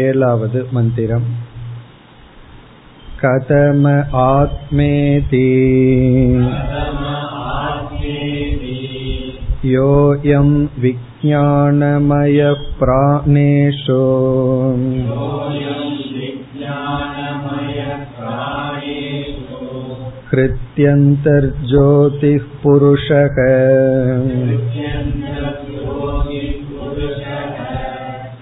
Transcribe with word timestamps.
ஏழாவது 0.00 0.60
मन्दिरम् 0.74 1.24
कथम 3.22 3.82
आत्मेति 4.20 5.48
योऽयं 9.72 10.48
विज्ञानमयः 10.84 12.62
प्राणेषु 12.80 14.00
हृत्यन्तर्ज्योतिः 20.32 22.44
पुरुषः 22.62 23.36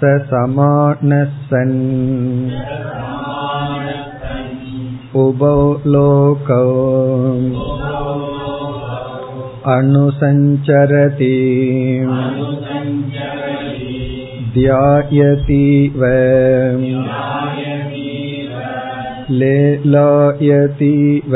स 0.01 0.13
समानः 0.29 1.25
सन् 1.49 1.77
उभौ 5.23 5.57
लोकौ 5.95 6.67
अनुसञ्चरति 9.73 11.35
ध्यायतीव 14.55 16.05
लेलायतीव 19.41 21.35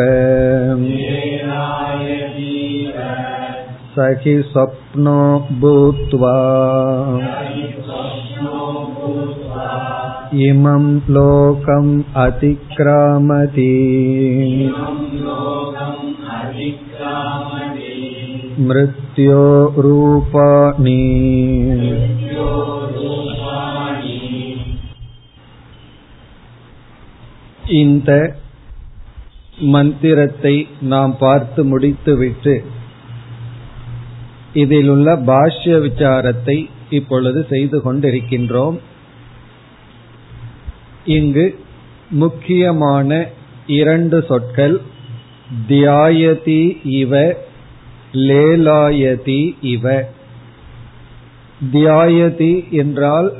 स 3.96 4.06
हि 4.22 4.34
स्वप्नो 4.52 5.18
भूत्वा 5.60 6.34
इमं 10.44 10.84
लोकम् 11.08 11.92
अतिक्रामति 12.16 13.72
मृत्यो 18.60 19.44
रूपाणि 19.78 21.00
இந்த 27.78 28.10
மந்திரத்தை 29.72 30.54
நாம் 30.84 31.12
பார்த்து 31.18 31.60
முடித்துவிட்டு 31.64 32.54
இதில் 34.54 34.88
உள்ள 34.88 35.14
பாஷ்ய 35.26 35.76
விசாரத்தை 35.78 36.56
இப்பொழுது 36.90 37.40
செய்து 37.48 37.78
கொண்டிருக்கின்றோம் 37.82 38.76
இங்கு 41.05 41.59
முக்கியமான 42.09 43.25
இரண்டு 43.67 44.25
சொற்கள் 44.27 44.81
தியாயதி 45.67 46.77
இவ 46.83 47.35
லேலாயதி 48.11 49.55
இவ. 49.61 50.05
தியாயதி 51.73 52.69
என்றால் 52.69 53.33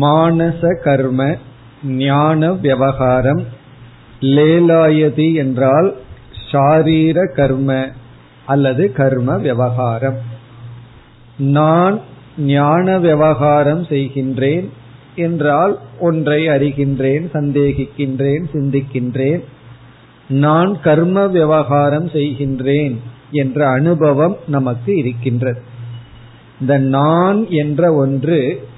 மானச 0.00 0.80
கர்ம 0.82 1.36
ஞான 1.82 2.52
விவகாரம். 2.52 3.44
லேலாயதி 4.20 5.34
என்றால் 5.34 5.94
ஷாரீர 6.52 7.34
கர்ம 7.34 7.88
அல்லது 8.44 8.92
கர்ம 8.92 9.36
விவகாரம். 9.36 10.16
நான் 11.38 12.00
ஞான 12.38 12.98
விவகாரம் 12.98 13.84
செய்கின்றேன் 13.84 14.68
என்றால் 15.16 15.78
ஒன்றை 16.00 16.48
அறிகின்றேன் 16.48 17.24
சந்தேகிக்கின்றேன் 17.32 18.44
சிந்திக்கின்றேன். 18.52 19.40
நான் 20.28 20.80
கர்ம 20.80 21.26
விவகாரம் 21.26 22.06
செய்கின்றேன் 22.06 22.96
என்ற 23.30 23.68
அனுபவம் 23.68 24.36
நமக்கு 24.46 24.96
இருக்கின்றது. 24.96 25.60
இந்த 26.60 26.78
நான் 26.78 27.50
என்ற 27.50 27.94
ஒன்று 27.94 28.68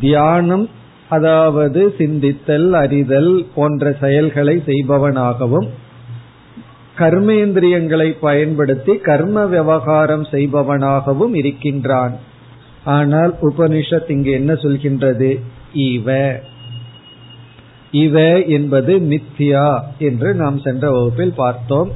தியானம் 0.00 0.70
அதாவது 1.08 1.94
சிந்தித்தல் 1.98 2.70
அறிதல் 2.70 3.46
போன்ற 3.54 3.96
செயல்களை 4.00 4.62
செய்பவனாகவும் 4.66 5.68
கர்மேந்திரியங்களை 6.98 8.16
பயன்படுத்தி 8.20 8.96
கர்ம 8.96 9.46
விவகாரம் 9.46 10.22
செய்பவனாகவும் 10.22 11.34
இருக்கின்றான். 11.34 12.18
ஆனால் 12.84 13.34
உபனிஷத் 13.42 14.10
இங்கு 14.10 14.30
என்ன 14.30 14.52
சொல்கின்றது? 14.52 15.40
இவ. 15.74 16.36
இவ 17.90 18.42
என்பது 18.42 18.98
மித்தியா 18.98 19.80
என்று 19.98 20.34
நாம் 20.34 20.58
சென்ற 20.58 20.90
வகுப்பில் 20.90 21.32
பார்த்தோம். 21.36 21.90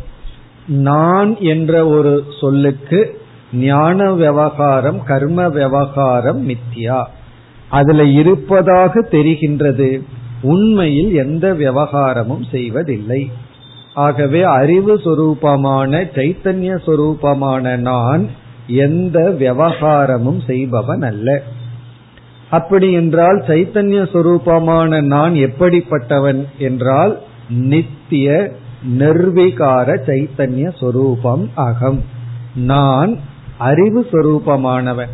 நான் 0.66 1.36
என்ற 1.40 1.86
ஒரு 1.86 2.24
சொல்லுக்கு 2.40 3.20
ஞான 3.52 4.12
விவகாரம் 4.12 5.02
கர்ம 5.04 5.48
விவகாரம் 5.48 6.48
மித்தியா 6.48 7.04
அதுல 7.68 8.04
இருப்பதாக 8.04 9.00
தெரிகின்றது. 9.00 10.02
உண்மையில் 10.42 11.14
எந்த 11.14 11.54
விவகாரமும் 11.54 12.44
செய்வதில்லை. 12.50 13.30
ஆகவே 13.94 14.42
அறிவு 14.42 14.96
சொரூபமான 14.96 16.10
சைத்தன்ய 16.14 16.78
சொரூபமான 16.86 17.76
நான் 17.76 18.28
எந்த 18.66 19.30
விவகாரமும் 19.38 20.40
செய்பவன் 20.46 21.02
அல்ல. 21.02 21.42
அப்படி 22.50 22.92
என்றால் 22.92 23.38
சைத்தன்ய 23.46 24.00
சொரூபமான 24.12 25.00
நான் 25.04 25.32
எப்படிப்பட்டவன் 25.32 26.40
என்றால் 26.58 27.12
நித்திய 27.48 28.28
நிர்விகார 28.98 29.88
சைத்தன்ய 30.06 30.66
சொரூபம் 30.78 31.50
அகம். 31.54 32.00
நான் 32.54 33.12
அறிவு 33.58 34.00
சொரூபமானவன். 34.10 35.12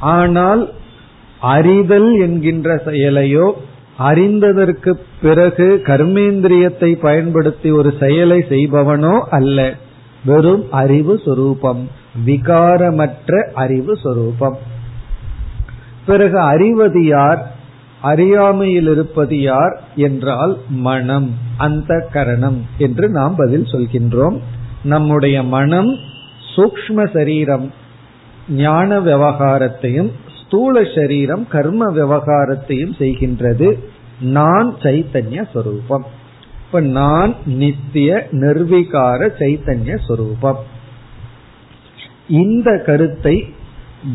ஆனால் 0.00 0.62
அறிதல் 1.40 2.10
என்கின்ற 2.20 2.74
செயலையோ 2.86 3.52
அறிந்ததற்கு 3.98 4.92
பிறகு 5.22 5.68
கர்மேந்திரியத்தை 5.84 6.90
பயன்படுத்தி 7.00 7.70
ஒரு 7.70 7.90
செயலை 8.00 8.38
செய்பவனோ 8.48 9.14
அல்ல. 9.30 9.58
வெறும் 10.24 10.64
அறிவு 10.70 11.20
சொரூபம் 11.24 11.82
விகாரமற்ற 12.26 13.40
அறிவு 13.54 13.96
சொரூபம். 13.96 14.58
பிறகு 16.10 16.38
அறிவது 16.52 17.00
யார்? 17.04 17.40
அறியாமையில் 18.02 18.88
இருப்பது 18.88 19.36
யார் 19.40 19.74
என்றால் 19.96 20.54
மனம் 20.86 21.28
அந்த 21.56 22.08
கரணம் 22.12 22.60
என்று 22.78 23.06
நாம் 23.08 23.34
பதில் 23.36 23.66
சொல்கின்றோம். 23.72 24.36
நம்முடைய 24.84 25.36
மனம் 25.56 25.90
சூக்ம 26.52 27.06
சரீரம் 27.12 27.66
ஞான 28.48 29.00
விவகாரத்தையும் 29.00 30.10
ஸ்தூல 30.38 30.82
சரீரம் 30.94 31.44
கர்ம 31.48 31.82
விவகாரத்தையும் 31.92 32.94
செய்கின்றது. 32.98 33.68
நான் 34.20 34.68
சைத்தன்ய 34.82 35.40
சொரூபம். 35.52 36.06
இப்ப 36.64 36.80
நான் 36.80 37.32
நித்திய 37.60 38.26
நிர்விகார 38.40 39.28
சைத்தன்ய 39.38 39.94
சொரூபம். 40.06 40.60
இந்த 42.40 42.68
கருத்தை 42.86 43.36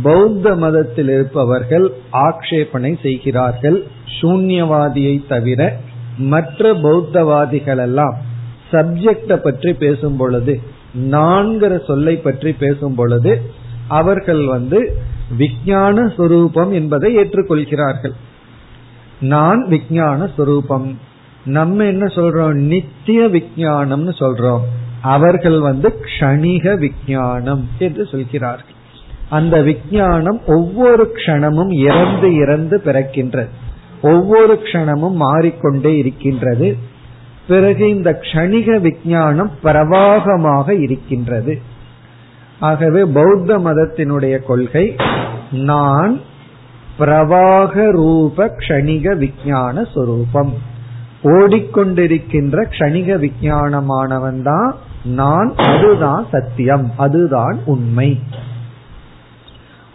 பௌத்த 0.04 0.56
மதத்தில் 0.56 1.10
இருப்பவர்கள் 1.10 1.94
ஆக்ஷேபனை 2.12 3.02
செய்கிறார்கள். 3.02 3.84
சூன்யவாதியை 4.22 5.28
தவிர 5.28 5.78
மற்ற 6.18 6.74
பௌத்தவாதிகள் 6.74 7.78
எல்லாம் 7.78 8.18
சப்ஜெக்டை 8.72 9.36
பற்றி 9.36 9.74
பேசும் 9.74 10.18
பொழுது 10.18 10.62
நான்கிற 11.12 11.86
சொல்லை 11.86 12.16
பற்றி 12.16 12.52
பேசும் 12.54 12.96
பொழுது 12.96 13.42
அவர்கள் 13.88 14.46
வந்து 14.46 14.98
விஞ்ஞான 15.38 16.06
சுரூபம் 16.06 16.72
என்பதை 16.72 17.18
ஏற்றுக்கொள்கிறார்கள். 17.18 18.16
நான் 19.20 19.68
விஞ்ஞான 19.68 20.30
சுரூபம். 20.38 20.96
நம்ம 21.46 21.84
என்ன 21.84 22.06
சொல்றோம்? 22.06 22.54
நித்திய 22.54 23.28
விஞ்ஞானம்னு 23.28 24.14
சொல்றோம். 24.20 24.62
அவர்கள் 25.02 25.60
வந்து 25.60 26.00
க்ஷணிக 26.02 26.78
விஞ்ஞானம் 26.78 27.70
என்று 27.80 28.06
சொல்கிறார்கள். 28.06 28.75
அந்த 29.30 29.62
விஞ்ஞானம் 29.62 30.42
ஒவ்வொரு 30.48 31.12
க்ஷணமும் 31.16 31.74
இறந்து 31.74 32.36
இறந்து 32.36 32.82
பிறக்கின்றது. 32.86 33.48
ஒவ்வொரு 34.02 34.60
க்ஷணமும் 34.64 35.14
மாறிக்கொண்டே 35.14 35.98
இருக்கின்றது. 35.98 36.78
பிறகு 37.48 37.90
இந்த 37.90 38.20
க்ஷணிக 38.22 38.82
விஞ்ஞானம் 38.82 39.52
பிரவாகமாக 39.64 40.82
இருக்கின்றது. 40.82 41.62
ஆகவே 42.60 43.06
பௌத்த 43.06 43.58
மதத்தினுடைய 43.58 44.44
கொள்கை 44.46 44.96
நான் 45.52 46.22
பிரவாக 47.00 47.92
ரூப 47.92 48.56
க்ஷணிக 48.58 49.18
விஞ்ஞான 49.18 49.84
சொரூபம். 49.84 50.54
ஓடிக்கொண்டிருக்கின்ற 51.24 52.66
க்ஷணிக 52.70 53.30
விஜயானமானவன் 53.30 54.42
தான் 54.42 54.76
நான் 55.04 55.54
அதுதான் 55.56 56.26
சத்தியம் 56.32 56.92
அதுதான் 56.98 57.60
உண்மை. 57.66 58.20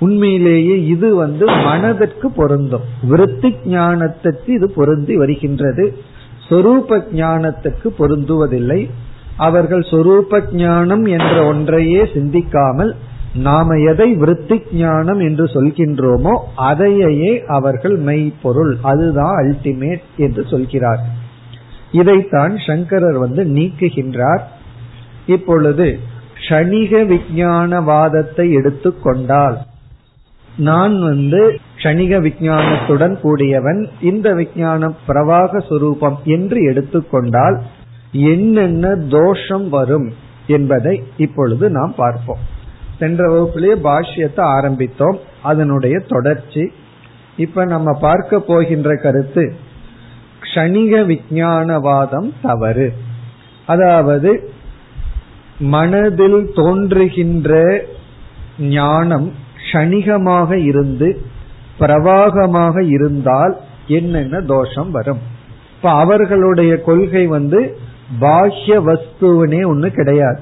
உண்மையிலேயே 0.00 0.84
இது 0.84 1.14
வந்து 1.14 1.46
மனதிற்கு 1.46 2.30
பொருந்தும். 2.30 2.84
விருத்தி 3.02 3.50
ஞானத்திற்கு 3.66 4.48
இது 4.48 4.70
பொருந்தி 4.70 5.16
வருகின்றது. 5.16 5.84
சொரூப 6.48 6.98
ஞானத்துக்கு 7.14 7.88
பொருந்துவதில்லை. 7.98 8.90
அவர்கள் 9.36 9.80
சொரூப 9.80 10.40
ஞானம் 10.52 11.04
என்ற 11.04 11.34
ஒன்றையே 11.44 12.02
சிந்திக்காமல் 12.14 12.92
நாம 13.34 13.76
எதை 13.76 14.14
விருத்தி 14.14 14.56
ஞானம் 14.72 15.20
என்று 15.20 15.44
சொல்கின்றோமோ 15.44 16.34
அதையே 16.54 17.42
அவர்கள் 17.46 17.96
மெய்ப்பொருள். 17.98 18.72
அதுதான் 18.82 19.34
அல்டிமேட் 19.42 20.06
என்று 20.16 20.44
சொல்கிறார். 20.46 21.02
இதைத்தான் 21.92 22.56
சங்கரர் 22.66 23.18
வந்து 23.18 23.44
நீக்குகின்றார். 23.44 24.42
இப்பொழுது 25.26 25.98
க்ஷணிக 26.38 26.92
விஞ்ஞானவாதத்தை 27.06 28.46
எடுத்துக்கொண்டால் 28.50 29.58
நான் 30.56 31.00
வந்து 31.00 31.60
க்ஷணிக 31.76 32.20
விஞ்ஞானத்துடன் 32.20 33.20
கூடியவன் 33.20 33.88
இந்த 34.00 34.34
விஞ்ஞானம் 34.34 34.96
பிரவாக 35.08 35.62
சுரூபம் 35.70 36.22
என்று 36.22 36.62
எடுத்துக்கொண்டால் 36.62 37.62
என்னென்ன 38.12 38.94
தோஷம் 38.94 39.68
வரும் 39.68 40.12
என்பதை 40.46 41.02
இப்பொழுது 41.16 41.70
நாம் 41.70 41.94
பார்ப்போம். 41.96 42.38
சென்ற 42.98 43.28
வகுப்பிலேயே 43.28 43.74
பாஷ்யத்தை 43.74 44.40
ஆரம்பித்தோம். 44.40 45.18
அதனுடைய 45.42 45.98
தொடர்ச்சி. 45.98 46.72
இப்ப 47.36 47.64
நம்ம 47.64 47.98
பார்க்க 48.00 48.40
போகின்ற 48.40 48.94
கருத்து 48.94 49.54
க்ஷணிக 50.40 51.06
விஞ்ஞானவாதம் 51.06 52.32
தவறு. 52.42 52.92
அதாவது 53.66 54.52
மனதில் 55.58 56.52
தோன்றுகின்ற 56.54 57.82
ஞானம் 58.58 59.32
கணிகமாக 59.72 60.58
இருந்து 60.70 61.08
பிரவாகமாக 61.78 62.82
இருந்தால் 62.86 63.54
என்னென்ன 63.98 64.40
தோஷம் 64.40 64.90
வரும்? 64.90 65.20
இப்ப 65.76 65.90
அவர்களுடைய 65.90 66.72
கொள்கை 66.80 67.26
வந்து 67.26 67.60
பாஹ்ய 68.20 68.76
வஸ்துவனே 68.88 69.60
ஒண்ணு 69.72 69.88
கிடையாது. 69.90 70.40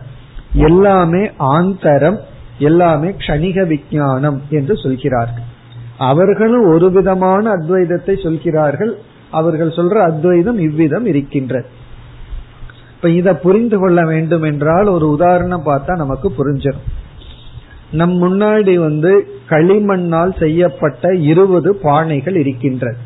எல்லாமே 0.69 1.23
ஆந்தரம் 1.39 2.19
எல்லாமே 2.59 3.09
க்ஷணிக 3.09 3.67
விஞ்ஞானம் 3.67 4.39
என்று 4.51 4.75
சொல்கிறார்கள். 4.77 5.47
அவர்களும் 6.11 6.67
ஒரு 6.75 6.87
விதமான 6.91 7.45
அத்வைதத்தை 7.57 8.15
சொல்கிறார்கள். 8.23 8.93
அவர்கள் 9.31 9.77
சொல்ற 9.77 9.97
அத்வைதம் 10.11 10.59
இவ்விதம் 10.59 11.07
இருக்கின்றது 11.07 11.69
இப்ப 12.95 13.09
இதை 13.11 13.33
புரிந்து 13.35 13.77
கொள்ள 13.79 13.99
வேண்டும் 14.05 14.43
என்றால் 14.43 14.89
ஒரு 14.89 15.07
உதாரணம் 15.11 15.67
பார்த்தா 15.67 15.93
நமக்கு 15.97 16.29
புரிஞ்சிடும். 16.39 16.87
நம் 17.93 18.23
முன்னாடி 18.23 18.75
வந்து 18.75 19.29
களிமண்ணால் 19.49 20.39
செய்யப்பட்ட 20.39 21.15
இருபது 21.15 21.81
பானைகள் 21.83 22.37
இருக்கின்றது. 22.37 22.97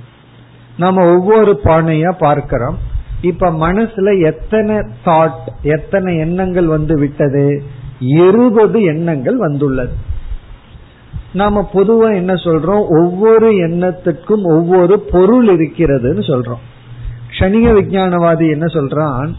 நாம 0.78 1.14
ஒவ்வொரு 1.14 1.60
பானையா 1.64 2.12
பார்க்கிறோம். 2.18 2.78
இப்ப 3.20 3.50
மனசுல 3.50 4.22
எத்தனை 4.22 4.76
தாட் 5.06 5.46
எத்தனை 5.62 6.16
எண்ணங்கள் 6.16 6.66
வந்து 6.66 6.98
விட்டது? 6.98 7.62
இருபது 8.00 8.82
எண்ணங்கள் 8.82 9.36
வந்துள்ளது. 9.36 9.92
நாம 11.32 11.70
பொதுவா 11.72 12.14
என்ன 12.14 12.34
சொல்றோம்? 12.34 12.86
ஒவ்வொரு 12.88 13.52
எண்ணத்துக்கும் 13.52 14.42
ஒவ்வொரு 14.42 15.00
பொருள் 15.00 15.46
இருக்கிறதுன்னு 15.46 16.22
சொல்றோம். 16.28 16.62
க்ஷணிக 17.30 17.72
விஞ்ஞானவாதி 17.72 18.50
என்ன 18.50 18.64
சொல்றான்? 18.64 19.32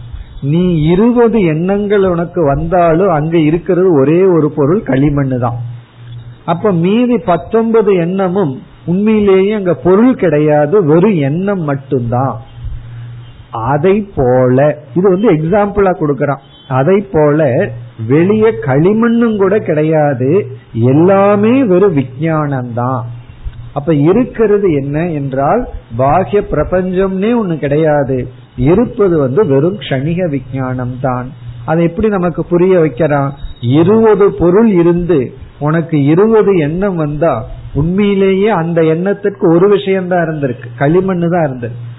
நீ 0.51 0.63
இருபது 0.93 1.39
எண்ணங்கள் 1.53 2.05
உனக்கு 2.13 2.41
வந்தாலும் 2.53 3.11
அங்க 3.17 3.35
இருக்கிறது 3.49 3.89
ஒரே 4.01 4.19
ஒரு 4.35 4.47
பொருள் 4.57 4.81
களிமண்ணு 4.89 5.37
தான். 5.45 5.59
அப்ப 6.51 6.71
மீதி 6.85 7.17
பத்தொன்பது 7.29 7.91
எண்ணமும் 8.05 8.53
உண்மையிலேயே 8.91 9.53
அங்க 9.59 9.73
பொருள் 9.85 10.15
கிடையாது 10.23 10.75
வெறும் 10.89 11.19
எண்ணம் 11.29 11.63
மட்டும்தான். 11.69 12.35
அதை 13.71 13.95
போல 14.17 14.57
இது 14.97 15.05
வந்து 15.13 15.29
எக்ஸாம்பிளா 15.35 15.93
கொடுக்கறான். 16.01 16.43
அதை 16.79 16.97
போல 17.15 17.49
வெளியே 18.11 18.51
களிமண்ணும் 18.67 19.35
கூட 19.41 19.55
கிடையாது 19.69 20.31
எல்லாமே 20.91 21.55
வெறும் 21.71 21.97
விஜயானம் 22.01 22.71
தான் 22.81 23.01
அப்ப 23.77 23.93
இருக்கிறது 24.09 24.67
என்ன 24.79 24.97
என்றால் 25.19 25.61
பாகிய 25.99 26.39
பிரபஞ்சம்னே 26.53 27.31
ஒண்ணு 27.41 27.55
கிடையாது. 27.65 28.17
இருப்பது 28.57 29.17
வந்து 29.17 29.45
வெறும் 29.45 29.79
க்ஷணிக 29.79 30.29
விஜயானம் 30.29 30.99
தான் 31.01 31.31
அதை 31.65 31.83
எப்படி 31.83 32.07
நமக்கு 32.07 32.45
புரிய 32.45 32.79
வைக்கிறான் 32.79 33.33
இருபது 33.61 34.33
பொருள் 34.33 34.69
இருந்து 34.69 35.33
உனக்கு 35.59 36.03
இருபது 36.03 36.57
எண்ணம் 36.57 36.95
வந்தா 36.95 37.45
உண்மையிலேயே 37.73 38.49
அந்த 38.49 38.83
எண்ணத்திற்கு 38.83 39.53
ஒரு 39.53 39.69
விஷயம்தான் 39.69 40.27
இருந்திருக்கு. 40.27 40.63
களிமண்ணு 40.79 41.29
தான் 41.29 41.51
இருந்திருக்கு. 41.51 41.91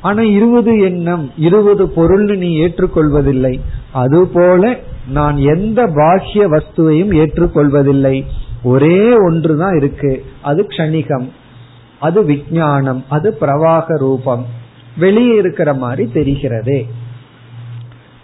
ஆனா 0.00 0.22
இருபது 0.22 0.78
எண்ணம் 0.78 1.30
இருபது 1.36 1.88
பொருள் 1.88 2.38
நீ 2.38 2.60
ஏற்றுக்கொள்வதில்லை. 2.60 3.60
அதுபோல 3.92 4.76
நான் 5.08 5.36
எந்த 5.36 5.86
பாக்கிய 5.86 6.48
வஸ்துவையும் 6.48 7.14
ஏற்றுக்கொள்வதில்லை. 7.14 8.24
ஒரே 8.62 9.14
ஒன்றுதான் 9.16 9.76
இருக்கு. 9.76 10.24
அது 10.42 10.66
க்ஷணிகம். 10.68 11.28
அது 11.98 12.22
விஜயானம் 12.22 13.04
அது 13.08 13.36
பிரவாக 13.40 13.98
ரூபம். 13.98 14.46
வெளியே 14.98 15.36
இருக்கிற 15.36 15.74
மாதிரி 15.74 16.10
தெரிகிறதே. 16.14 16.82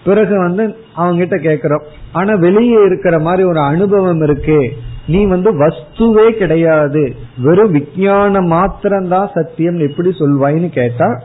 பிறகு 0.04 0.38
வந்து 0.38 0.76
அவங்க 0.94 1.24
கிட்ட 1.24 1.52
கேக்குறோம் 1.52 1.82
ஆனா 2.12 2.34
வெளியே 2.34 2.84
இருக்கிற 2.84 3.18
மாதிரி 3.18 3.48
ஒரு 3.48 3.60
அனுபவம் 3.60 4.22
இருக்கு. 4.22 4.72
நீ 5.06 5.24
வந்து 5.24 5.66
வஸ்துவே 5.66 6.30
கிடையாது. 6.30 7.16
வெறும் 7.38 7.74
விஜயானம் 7.74 8.46
மாத்திரம்தான் 8.46 9.30
சத்தியம். 9.34 9.78
எப்படி 9.78 10.08
சொல்வாயின்னு 10.08 10.68
கேட்டா 10.68 11.22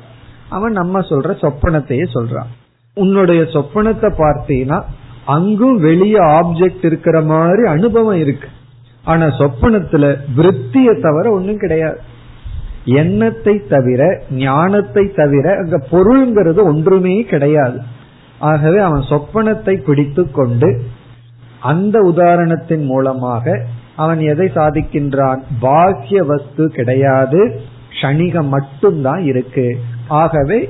அவன் 0.49 0.71
நம்ம 0.71 0.99
சொல்ற 0.99 1.31
சொப்பனத்தையே 1.41 2.07
சொல்றான். 2.13 2.49
உன்னுடைய 2.93 3.41
சொப்பனத்தை 3.41 4.11
பார்த்தீங்கன்னா 4.17 4.83
அங்கும் 5.25 5.79
வெளியே 5.79 6.17
ஆப்ஜெக்ட் 6.17 6.85
இருக்கிற 6.85 7.21
மாதிரி 7.21 7.67
அனுபவம் 7.67 8.19
இருக்கு. 8.19 8.47
ஆனா 9.03 9.25
சொப்பனத்துல 9.25 10.15
விற்த்திய 10.37 11.01
தவிர 11.01 11.31
ஒன்னும் 11.31 11.57
கிடையாது. 11.57 11.99
எண்ணத்தை 12.95 13.55
தவிர 13.69 14.01
ஞானத்தை 14.29 15.03
தவிர 15.15 15.45
அங்க 15.57 15.77
பொருள்ங்கிறது 15.91 16.61
ஒன்றுமே 16.63 17.21
கிடையாது. 17.21 17.79
ஆகவே 18.39 18.79
அவன் 18.79 19.01
சொப்பனத்தை 19.01 19.75
பிடித்து 19.83 20.31
கொண்டு 20.31 20.81
அந்த 21.59 21.99
உதாரணத்தின் 21.99 22.85
மூலமாக 22.85 23.65
அவன் 23.95 24.19
எதை 24.19 24.47
சாதிக்கின்றான்? 24.47 25.39
பாக்கிய 25.59 26.23
வஸ்து 26.23 26.71
கிடையாது 26.71 27.61
க்ஷணிகம் 27.91 28.47
மட்டும்தான் 28.47 29.23
இருக்கு. 29.23 29.67
ஆகவே 30.07 30.69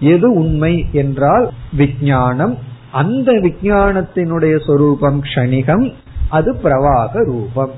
எது 0.00 0.32
உண்மை 0.32 0.86
என்றால் 0.92 1.46
விஜயானம் 1.76 2.58
அந்த 2.90 3.32
விஜயானத்தினுடைய 3.32 4.54
சொரூபம் 4.66 5.22
க்ஷணிகம் 5.22 5.92
அது 6.28 6.50
பிரவாக 6.62 7.24
ரூபம். 7.24 7.70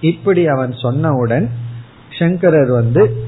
இப்படி 0.00 0.46
அவன் 0.46 0.70
சொன்னவுடன் 0.70 1.46
சங்கரர் 2.18 2.70
வந்து 2.70 3.24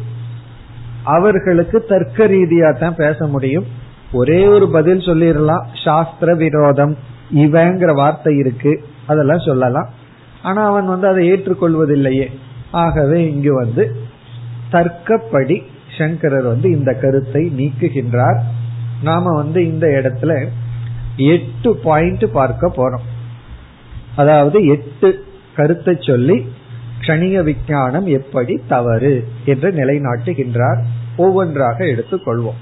அவர்களுக்கு 1.05 1.85
தர்க்க 1.89 2.27
ரீதியா 2.27 2.79
தான் 2.79 2.95
பேச 2.95 3.27
முடியும். 3.27 3.67
ஒரே 4.13 4.47
ஒரு 4.47 4.71
பதில் 4.71 4.99
சொல்லிடலாம். 4.99 5.65
சாஸ்திர 5.85 6.35
விரோதம் 6.35 6.97
இவங்கிற 7.35 7.95
வார்த்தை 7.95 8.37
இருக்கு. 8.37 8.85
அதெல்லாம் 9.07 9.47
சொல்லலாம். 9.47 9.89
ஆனா 10.43 10.67
அவன் 10.67 10.87
வந்து 10.87 11.07
அதை 11.07 11.33
ஏற்றுக்கொள்வதில்லையே. 11.33 12.27
ஆகவே 12.71 13.33
இங்கு 13.33 13.55
வந்து 13.55 13.97
தர்க்கப்படி 14.71 15.63
சங்கரர் 15.99 16.43
வந்து 16.43 16.71
இந்த 16.71 16.93
கருத்தை 16.93 17.53
நீக்குகின்றார். 17.59 18.41
நாம 19.03 19.35
வந்து 19.35 19.67
இந்த 19.67 19.87
இடத்துல 19.87 20.47
எட்டு 21.17 21.77
பாயிண்ட் 21.77 22.33
பார்க்க 22.33 22.73
போறோம். 22.77 23.07
அதாவது 24.17 24.65
எட்டு 24.65 25.25
கருத்தை 25.57 25.97
சொல்லி 26.01 26.47
கணிக 27.07 27.43
விஞ்ஞானம் 27.43 28.07
எப்படி 28.19 28.55
தவறு 28.69 29.15
என்று 29.45 29.69
நிலைநாட்டுகின்றார். 29.71 30.81
ஒவ்வொன்றாக 31.17 31.79
எடுத்துக்கொள்வோம் 31.85 32.59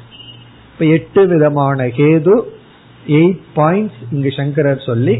இப்ப 0.72 0.84
எட்டு 0.96 1.22
விதமான 1.26 1.86
கேது 1.98 2.34
எயிட் 3.18 3.44
பாயிண்ட்ஸ் 3.56 4.00
இங்கு 4.10 4.30
சங்கரர் 4.30 4.86
சொல்லி 4.88 5.14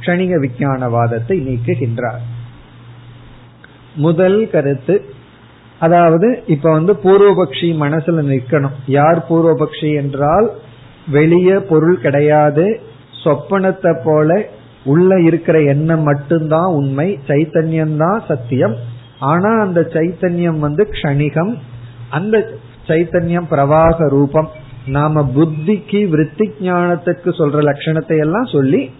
க்ஷணிக 0.00 0.34
விஞ்ஞானவாதத்தை 0.44 1.36
நீக்குகின்றார். 1.46 2.22
முதல் 3.96 4.38
கருத்து 4.50 4.96
அதாவது 5.78 6.28
இப்ப 6.46 6.70
வந்து 6.70 6.92
பூர்வபக்ஷி 7.04 7.68
மனசுல 7.84 8.22
நிற்கணும். 8.32 8.76
யார் 8.86 9.20
பூர்வபக்ஷி 9.28 9.90
என்றால் 9.94 10.48
வெளிய 11.08 11.50
பொருள் 11.70 11.98
கிடையாது 12.00 12.66
சொப்பனத்தை 13.24 13.92
போல 14.04 14.28
உள்ள 14.84 15.20
இருக்கிற 15.20 15.62
எண்ணம் 15.62 16.02
மட்டும்தான் 16.02 16.72
உண்மை 16.72 17.18
சைத்தன்யம் 17.28 17.96
தான் 17.96 18.22
சத்தியம். 18.28 18.76
ஆனா 19.18 19.60
அந்த 19.60 19.80
சைத்தன்யம் 19.80 20.58
வந்து 20.58 20.88
க்ஷணிகம். 20.92 21.58
அந்த 22.10 22.48
சைத்தன்யம் 22.88 23.48
பிரவாக 23.50 24.08
ரூபம். 24.08 24.48
நாம 24.86 25.30
புத்திக்கு 25.36 26.08
விருத்தி 26.08 26.52
ஞானத்துக்கு 26.60 27.30
சொல்ற 27.38 27.58
லட்சணத்தை 27.68 28.18
எல்லாம் 28.18 28.44
சொல்லி 28.44 28.90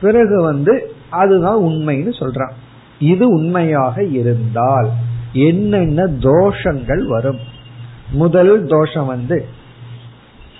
பிறகு 0.00 0.42
வந்து 0.42 0.92
அதுதான் 1.10 1.56
உண்மைன்னு 1.56 2.12
சொல்றான். 2.20 2.52
இது 2.98 3.26
உண்மையாக 3.28 4.04
இருந்தால் 4.04 4.88
என்னென்ன 5.32 6.04
தோஷங்கள் 6.04 7.02
வரும்? 7.06 7.40
முதல் 8.12 8.66
தோஷம் 8.66 9.06
வந்து 9.06 9.44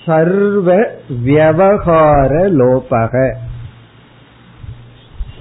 சர்வ 0.05 0.77
வியவகார 1.25 2.33
லோபக. 2.61 3.33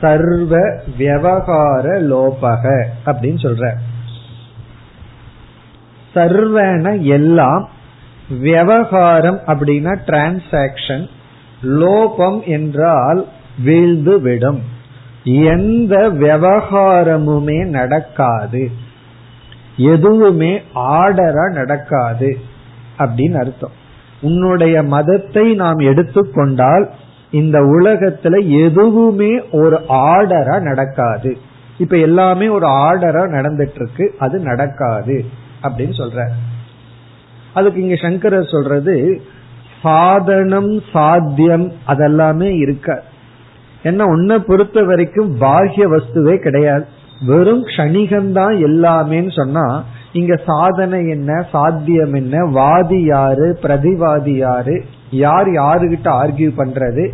சர்வ 0.02 0.82
விவகார 0.98 2.02
லோபக 2.02 2.84
அப்படின்னு 3.06 3.42
சொல்ற. 3.46 3.72
சர்வன 6.14 6.96
எல்லாம் 6.96 7.70
விவகாரம் 8.40 9.40
அப்படின்னா 9.48 9.94
டிரான்சாக்சன் 10.06 11.10
லோபம் 11.64 12.44
என்றால் 12.44 13.28
வீழ்ந்து 13.64 14.22
விடும் 14.22 14.62
எந்த 15.24 16.10
விவகாரமுமே 16.10 17.66
நடக்காது. 17.66 18.72
எதுவுமே 19.76 20.62
ஆர்டரா 20.76 21.54
நடக்காது 21.54 22.38
அப்படின்னு 22.98 23.38
அர்த்தம். 23.40 23.72
உன்னுடைய 24.22 24.84
மதத்தை 24.84 25.54
நாம் 25.54 25.78
எடுத்துக்கொண்டால் 25.78 26.90
இந்த 27.32 27.60
உலகத்துல 27.60 28.64
எதுவுமே 28.64 29.50
ஒரு 29.52 29.80
ஆர்டரா 29.90 30.60
நடக்காது. 30.60 31.38
இப்ப 31.78 31.98
எல்லாமே 31.98 32.48
ஒரு 32.48 32.68
ஆர்டரா 32.68 33.24
நடந்துட்டு 33.30 33.76
இருக்கு 33.76 34.16
அது 34.20 34.40
நடக்காது 34.40 35.26
அப்படின்னு 35.64 35.94
சொல்ற. 35.98 36.28
அதுக்கு 37.54 37.82
இங்க 37.82 37.96
சங்கரர் 37.96 38.50
சொல்றது 38.52 39.22
சாதனம் 39.82 40.82
சாத்தியம் 40.94 41.72
அதெல்லாமே 41.88 42.56
இருக்க. 42.58 43.04
என்ன 43.84 44.06
உன்னை 44.06 44.40
பொறுத்த 44.40 44.84
வரைக்கும் 44.84 45.38
பாகிய 45.38 45.88
வஸ்துவே 45.90 46.38
கிடையாது. 46.38 46.86
வெறும் 47.26 47.66
கணிகம்தான் 47.66 48.56
எல்லாமேன்னு 48.68 49.36
சொன்னா 49.36 49.84
இங்க 50.14 50.36
சாதனை 50.46 51.10
என்ன 51.10 51.46
சாத்தியம் 51.52 52.14
என்ன 52.14 52.44
வாதி 52.44 53.04
யாரு 53.04 53.60
பிரதிவாதி 53.62 54.36
யாரு 54.36 54.86
யார் 55.10 55.48
யாருகிட்ட 55.48 56.04
ஆர்கியூ 56.04 56.52
பண்றது 56.58 57.10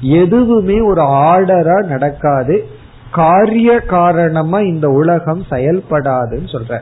எதுவுமே 0.00 0.80
ஒரு 0.80 1.02
ஆர்டரா 1.02 1.84
நடக்காது 1.84 2.64
காரிய 3.10 3.80
காரணமா 3.80 4.58
இந்த 4.58 4.88
உலகம் 4.88 5.42
செயல்படாதுன்னு 5.50 6.48
சொல்ற. 6.52 6.78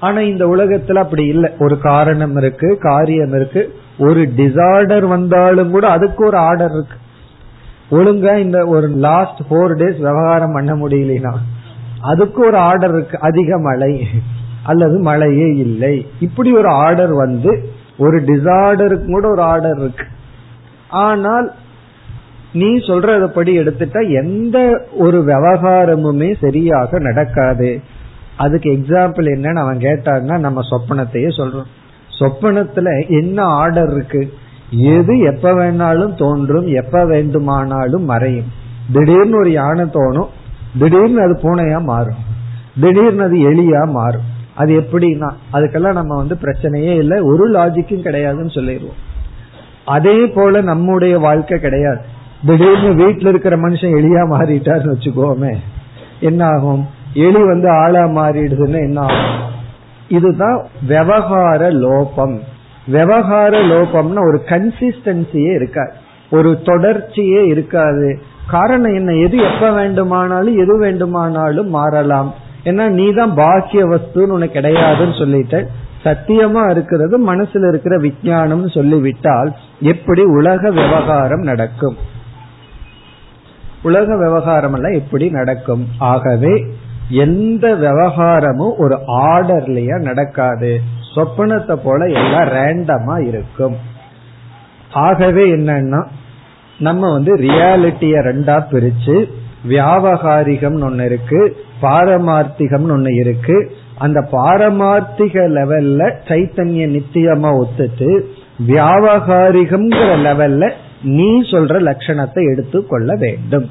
ஆனா 0.00 0.20
இந்த 0.20 0.46
உலகத்துல 0.46 0.94
அப்படி 0.94 1.26
இல்லை. 1.26 1.50
ஒரு 1.58 1.78
காரணம் 1.78 2.36
இருக்கு 2.36 2.78
காரியம் 2.78 3.32
இருக்கு 3.32 3.74
ஒரு 3.98 4.32
டிசார்டர் 4.36 5.08
வந்தாலும் 5.08 5.70
கூட 5.70 5.88
அதுக்கு 5.88 6.26
ஒரு 6.26 6.36
ஆர்டர் 6.36 6.70
இருக்கு. 6.70 6.96
ஒழுங்கா 7.90 8.36
இந்த 8.38 8.66
ஒரு 8.66 8.86
லாஸ்ட் 8.86 9.40
போர் 9.48 9.74
டேஸ் 9.74 9.96
விவகாரம் 9.96 10.52
பண்ண 10.52 10.74
முடியலனா 10.74 11.34
அதுக்கு 12.04 12.46
ஒரு 12.46 12.56
ஆர்டர் 12.56 12.90
இருக்கு. 12.90 13.18
அதிக 13.20 13.58
மழை. 13.58 14.06
அல்லது 14.62 14.98
மழையே 14.98 15.46
இல்லை. 15.46 16.06
இப்படி 16.20 16.52
ஒரு 16.52 16.68
ஆர்டர் 16.68 17.12
வந்து 17.14 17.68
ஒரு 17.98 18.20
டிசார்டருக்கு 18.20 19.06
கூட 19.06 19.28
ஒரு 19.28 19.42
ஆர்டர் 19.42 19.78
இருக்கு. 19.78 20.04
ஆனால் 20.88 21.54
நீ 22.52 22.66
சொல்றதப்படி 22.66 23.50
எடுத்துட்டா 23.58 24.08
எந்த 24.08 24.86
ஒரு 24.92 25.18
விவகாரமுமே 25.18 26.34
சரியாக 26.40 26.98
நடக்காது. 26.98 27.80
அதுக்கு 28.36 28.70
எக்ஸாம்பிள் 28.70 29.28
என்னன்னு 29.34 29.58
அவன் 29.58 29.78
கேட்டான்னா 29.78 30.38
நம்ம 30.38 30.60
சொப்பனத்தையே 30.70 31.28
சொல்றோம். 31.36 31.70
சொப்பனத்துல 32.20 33.08
என்ன 33.08 33.42
ஆர்டர் 33.42 33.90
இருக்கு? 33.90 34.32
எது 34.70 35.18
எப்ப 35.18 35.52
வேணாலும் 35.52 36.14
தோன்றும் 36.14 36.66
எப்ப 36.66 37.04
வேண்டுமானாலும் 37.04 38.04
மறையும். 38.04 38.52
திடீர்னு 38.92 39.38
ஒரு 39.38 39.52
யானை 39.52 39.84
தோணும் 39.84 40.28
திடீர்னு 40.78 41.22
அது 41.22 41.38
பூனையா 41.42 41.82
மாறும். 41.82 42.32
திடீர்னு 42.80 43.22
அது 43.22 43.36
எலியா 43.36 43.90
மாறும். 43.90 44.32
அது 44.54 44.80
எப்படின்னா 44.80 45.30
அதுக்கெல்லாம் 45.52 45.92
நம்ம 45.92 46.16
வந்து 46.16 46.34
பிரச்சனையே 46.34 46.96
இல்லை. 46.96 47.20
ஒரு 47.20 47.50
லாஜிக்கும் 47.50 48.04
கிடையாதுன்னு 48.04 48.54
சொல்லிடுவோம். 48.54 49.12
அதே 49.84 50.26
போல 50.26 50.60
நம்முடைய 50.60 51.18
வாழ்க்கை 51.18 51.58
கிடையாது. 51.58 52.00
திடீர்னு 52.46 52.94
வீட்டில் 52.94 53.28
இருக்கிற 53.28 53.56
மனுஷன் 53.56 53.94
எலியா 54.00 54.22
மாறிட்டாருன்னு 54.30 54.94
வச்சுக்கோமே. 54.94 55.56
என்ன 56.20 56.46
ஆகும் 56.46 56.86
எலி 57.12 57.44
வந்து 57.44 57.70
ஆளா 57.70 58.04
மாறிடுதுன்னு 58.04 58.78
என்ன 58.78 59.00
ஆகும் 59.00 59.52
இதுதான் 60.08 60.66
விவகார 60.88 61.72
லோபம். 61.72 62.40
விவகார 62.86 63.62
லோபம்னா 63.62 64.18
ஒரு 64.18 64.42
கன்சிஸ்டன்சியே 64.46 65.54
இருக்காது. 65.54 65.92
ஒரு 66.30 66.60
தொடர்ச்சியே 66.62 67.46
இருக்காது. 67.46 68.22
காரணம் 68.50 68.94
என்ன? 68.94 69.12
எது 69.12 69.38
எப்ப 69.38 69.70
வேண்டுமானாலும் 69.70 70.58
எது 70.58 70.78
வேண்டுமானாலும் 70.78 71.68
மாறலாம். 71.68 72.34
ஏன்னா 72.64 72.88
நீ 72.88 73.12
தான் 73.12 73.34
பாக்கிய 73.34 73.86
வஸ்துன்னு 73.86 74.26
உனக்கு 74.26 74.60
கிடையாதுன்னு 74.60 75.18
சொல்லிட்ட. 75.20 75.66
சத்தியமா 76.04 76.70
இருக்கிறது 76.70 77.34
மனசுல 77.34 77.68
இருக்கிற 77.68 77.98
விஜயானம் 77.98 78.68
சொல்லிவிட்டால் 78.68 79.54
எப்படி 79.80 80.22
உலக 80.22 80.70
விவகாரம் 80.70 81.40
நடக்கும்? 81.40 81.96
உலக 83.82 84.16
விவகாரம் 84.16 84.74
எல்லாம் 84.74 84.92
எப்படி 84.92 85.28
நடக்கும்? 85.28 85.88
ஆகவே 85.98 86.64
எந்த 87.08 87.74
விவகாரமும் 87.74 88.74
ஒரு 88.78 88.98
ஆர்டர்லயா 89.06 90.00
நடக்காது. 90.00 90.80
சொப்பனத்தை 91.16 91.78
போல 91.84 92.06
எல்லாம் 92.06 92.48
ரேண்டமா 92.48 93.26
இருக்கும். 93.26 93.76
ஆகவே 94.92 95.50
என்னன்னா 95.50 96.06
நம்ம 96.78 97.12
வந்து 97.12 97.36
ரியாலிட்டிய 97.36 98.14
ரெண்டா 98.28 98.64
பிரிச்சு 98.70 99.28
வியாபகாரிகம் 99.68 100.82
ஒன்னு 100.82 101.04
இருக்கு 101.04 101.56
பாரமார்த்திகம்னு 101.82 102.92
ஒன்னு 102.92 103.14
இருக்கு. 103.14 103.72
அந்த 103.98 104.28
பாரமார்த்திக 104.32 105.34
லெவல்ல 105.48 106.12
சைத்தன்ய 106.28 106.86
நித்தியமா 106.96 107.64
ஒத்துட்டு 107.64 108.24
வியாபகாரிகம்ங்கிற 108.66 110.10
லெவல்ல 110.26 110.72
நீ 111.02 111.40
சொல்ற 111.40 111.80
லட்சணத்தை 111.80 112.52
எடுத்துக்கொள்ள 112.52 113.14
வேண்டும். 113.14 113.70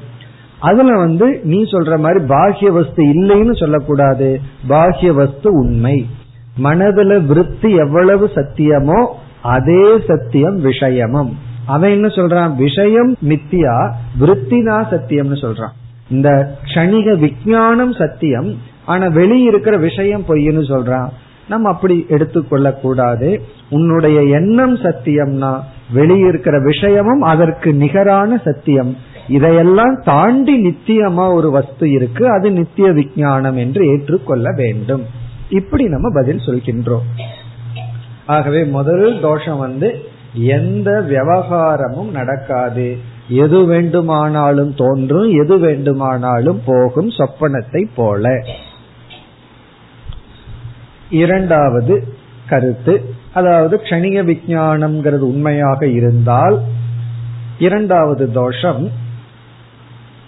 அதுல 0.58 0.96
வந்து 0.96 1.40
நீ 1.44 1.62
சொல்ற 1.62 1.98
மாதிரி 1.98 2.24
பாகிய 2.24 2.72
வஸ்து 2.72 3.04
இல்லைன்னு 3.04 3.56
சொல்லக்கூடாது. 3.56 4.40
பாக்கிய 4.66 5.12
வஸ்து 5.12 5.52
உண்மை. 5.52 6.06
மனதுல 6.62 7.26
விருத்தி 7.26 7.74
எவ்வளவு 7.74 8.30
சத்தியமோ 8.34 9.06
அதே 9.42 9.98
சத்தியம் 10.06 10.60
விஷயமும். 10.60 11.38
அவன் 11.66 11.90
என்ன 11.90 12.06
சொல்றான்? 12.06 12.54
விஷயம் 12.54 13.16
மித்தியா 13.28 13.92
விருத்தினா 14.20 14.76
சத்தியம்னு 14.90 15.38
சொல்றான். 15.44 15.74
இந்த 16.10 16.56
கணிக 16.74 17.18
விஜயானம் 17.18 17.92
சத்தியம் 17.92 18.58
ஆனா 18.84 19.06
வெளியே 19.06 19.44
இருக்கிற 19.44 19.76
விஷயம் 19.76 20.24
பொய்ன்னு 20.28 20.64
சொல்றான். 20.70 21.08
நம்ம 21.48 21.70
அப்படி 21.70 22.06
எடுத்துக்கொள்ள 22.08 22.72
கூடாது. 22.72 23.42
உன்னுடைய 23.70 24.22
எண்ணம் 24.22 24.76
சத்தியம்னா 24.76 25.60
வெளியிருக்கிற 25.94 26.62
விஷயமும் 26.62 27.20
அதற்கு 27.20 27.72
நிகரான 27.72 28.40
சத்தியம். 28.44 28.96
இதையெல்லாம் 29.28 30.00
தாண்டி 30.04 30.66
நித்தியமா 30.66 31.32
ஒரு 31.32 31.50
வஸ்து 31.50 31.90
இருக்கு. 31.90 32.28
அது 32.28 32.50
நித்திய 32.50 32.90
விஜயானம் 32.92 33.56
என்று 33.56 33.86
ஏற்றுக்கொள்ள 33.86 34.52
வேண்டும். 34.56 35.02
இப்படி 35.48 35.84
நம்ம 35.84 36.08
பதில் 36.14 36.40
சொல்கின்றோம். 36.46 37.06
ஆகவே 38.26 38.64
முதல் 38.64 39.20
தோஷம் 39.20 39.58
வந்து 39.58 40.12
எந்த 40.34 41.00
விவகாரமும் 41.00 42.10
நடக்காது. 42.10 42.98
எது 43.28 43.64
வேண்டுமானாலும் 43.64 44.74
தோன்றும் 44.74 45.30
எது 45.42 45.58
வேண்டுமானாலும் 45.58 46.62
போகும் 46.64 47.08
சொப்பனத்தை 47.08 47.88
போல. 47.96 48.46
இரண்டாவது 51.10 52.16
கருத்து 52.48 53.14
அதாவது 53.34 53.76
கணிக 53.76 54.22
விஜயானம்ங்கிறது 54.22 55.18
உண்மையாக 55.18 55.86
இருந்தால் 55.86 56.60
இரண்டாவது 57.58 58.32
தோஷம் 58.32 58.90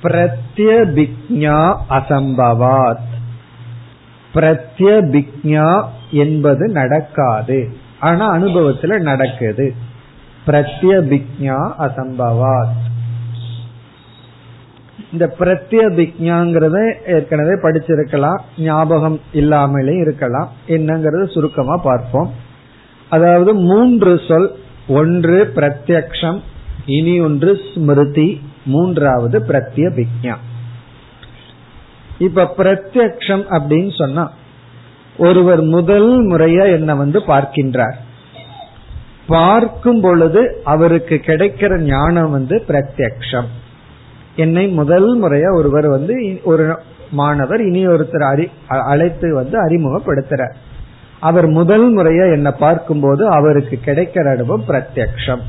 பிரத்யபிக்ஞா 0.03 1.77
அசம்பவாத். 1.91 3.07
பிரத்யபிக்ஞா 4.35 5.85
என்பது 6.11 6.69
நடக்காது. 6.69 7.77
ஆனா 8.01 8.35
அனுபவத்துல 8.35 9.01
நடக்குது. 9.01 9.75
பிரத்யபிக்யா 10.47 11.59
அசம்பவாத். 11.79 12.83
இந்த 15.13 15.35
பிரத்யபிக்யாங்கிறத 15.39 16.95
ஏற்கனவே 17.07 17.55
படிச்சிருக்கலாம். 17.63 18.41
ஞாபகம் 18.59 19.21
இல்லாமலே 19.33 19.95
இருக்கலாம். 19.95 20.53
என்னங்கறத 20.67 21.33
சுருக்கமா 21.33 21.77
பார்ப்போம். 21.77 22.33
அதாவது 23.09 23.55
மூன்று 23.55 24.21
சொல். 24.29 24.55
ஒன்று 24.89 25.53
பிரத்யக்ஷம் 25.55 26.41
இனி 26.87 27.21
ஒன்று 27.21 27.61
ஸ்மிருதி 27.75 28.41
மூன்றாவது 28.65 29.39
பிரத்யபிக்யா 29.41 30.35
இப்ப 32.19 32.55
பிரத்யக்ஷம் 32.57 33.45
அப்படின்னு 33.51 33.99
சொன்னா 33.99 34.33
ஒருவர் 35.17 35.63
முதல் 35.63 36.29
முறையா 36.29 36.73
என்ன 36.73 36.95
வந்து 36.95 37.19
பார்க்கின்றார்? 37.19 37.97
பார்க்கும் 39.27 40.01
பொழுது 40.01 40.61
அவருக்கு 40.65 41.21
கிடைக்கிற 41.27 41.79
ஞானம் 41.79 42.31
வந்து 42.31 42.65
பிரத்யக்ஷம். 42.69 43.49
என்னை 44.37 44.69
முதல் 44.69 45.23
முறையா 45.23 45.55
ஒருவர் 45.55 45.89
வந்து 45.89 46.41
ஒரு 46.43 46.79
மாணவர் 47.11 47.61
இனி 47.61 47.89
ஒருத்தர் 47.89 48.25
அறி 48.31 48.51
அழைத்து 48.67 49.35
வந்து 49.35 49.57
அறிமுகப்படுத்துற 49.65 50.53
அவர் 51.21 51.47
முதல் 51.47 51.97
முறையா 51.97 52.33
என்னை 52.33 52.53
பார்க்கும்போது 52.59 53.29
அவருக்கு 53.29 53.79
கிடைக்கிற 53.85 54.33
அனுபவம் 54.33 54.69
பிரத்யக்ஷம். 54.69 55.41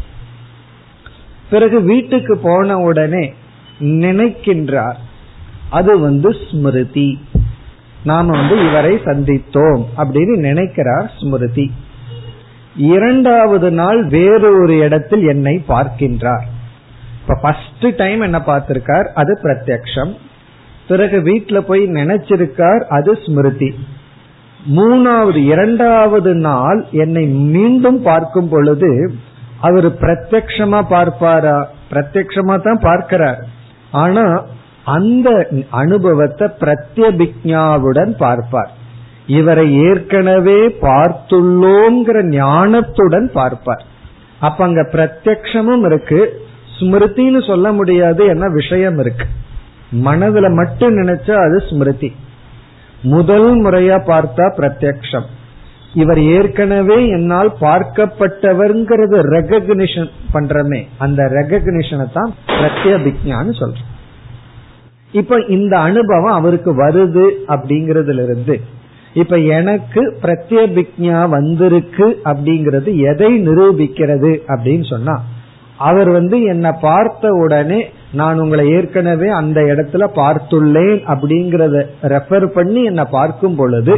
பிறகு 1.50 1.82
வீட்டுக்கு 1.82 2.38
போன 2.38 2.78
உடனே 2.78 3.34
நினைக்கின்றார் 3.80 4.98
அது 5.70 6.00
வந்து 6.00 6.36
ஸ்மிருதி. 6.50 7.20
நாம 8.04 8.32
வந்து 8.32 8.68
இவரை 8.68 8.94
சந்தித்தோம் 8.96 9.84
அப்படின்னு 9.98 10.36
நினைக்கிறார் 10.38 11.12
ஸ்மிருதி. 11.20 11.72
இரண்டாவது 12.78 13.72
நாள் 13.72 14.06
வேறு 14.06 14.62
ஒரு 14.62 14.78
இடத்தில் 14.78 15.28
என்னை 15.28 15.64
பார்க்கின்றார். 15.68 16.46
இப்ப 17.22 17.36
ஃபர்ஸ்ட் 17.42 17.96
டைம் 17.98 18.22
என்ன 18.22 18.42
பார்த்திருக்கார்? 18.46 19.06
அது 19.14 19.40
பிரத்யக்ஷம். 19.44 20.18
பிறகு 20.88 21.18
வீட்டுல 21.20 21.60
போய் 21.60 21.84
நினைச்சிருக்கார் 21.84 22.80
அது 22.80 23.18
ஸ்மிருதி. 23.26 23.74
மூணாவது 24.76 25.36
இரண்டாவது 25.36 26.36
நாள் 26.36 26.86
என்னை 26.92 27.26
மீண்டும் 27.28 28.02
பார்க்கும் 28.02 28.50
பொழுது 28.50 29.14
அவர் 29.62 29.90
பிரத்யக்ஷமா 29.94 30.82
பார்ப்பாரா? 30.90 31.68
பிரத்யக்ஷமா 31.92 32.62
தான் 32.62 32.80
பார்க்கிறார். 32.80 33.46
ஆனா 33.92 34.46
அந்த 34.84 35.48
அனுபவத்தை 35.70 36.48
பிரத்யபிக்ஞாவுடன் 36.60 38.12
பார்ப்பார். 38.18 38.72
இவரை 39.28 39.76
ஏற்கனவே 39.84 40.68
பார்த்துள்ளோங்கிற 40.82 42.18
ஞானத்துடன் 42.34 43.28
பார்ப்பார். 43.32 43.84
அப்ப 44.40 44.64
அங்க 44.64 44.82
பிரத்யக்ஷமும் 44.92 45.86
இருக்கு. 45.86 46.46
ஸ்மிருதின்னு 46.80 47.48
சொல்ல 47.48 47.72
முடியாது 47.72 48.26
என்ன 48.26 48.50
விஷயம் 48.50 49.00
இருக்கு. 49.00 49.26
மனதுல 50.06 50.56
மட்டும் 50.56 50.98
நினைச்சா 50.98 51.36
அது 51.46 51.64
ஸ்மிருதி. 51.70 52.16
முதல் 53.02 53.64
முறையா 53.64 53.98
பார்த்தா 54.12 54.46
பிரத்யக்ஷம். 54.58 55.28
இவர் 55.94 56.20
ஏற்கனவே 56.20 57.08
என்னால் 57.08 57.52
பார்க்கப்பட்டவர்ங்கிறது 57.62 59.18
ரெகக்னிஷன் 59.36 60.10
பண்றமே. 60.32 60.88
அந்த 60.98 61.24
ரெகக்னிஷனை 61.24 62.08
தான் 62.14 62.34
பிரத்யபிக்ஞான்னு 62.48 63.56
சொல்றேன் 63.60 63.96
இப்ப 65.12 65.38
இந்த 65.48 65.80
அனுபவம் 65.80 66.34
அவருக்கு 66.34 66.72
வருது 66.84 67.26
அப்படிங்கறதுல 67.48 68.24
இருந்து 68.24 68.62
இப்ப 69.22 69.38
எனக்கு 69.58 70.02
பிரத்யபிக்யா 70.22 71.20
வந்திருக்கு 71.30 72.08
அப்படிங்கிறது 72.24 72.90
எதை 73.12 73.32
நிரூபிக்கிறது 73.48 74.32
அப்படின்னு 74.48 74.86
சொன்னா 74.90 75.16
அவர் 75.78 76.10
வந்து 76.10 76.38
என்னை 76.44 76.72
பார்த்த 76.82 77.32
உடனே 77.44 77.80
நான் 78.12 78.40
உங்களை 78.40 78.64
ஏற்கனவே 78.70 79.28
அந்த 79.30 79.62
இடத்துல 79.62 80.04
பார்த்துள்ளேன் 80.16 81.00
அப்படிங்கறத 81.14 81.86
ரெஃபர் 82.04 82.46
பண்ணி 82.48 82.84
என்னை 82.84 83.06
பார்க்கும் 83.12 83.56
பொழுது 83.56 83.96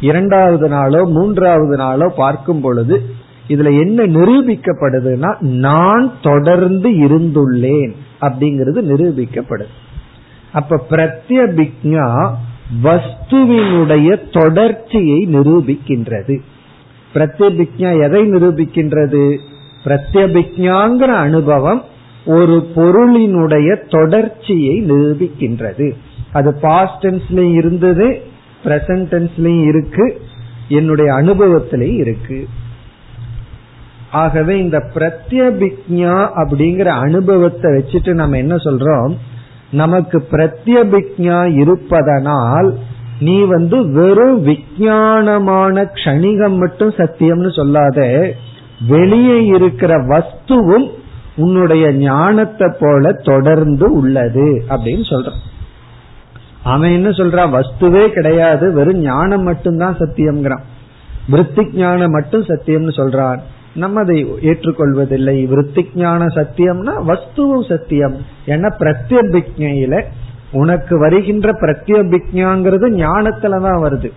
இரண்டாவது 0.00 0.68
நாளோ 0.68 1.00
மூன்றாவது 1.04 1.76
நாளோ 1.76 2.06
பார்க்கும் 2.16 2.60
பொழுது 2.60 2.96
இதுல 3.48 3.70
என்ன 3.80 4.06
நிரூபிக்கப்படுதுன்னா 4.16 5.30
நான் 5.58 6.06
தொடர்ந்து 6.22 6.88
இருந்துள்ளேன் 7.06 7.92
அப்படிங்கிறது 8.20 8.80
நிரூபிக்கப்படுது. 8.92 9.74
அப்ப 10.52 10.80
பிரத்யபிக்யா 10.90 12.06
வஸ்துவினுடைய 12.82 14.38
தொடர்ச்சியை 14.40 15.28
நிரூபிக்கின்றது. 15.34 16.40
பிரத்யபிக்யா 17.14 18.02
எதை 18.02 18.32
நிரூபிக்கின்றது? 18.32 19.36
பிரத்யபிக்யாங்கிற 19.84 21.12
அனுபவம் 21.18 21.84
ஒரு 22.24 22.70
பொருளினுடைய 22.76 23.76
தொடர்ச்சியை 23.88 24.90
நிரூபிக்கின்றது. 24.90 25.94
அது 26.32 26.54
பாஸ்ட் 26.54 27.06
டென்ஸ்லயும் 27.06 27.54
இருந்தது 27.54 28.22
பிரசன்ட் 28.64 29.08
டென்ஸ்லயும் 29.10 29.66
இருக்கு 29.66 30.20
என்னுடைய 30.68 31.12
அனுபவத்திலையும் 31.12 31.96
இருக்கு. 31.96 32.48
ஆகவே 34.10 34.58
இந்த 34.58 34.90
பிரத்யபிக்யா 34.94 36.28
அப்படிங்கிற 36.34 36.84
அனுபவத்தை 36.84 37.72
வச்சுட்டு 37.72 38.12
நம்ம 38.12 38.36
என்ன 38.36 38.54
சொல்றோம்? 38.54 39.16
நமக்கு 39.70 40.28
பிரத்யபிக்யா 40.30 41.60
இருப்பதனால் 41.60 42.78
நீ 43.20 43.42
வந்து 43.42 43.92
வெறும் 43.92 44.46
விஞ்ஞானமான 44.46 45.88
க்ஷணிகம் 45.94 46.56
மட்டும் 46.56 46.90
சத்தியம்னு 46.90 47.56
சொல்லாத. 47.56 48.30
வெளியே 48.88 49.44
இருக்கிற 49.44 49.96
வஸ்துவும் 50.04 50.90
உன்னுடைய 51.36 51.92
ஞானத்தை 51.92 52.76
போல 52.80 53.12
தொடர்ந்து 53.12 53.92
உள்ளது 53.92 54.64
அப்படின்னு 54.68 55.04
சொல்றான். 55.10 55.40
அவன் 56.64 56.90
என்ன 56.90 57.08
சொல்றான் 57.08 57.54
வஸ்துவே 57.54 58.08
கிடையாது 58.08 58.72
வெறும் 58.72 58.98
ஞானம் 58.98 59.42
மட்டும்தான் 59.42 59.96
சத்தியம்ங்கிறான். 59.96 60.62
விற்பி 61.32 61.74
ஞானம் 61.74 62.10
மட்டும் 62.10 62.44
சத்தியம்னு 62.44 62.92
சொல்றான். 62.96 63.40
நம்ம 63.74 64.00
அதை 64.00 64.24
ஏற்றுக்கொள்வதில்லை. 64.24 65.46
விற்பி 65.46 65.86
ஞான 65.94 66.24
சத்தியம்னா 66.24 66.92
வஸ்துவும் 67.06 67.68
சத்தியம். 67.68 68.16
ஏன்னா 68.46 68.72
பிரத்யபிக்ஞையில 68.78 70.02
உனக்கு 70.52 70.98
வருகின்ற 70.98 71.52
பிரத்யபிக்ஞாங்கிறது 71.52 72.90
ஞானத்துலதான் 72.90 73.82
வருது. 73.82 74.10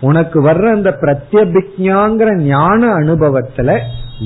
உனக்கு 0.00 0.42
வர்ற 0.42 0.66
அந்த 0.66 0.98
பிரத்யபிக்ஞாங்கிற 1.00 2.34
ஞான 2.34 2.94
அனுபவத்துல 2.94 3.78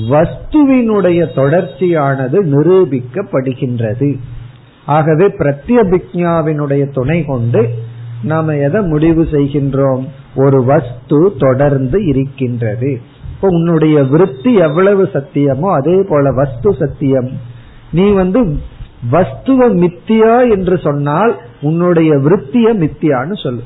வஸ்துவினுடைய 0.09 1.27
தொடர்ச்சியானது 1.35 2.37
நிரூபிக்கப்படுகின்றது. 2.43 4.17
ஆகவே 4.85 5.27
பிரத்யபிக்ஞாவினுடைய 5.27 6.93
துணை 6.93 7.25
கொண்டு 7.25 7.69
நாம 8.23 8.55
எதை 8.55 8.81
முடிவு 8.81 9.23
செய்கின்றோம்? 9.23 10.07
ஒரு 10.35 10.63
வஸ்து 10.63 11.35
தொடர்ந்து 11.37 12.05
இருக்கின்றது. 12.05 13.01
இப்போ 13.37 13.47
உன்னுடைய 13.47 14.03
விருத்தி 14.03 14.51
எவ்வளவு 14.55 15.03
சத்தியமோ 15.13 15.67
அதே 15.79 15.95
போல 16.09 16.31
வஸ்து 16.31 16.69
சத்தியம். 16.79 17.27
நீ 17.91 18.05
வந்து 18.11 18.39
வஸ்துவ 19.11 19.67
மித்தியா 19.81 20.49
என்று 20.55 20.75
சொன்னால் 20.77 21.33
உன்னுடைய 21.61 22.11
விருத்திய 22.15 22.67
மித்தியான்னு 22.83 23.35
சொல்லு. 23.43 23.61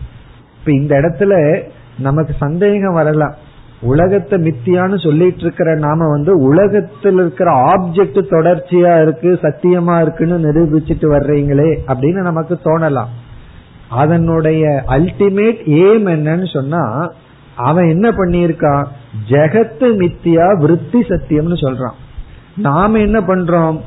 இப்ப 0.57 0.71
இந்த 0.71 0.91
இடத்துல 0.99 1.61
நமக்கு 1.99 2.33
சந்தேகம் 2.39 2.93
வரலாம். 2.93 3.35
உலகத்தை 3.81 4.39
மித்தியான்னு 4.39 4.97
சொல்லிட்டு 5.03 5.39
இருக்கிற 5.39 5.69
நாம 5.75 6.09
வந்து 6.09 6.31
உலகத்தில் 6.49 7.13
இருக்கிற 7.13 7.49
ஆப்ஜெக்ட் 7.71 8.21
தொடர்ச்சியா 8.35 8.93
இருக்கு 9.01 9.39
சத்தியமா 9.41 10.01
இருக்குன்னு 10.01 10.37
நிரூபிச்சுட்டு 10.47 11.07
வர்றீங்களே 11.15 11.71
அப்படின்னு 11.87 12.21
நமக்கு 12.29 12.57
தோணலாம். 12.63 13.11
அதனுடைய 13.89 14.83
அல்டிமேட் 14.87 15.61
ஏம் 15.85 16.07
என்னன்னு 16.07 16.49
சொன்னா 16.53 16.83
அவன் 17.55 17.89
என்ன 17.89 18.09
பண்ணியிருக்கான் 18.09 18.83
ஜெகத்து 19.29 19.87
மித்தியா 20.01 20.59
விருத்தி 20.59 20.99
சத்தியம்னு 20.99 21.57
சொல்றான். 21.61 21.97
நாம 22.55 22.99
என்ன 22.99 23.19
பண்றோம்? 23.19 23.79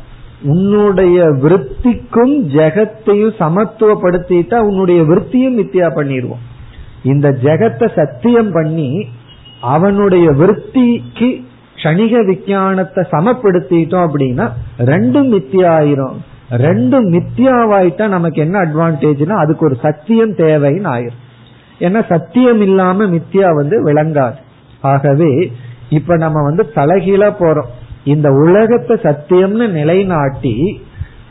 உன்னுடைய 0.42 1.24
விருத்திக்கும் 1.24 2.48
ஜெகத்தையும் 2.48 3.34
சமத்துவப்படுத்திட்டா 3.38 4.58
உன்னுடைய 4.58 5.02
விருத்தியும் 5.02 5.58
மித்தியா 5.58 5.88
பண்ணிடுவோம் 5.96 6.44
இந்த 7.02 7.28
ஜெகத்தை 7.42 7.94
சத்தியம் 7.94 8.50
பண்ணி 8.52 9.08
அவனுடைய 9.60 10.30
விருத்திக்கு 10.30 11.42
கணிக 11.82 12.26
விஞ்ஞானத்தை 12.26 13.04
சமப்படுத்திட்டோம் 13.10 14.06
அப்படின்னா 14.06 14.50
ரெண்டும் 14.78 15.28
மித்தியா 15.32 15.68
ஆயிரும். 15.78 16.16
ரெண்டும் 16.50 17.06
மித்தியாவாயிட்டா 17.16 18.08
நமக்கு 18.08 18.40
என்ன 18.40 18.58
அட்வான்டேஜ்னா 18.58 19.36
அதுக்கு 19.36 19.64
ஒரு 19.64 19.76
சத்தியம் 19.82 20.30
தேவைன்னு 20.30 20.88
ஆயிரும். 20.94 21.20
ஏன்னா 21.78 22.06
சத்தியம் 22.08 22.60
இல்லாம 22.60 23.06
மித்தியா 23.06 23.54
வந்து 23.54 23.92
விளங்காது. 23.92 24.36
ஆகவே 24.80 25.52
இப்ப 25.88 26.16
நம்ம 26.16 26.42
வந்து 26.42 26.70
தலைகீழா 26.74 27.28
போறோம். 27.40 27.70
இந்த 28.04 28.30
உலகத்தை 28.30 28.96
சத்தியம்னு 29.02 29.68
நிலைநாட்டி 29.68 30.82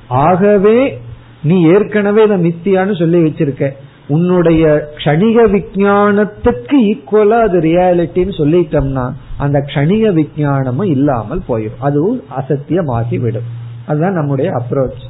ஆகவே 0.07 1.01
நீ 1.43 1.63
ஏற்கனவே 1.63 2.23
இதை 2.23 2.37
மித்தியான்னு 2.45 2.99
சொல்லி 2.99 3.23
வச்சிருக்க. 3.23 3.71
உன்னுடைய 4.07 4.89
கணிக 5.03 5.43
விஞ்ஞானத்துக்கு 5.47 6.77
ஈக்குவலா 6.91 7.41
அது 7.41 7.59
ரியாலிட்டின்னு 7.59 8.33
சொல்லிட்டோம்னா 8.37 9.11
அந்த 9.37 9.59
கணிக 9.59 10.13
விஞ்ஞானமும் 10.13 10.89
இல்லாமல் 10.89 11.41
போயிடும் 11.47 11.79
அதுவும் 11.79 12.23
அசத்தியமாகி 12.37 13.19
விடும் 13.19 13.61
அதுதான் 13.85 14.13
நம்முடைய 14.13 14.51
அப்ரோச் 14.51 15.05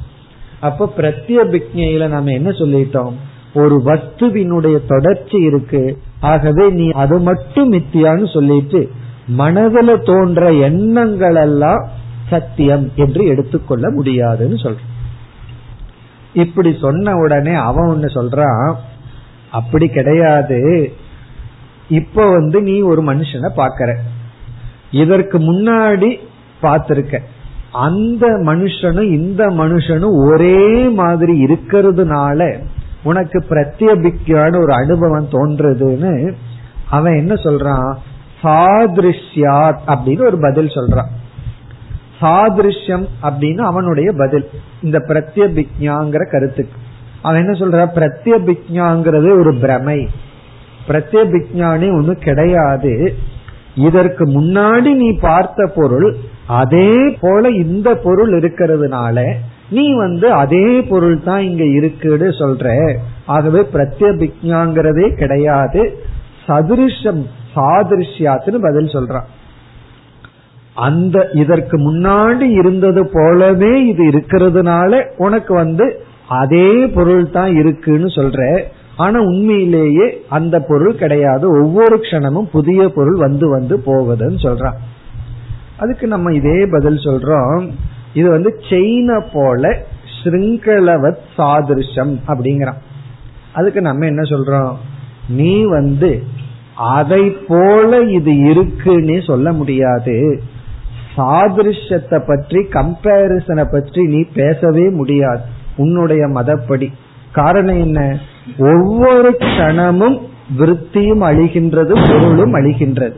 அப்ப 0.60 0.92
பிரத்யபிக்ஞையில 0.96 2.08
நம்ம 2.08 2.30
என்ன 2.30 2.50
சொல்லிட்டோம்? 2.50 3.12
ஒரு 3.54 3.76
வஸ்துவினுடைய 3.84 4.76
தொடர்ச்சி 4.86 5.38
இருக்கு. 5.38 5.82
ஆகவே 6.20 6.68
நீ 6.70 6.86
அது 6.90 7.18
மட்டும் 7.18 7.72
மித்தியான்னு 7.72 8.32
சொல்லிட்டு 8.32 8.90
மனதில் 9.26 10.02
தோன்ற 10.02 10.52
எண்ணங்கள் 10.52 11.34
எல்லாம் 11.34 11.84
சத்தியம் 12.30 12.90
என்று 12.96 13.22
எடுத்துக்கொள்ள 13.26 13.90
முடியாதுன்னு 13.90 14.54
சொல்ற 14.54 14.82
இப்படி 16.32 16.76
சொன்ன 16.80 17.14
உடனே 17.14 17.54
அவன் 17.54 17.88
ஒன்னு 17.88 18.06
சொல்றான் 18.06 18.74
அப்படி 19.50 19.86
கிடையாது. 19.88 20.60
இப்ப 21.88 22.26
வந்து 22.30 22.58
நீ 22.62 22.80
ஒரு 22.80 23.02
மனுஷனை 23.02 23.48
பாக்கற 23.56 23.90
இதற்கு 24.90 25.38
முன்னாடி 25.38 26.10
பார்த்திருக்க. 26.62 27.18
அந்த 27.72 28.26
மனுஷனும் 28.26 29.10
இந்த 29.12 29.44
மனுஷனும் 29.46 30.16
ஒரே 30.30 30.88
மாதிரி 30.88 31.44
இருக்கிறதுனால 31.44 32.40
உனக்கு 33.04 33.44
பிரத்யபிக்கான 33.48 34.60
ஒரு 34.60 34.72
அனுபவம் 34.72 35.28
தோன்றதுன்னு 35.30 36.34
அவன் 36.90 37.16
என்ன 37.16 37.34
சொல்றான்? 37.34 37.94
சாதிருஷ்யாத் 38.42 39.78
அப்படின்னு 39.86 40.26
ஒரு 40.26 40.38
பதில் 40.40 40.66
சொல்றான். 40.66 41.08
சாதிருஷ்யம் 42.20 43.06
அப்படின்னு 43.22 43.60
அவனுடைய 43.60 44.12
பதில். 44.16 44.50
இந்த 44.82 44.98
பிரத்யபிக்ஞாங்கிற 44.98 46.30
கருத்துக்கு. 46.30 46.78
அவன் 47.22 47.40
என்ன 47.40 47.58
சொல்ற 47.58 47.88
பிரத்யபிக்ஞாங்கிறது 47.94 49.38
ஒரு 49.38 49.54
பிரமை. 49.54 50.08
பிரத்யபிக்ஞானி 50.88 51.88
ஒண்ணு 51.88 52.12
கிடையாது. 52.12 53.14
இதற்கு 53.74 54.24
முன்னாடி 54.24 54.94
நீ 54.94 55.18
பார்த்த 55.20 55.72
பொருள் 55.74 56.16
அதே 56.46 57.18
போல 57.20 57.48
இந்த 57.48 57.94
பொருள் 57.94 58.40
இருக்கிறதுனால 58.40 59.34
நீ 59.74 59.84
வந்து 59.96 60.26
அதே 60.42 60.66
பொருள் 60.90 61.16
தான் 61.28 61.42
இங்க 61.48 61.64
இருக்குன்னு 61.78 62.28
சொல்ற. 62.40 62.66
ஆகவே 63.34 63.60
பிரத்யபிக்ஞாங்கிறதே 63.74 65.06
கிடையாது. 65.22 65.82
சதுருஷம் 66.46 67.22
சாதிருஷ்யாத்துன்னு 67.54 68.60
பதில் 68.66 68.94
சொல்றான். 68.96 69.28
அந்த 70.86 71.16
இதற்கு 71.42 71.76
முன்னாடி 71.88 72.46
இருந்தது 72.60 73.02
போலவே 73.12 73.72
இது 73.86 74.04
இருக்கிறதுனால 74.12 75.02
உனக்கு 75.16 75.52
வந்து 75.54 75.86
அதே 76.40 76.68
பொருள் 76.96 77.26
தான் 77.30 77.52
இருக்குன்னு 77.56 78.08
சொல்ற. 78.18 78.40
ஆனா 78.96 79.18
உண்மையிலேயே 79.30 80.06
அந்த 80.28 80.56
பொருள் 80.68 81.00
கிடையாது. 81.02 81.44
ஒவ்வொரு 81.60 81.96
க்ஷணமும் 81.96 82.50
புதிய 82.52 82.80
பொருள் 82.96 83.18
வந்து 83.26 83.46
வந்து 83.48 83.76
போகுதுன்னு 83.86 84.40
சொல்றான். 84.46 84.78
அதுக்கு 85.78 86.06
நம்ம 86.06 86.32
இதே 86.32 86.58
பதில் 86.66 87.00
சொல்றோம். 87.04 87.64
இது 88.14 88.30
வந்து 88.30 88.56
செயின 88.68 89.26
போல 89.32 89.82
ஸ்ருங்கலவத் 90.16 91.22
சாதிருஷம் 91.38 92.16
அப்படிங்கிறான். 92.26 92.80
அதுக்கு 93.52 93.80
நம்ம 93.80 94.06
என்ன 94.06 94.22
சொல்றோம்? 94.22 94.74
நீ 95.28 95.64
வந்து 95.64 96.22
அதை 96.76 97.30
போல 97.30 98.00
இது 98.00 98.36
இருக்குன்னு 98.36 99.22
சொல்ல 99.22 99.52
முடியாது. 99.52 100.42
சாதிருஷத்தை 101.16 102.22
பற்றி 102.26 102.58
கம்பேரிசனை 102.58 103.64
பற்றி 103.72 104.06
நீ 104.06 104.24
பேசவே 104.34 104.88
முடியாது. 104.88 105.40
உன்னுடைய 105.76 106.26
மதப்படி. 106.26 106.92
காரணம் 107.32 107.80
என்ன? 107.80 108.18
ஒவ்வொரு 108.58 109.36
கணமும் 109.36 110.20
விருத்தியும் 110.58 111.22
அழிகின்றது 111.22 111.92
பொருளும் 112.08 112.54
அழிகின்றது. 112.54 113.14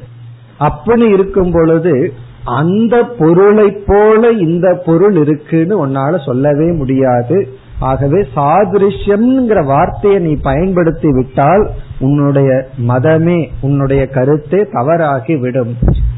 அப்படி 0.59 1.09
இருக்கும் 1.09 1.51
பொழுது 1.51 2.13
அந்த 2.47 3.03
பொருளை 3.03 3.71
போல 3.87 4.31
இந்த 4.31 4.83
பொருள் 4.87 5.17
இருக்குன்னு 5.17 5.87
உன்னால 5.87 6.25
சொல்லவே 6.25 6.71
முடியாது. 6.71 7.49
ஆகவே 7.79 8.27
சாதிருஷ்யம்ங்கிற 8.37 9.65
வார்த்தையை 9.65 10.21
நீ 10.21 10.33
பயன்படுத்தி 10.43 11.09
விட்டால் 11.13 11.71
உன்னுடைய 11.99 12.67
மதமே 12.89 13.49
உன்னுடைய 13.61 14.07
கருத்தே 14.07 14.67
தவறாகி 14.73 15.37
விடும். 15.37 15.77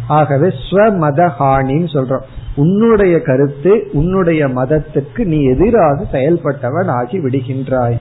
ஆகவே 0.08 0.48
ஸ்வமதஹானின்னு 0.48 1.88
சொல்றோம். 1.92 2.22
உன்னுடைய 2.56 3.20
கருத்து 3.20 3.88
உன்னுடைய 3.92 4.46
மதத்துக்கு 4.46 5.24
நீ 5.24 5.42
எதிராக 5.42 6.04
செயல்பட்டவன் 6.12 6.88
ஆகி 6.88 7.18
விடுகின்றாய். 7.18 7.98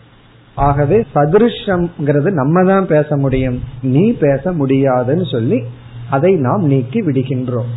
ஆகவே 0.55 1.05
சதிருஷம்ங்கிறது 1.15 2.31
நம்ம 2.31 2.63
தான் 2.63 2.87
பேச 2.87 3.17
முடியும். 3.17 3.59
நீ 3.81 4.17
பேச 4.19 4.51
முடியாதுன்னு 4.51 5.25
சொல்லி 5.25 5.63
அதை 6.09 6.35
நாம் 6.35 6.63
நீக்கி 6.63 7.01
விடுகின்றோம். 7.01 7.73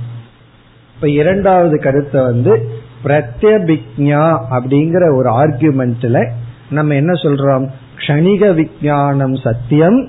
இப்ப 1.01 1.13
இரண்டாவது 1.13 1.79
கருத்தை 1.79 2.23
வந்து 2.23 2.69
பிரத்யபிக்ஞா 3.05 4.39
அப்படிங்கிற 4.51 5.17
ஒரு 5.17 5.31
ஆர்குமெண்ட்ல 5.31 6.29
நம்ம 6.71 6.95
என்ன 6.95 7.13
சொல்றோம்? 7.13 7.69
கணிக 8.07 8.55
விஜயானம் 8.55 9.35
சத்தியம் 9.35 10.09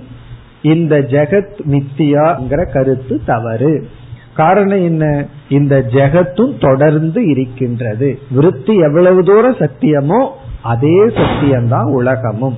இந்த 0.62 1.00
ஜெகத் 1.00 1.60
மித்தியாங்கிற 1.72 2.72
கருத்து 2.72 3.22
தவறு. 3.26 3.88
காரணம் 4.36 4.84
என்ன? 4.84 5.26
இந்த 5.50 5.86
ஜெகத்தும் 5.90 6.60
தொடர்ந்து 6.60 7.26
இருக்கின்றது. 7.26 8.20
விருத்தி 8.32 8.76
எவ்வளவு 8.76 9.24
தூரம் 9.24 9.56
சத்தியமோ 9.56 10.30
அதே 10.62 11.06
சத்தியம்தான் 11.06 11.92
உலகமும். 11.92 12.58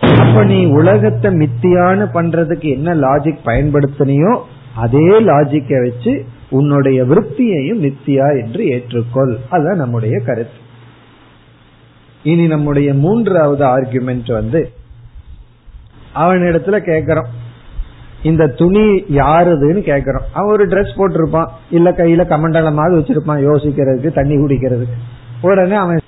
அப்ப 0.00 0.44
நீ 0.44 0.64
உலகத்தை 0.64 1.32
மித்தியான்னு 1.32 2.08
பண்றதுக்கு 2.14 2.64
என்ன 2.64 2.94
லாஜிக் 2.94 3.38
பயன்படுத்தினியோ 3.44 4.38
அதே 4.74 5.20
லாஜிக்கை 5.20 5.90
வச்சு 5.90 6.24
உன்னுடைய 6.50 7.04
விருத்தியையும் 7.04 7.82
மித்தியா 7.84 8.44
என்று 8.44 8.64
ஏற்றுக்கொள். 8.64 9.36
அதுதான் 9.50 9.76
நம்முடைய 9.76 10.18
கருத்து. 10.18 10.66
இனி 12.22 12.46
நம்முடைய 12.46 12.94
மூன்றாவது 12.94 13.64
ஆர்குமெண்ட் 13.64 14.32
வந்து 14.32 14.70
அவனிடத்துல 16.14 16.78
கேக்குறோம். 16.78 17.26
இந்த 18.22 18.46
துணி 18.46 19.02
யாருதுன்னு 19.02 19.80
கேக்குறோம். 19.80 20.22
அவன் 20.32 20.50
ஒரு 20.50 20.66
ட்ரெஸ் 20.66 20.96
போட்டிருப்பான். 20.96 21.48
இல்ல 21.70 21.90
கையில 21.90 22.26
கமண்டலமாவது 22.26 22.98
வச்சிருப்பான் 22.98 23.46
யோசிக்கிறதுக்கு 23.46 24.12
தண்ணி 24.12 24.36
குடிக்கிறதுக்கு. 24.36 24.96
உடனே 25.40 25.74
அவன் 25.74 25.98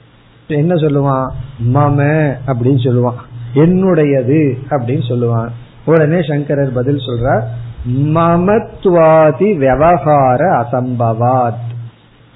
என்ன 0.48 0.74
சொல்லுவான்? 0.74 1.30
மம 1.74 1.98
அப்படின்னு 2.46 2.86
சொல்லுவான். 2.86 3.20
என்னுடையது 3.54 4.56
அப்படின்னு 4.70 5.02
சொல்லுவான். 5.08 5.48
உடனே 5.84 6.22
சங்கரர் 6.22 6.72
பதில் 6.72 6.96
சொல்றார். 6.96 7.42
மமத்வாதி 7.88 9.56
விவகார 9.56 10.50
அசம்பவாத். 10.60 11.68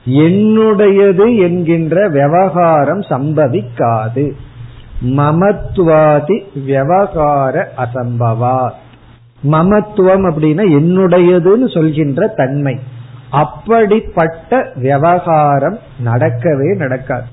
என்னுடையது 0.06 1.38
என்கின்ற 1.38 2.08
விவகாரம் 2.08 3.00
சம்பவிக்காது. 3.00 4.32
மமத்வாதி 5.04 6.42
விவகார 6.64 7.72
அசம்பவாத். 7.78 8.82
மமத்துவம் 9.52 10.30
அப்படின்னா 10.30 10.62
என்னுடையதுன்னு 10.62 11.74
சொல்கின்ற 11.74 12.26
தன்மை. 12.26 12.78
அப்படிப்பட்ட 13.30 14.72
விவகாரம் 14.74 15.78
நடக்கவே 16.04 16.76
நடக்காது. 16.76 17.24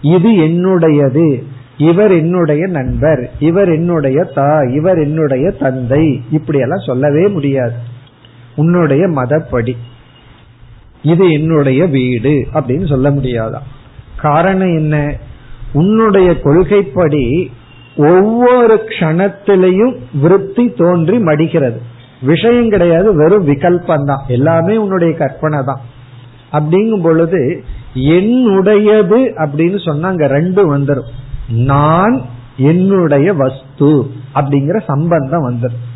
இது 0.00 0.30
என்னுடையது. 0.30 1.42
இவர் 1.88 2.12
என்னுடைய 2.12 2.62
நண்பர் 2.66 3.22
இவர் 3.38 3.70
என்னுடைய 3.74 4.18
தாய் 4.34 4.70
இவர் 4.74 4.98
என்னுடைய 4.98 5.46
தந்தை. 5.62 6.04
இப்படி 6.30 6.58
எல்லாம் 6.58 6.86
சொல்லவே 6.88 7.24
முடியாது. 7.28 7.76
உன்னுடைய 8.56 9.02
மதப்படி. 9.08 9.74
இது 11.02 11.24
என்னுடைய 11.30 11.80
வீடு 11.86 12.34
அப்படின்னு 12.54 12.86
சொல்ல 12.86 13.10
முடியாதா 13.10 13.60
காரணம் 14.16 14.74
என்ன? 14.76 14.94
உன்னுடைய 15.72 16.28
கொள்கைப்படி 16.40 17.24
ஒவ்வொரு 18.10 18.76
கணத்திலையும் 18.98 19.94
விருத்தி 20.22 20.64
தோன்றி 20.76 21.16
மடிகிறது. 21.18 21.78
விஷயம் 22.22 22.68
கிடையாது 22.68 23.08
வெறும் 23.14 23.46
விகல்பம் 23.46 24.08
தான் 24.10 24.24
எல்லாமே 24.36 24.74
உன்னுடைய 24.76 25.12
கற்பனை 25.14 25.60
தான் 25.64 25.82
அப்படிங்கும் 26.52 27.02
பொழுது 27.02 27.40
என்னுடையது 28.16 29.20
அப்படின்னு 29.42 29.78
சொன்னா 29.84 30.08
அங்க 30.08 30.26
ரெண்டு 30.36 30.62
வந்துடும் 30.72 31.10
நான் 31.50 32.22
என்னுடைய 32.56 33.32
வஸ்து 33.32 34.10
அப்படிங்கிற 34.34 34.80
சம்பந்தம் 34.86 35.50
வந்துடும் 35.50 35.88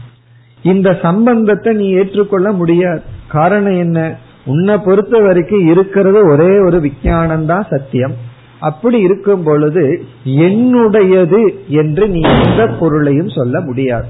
இந்த 0.62 0.98
சம்பந்தத்தை 1.02 1.74
நீ 1.74 1.88
ஏற்றுக்கொள்ள 1.88 2.52
முடியாது. 2.52 3.02
காரணம் 3.28 3.78
என்ன? 3.78 4.16
உன்னை 4.44 4.76
பொறுத்த 4.76 5.18
வரைக்கும் 5.18 5.66
இருக்கிறது 5.66 6.28
ஒரே 6.28 6.58
ஒரு 6.58 6.80
விஞ்ஞானம்தான் 6.80 7.66
சத்தியம். 7.70 8.12
அப்படி 8.60 9.00
இருக்கும் 9.00 9.42
பொழுது 9.42 10.04
என்னுடையது 10.24 11.54
என்று 11.68 12.08
நீ 12.08 12.20
எந்த 12.20 12.66
பொருளையும் 12.66 13.28
சொல்ல 13.28 13.60
முடியாது. 13.60 14.06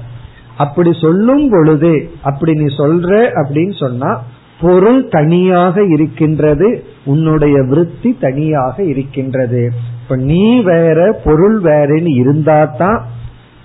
அப்படி 0.57 0.93
சொல்லும் 1.01 1.49
பொழுது 1.49 2.09
அப்படி 2.23 2.53
நீ 2.53 2.75
சொல்ற 2.77 3.29
அப்படின்னு 3.33 3.77
சொன்னா 3.79 4.23
பொருள் 4.61 5.07
தனியாக 5.07 5.83
இருக்கின்றது 5.83 6.83
உன்னுடைய 7.05 7.61
விருத்தி 7.61 8.17
தனியாக 8.19 8.83
இருக்கின்றது. 8.83 9.71
இப்ப 10.05 10.15
நீ 10.15 10.61
வேற 10.61 11.21
பொருள் 11.23 11.61
வேறன்னு 11.61 12.15
இருந்தா 12.15 12.65
தான் 12.65 13.05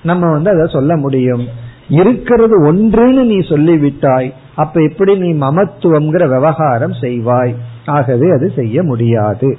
நம்ம 0.03 0.31
வந்து 0.31 0.51
அதை 0.51 0.67
சொல்ல 0.67 0.97
முடியும். 0.97 1.47
இருக்கிறது 1.89 2.73
ஒன்றுன்னு 2.73 3.25
நீ 3.25 3.39
சொல்லிவிட்டாய் 3.39 4.33
அப்ப 4.57 4.83
எப்படி 4.83 5.19
நீ 5.19 5.47
மமத்துவம்ங்கிற 5.47 6.29
விவகாரம் 6.29 6.93
செய்வாய்? 6.93 7.55
ஆகவே 7.87 8.31
அது 8.31 8.53
செய்ய 8.57 8.83
முடியாது. 8.83 9.59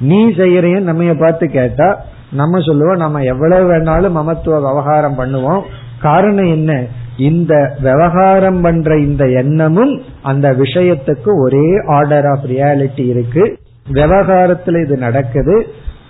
நீ 0.00 0.28
செய்யறையும் 0.28 0.80
நம்ம 0.80 1.14
பார்த்து 1.14 1.48
கேட்டா 1.48 2.04
நம்ம 2.32 2.60
சொல்லுவோம் 2.60 2.96
நம்ம 2.96 3.22
எவ்வளவு 3.22 3.72
வேணாலும் 3.72 4.16
மமத்துவ 4.18 4.56
விவகாரம் 4.56 5.18
பண்ணுவோம். 5.18 5.60
காரணம் 6.00 6.50
என்ன? 6.50 6.84
இந்த 7.18 7.76
விவகாரம் 7.82 8.60
பண்ற 8.60 8.98
இந்த 8.98 9.28
எண்ணமும் 9.28 10.02
அந்த 10.22 10.52
விஷயத்துக்கு 10.52 11.30
ஒரே 11.42 11.80
ஆர்டர் 11.86 12.26
ஆஃப் 12.26 12.44
ரியாலிட்டி 12.44 13.06
இருக்கு. 13.06 13.58
விவகாரத்துல 13.92 14.84
இது 14.84 14.96
நடக்குது. 14.96 15.66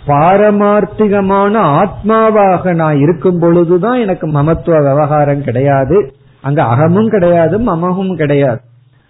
பாரமார்த்திகமான 0.06 1.54
ஆத்மாவாக 1.80 2.74
நான் 2.74 2.98
இருக்கும் 2.98 3.38
பொழுதுதான் 3.38 3.98
எனக்கு 3.98 4.26
மமத்துவ 4.26 4.78
விவகாரம் 4.78 5.44
கிடையாது. 5.44 6.14
அங்க 6.40 6.62
அகமும் 6.62 7.08
கிடையாது 7.08 7.58
மமமும் 7.58 8.16
கிடையாது. 8.16 8.60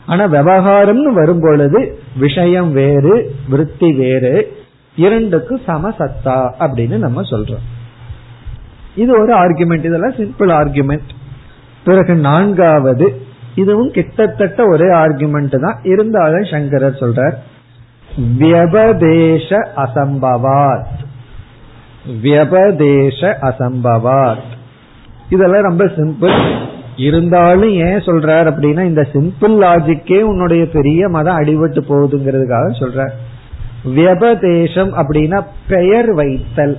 ஆனா 0.07 0.25
விவகாரம்னு 0.25 1.13
வரும் 1.13 1.41
பொழுது 1.41 1.99
விஷயம் 2.19 2.73
வேறு 2.73 3.35
விருத்தி 3.49 3.93
வேறு 3.93 4.33
இரண்டுக்கும் 4.97 5.61
சமசத்தா 5.67 6.37
அப்படின்னு 6.59 6.97
நம்ம 6.97 7.23
சொல்றோம். 7.23 7.65
இது 8.95 9.13
ஒரு 9.21 9.33
ஆர்குமெண்ட் 9.35 9.85
இதெல்லாம் 9.85 10.19
சிம்பிள் 10.19 10.51
ஆர்குமெண்ட் 10.61 11.11
பிறகு 11.85 12.15
நான்காவது 12.15 13.07
இதுவும் 13.55 13.91
கிட்டத்தட்ட 13.91 14.63
ஒரே 14.69 14.87
ஆர்குமெண்ட் 14.87 15.57
தான். 15.61 15.81
இருந்தாலும் 15.83 16.45
சங்கரர் 16.45 17.01
சொல்றார் 17.01 17.35
வியபதேச 18.17 19.69
அசம்பவாத் 19.77 20.87
வியபதேச 22.23 23.37
அசம்பவாத் 23.41 24.53
இதெல்லாம் 25.29 25.63
ரொம்ப 25.63 25.85
சிம்பிள் 25.85 26.55
இருந்தாலும் 26.97 27.71
ஏன் 27.71 27.99
சொல்றார் 27.99 28.49
அப்படின்னா 28.51 28.85
இந்த 28.85 29.09
சிம்பிள் 29.13 29.55
லாஜிக்கே 29.63 30.21
உன்னுடைய 30.21 30.69
பெரிய 30.69 31.09
மதம் 31.09 31.39
அடிபட்டு 31.39 31.81
போகுதுங்கிறதுக்காக 31.89 32.69
சொல்ற 32.79 33.09
வியபதேசம் 33.85 34.93
அப்படின்னா 34.93 35.47
பெயர் 35.69 36.15
வைத்தல். 36.15 36.79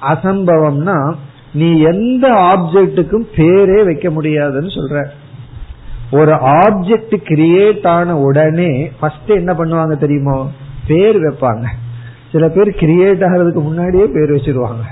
அசம்பவம்னா 0.00 1.14
நீ 1.52 1.78
எந்த 1.78 2.28
ஆப்ஜெக்டுக்கும் 2.28 3.26
பேரே 3.36 3.84
வைக்க 3.84 4.10
முடியாதுன்னு 4.10 4.68
சொல்ற 4.68 5.06
ஒரு 6.12 6.32
ஆப்ஜெக்ட் 6.32 7.14
கிரியேட் 7.24 7.86
ஆன 7.86 8.18
உடனே 8.18 8.90
ஃபர்ஸ்ட் 9.00 9.28
என்ன 9.28 9.52
பண்ணுவாங்க 9.52 9.96
தெரியுமோ? 9.96 10.50
பேர் 10.86 11.20
வைப்பாங்க. 11.20 11.64
சில 12.32 12.48
பேர் 12.48 12.68
கிரியேட் 12.68 13.24
ஆகிறதுக்கு 13.24 13.62
முன்னாடியே 13.62 14.04
பேர் 14.04 14.32
வச்சிருவாங்க. 14.32 14.82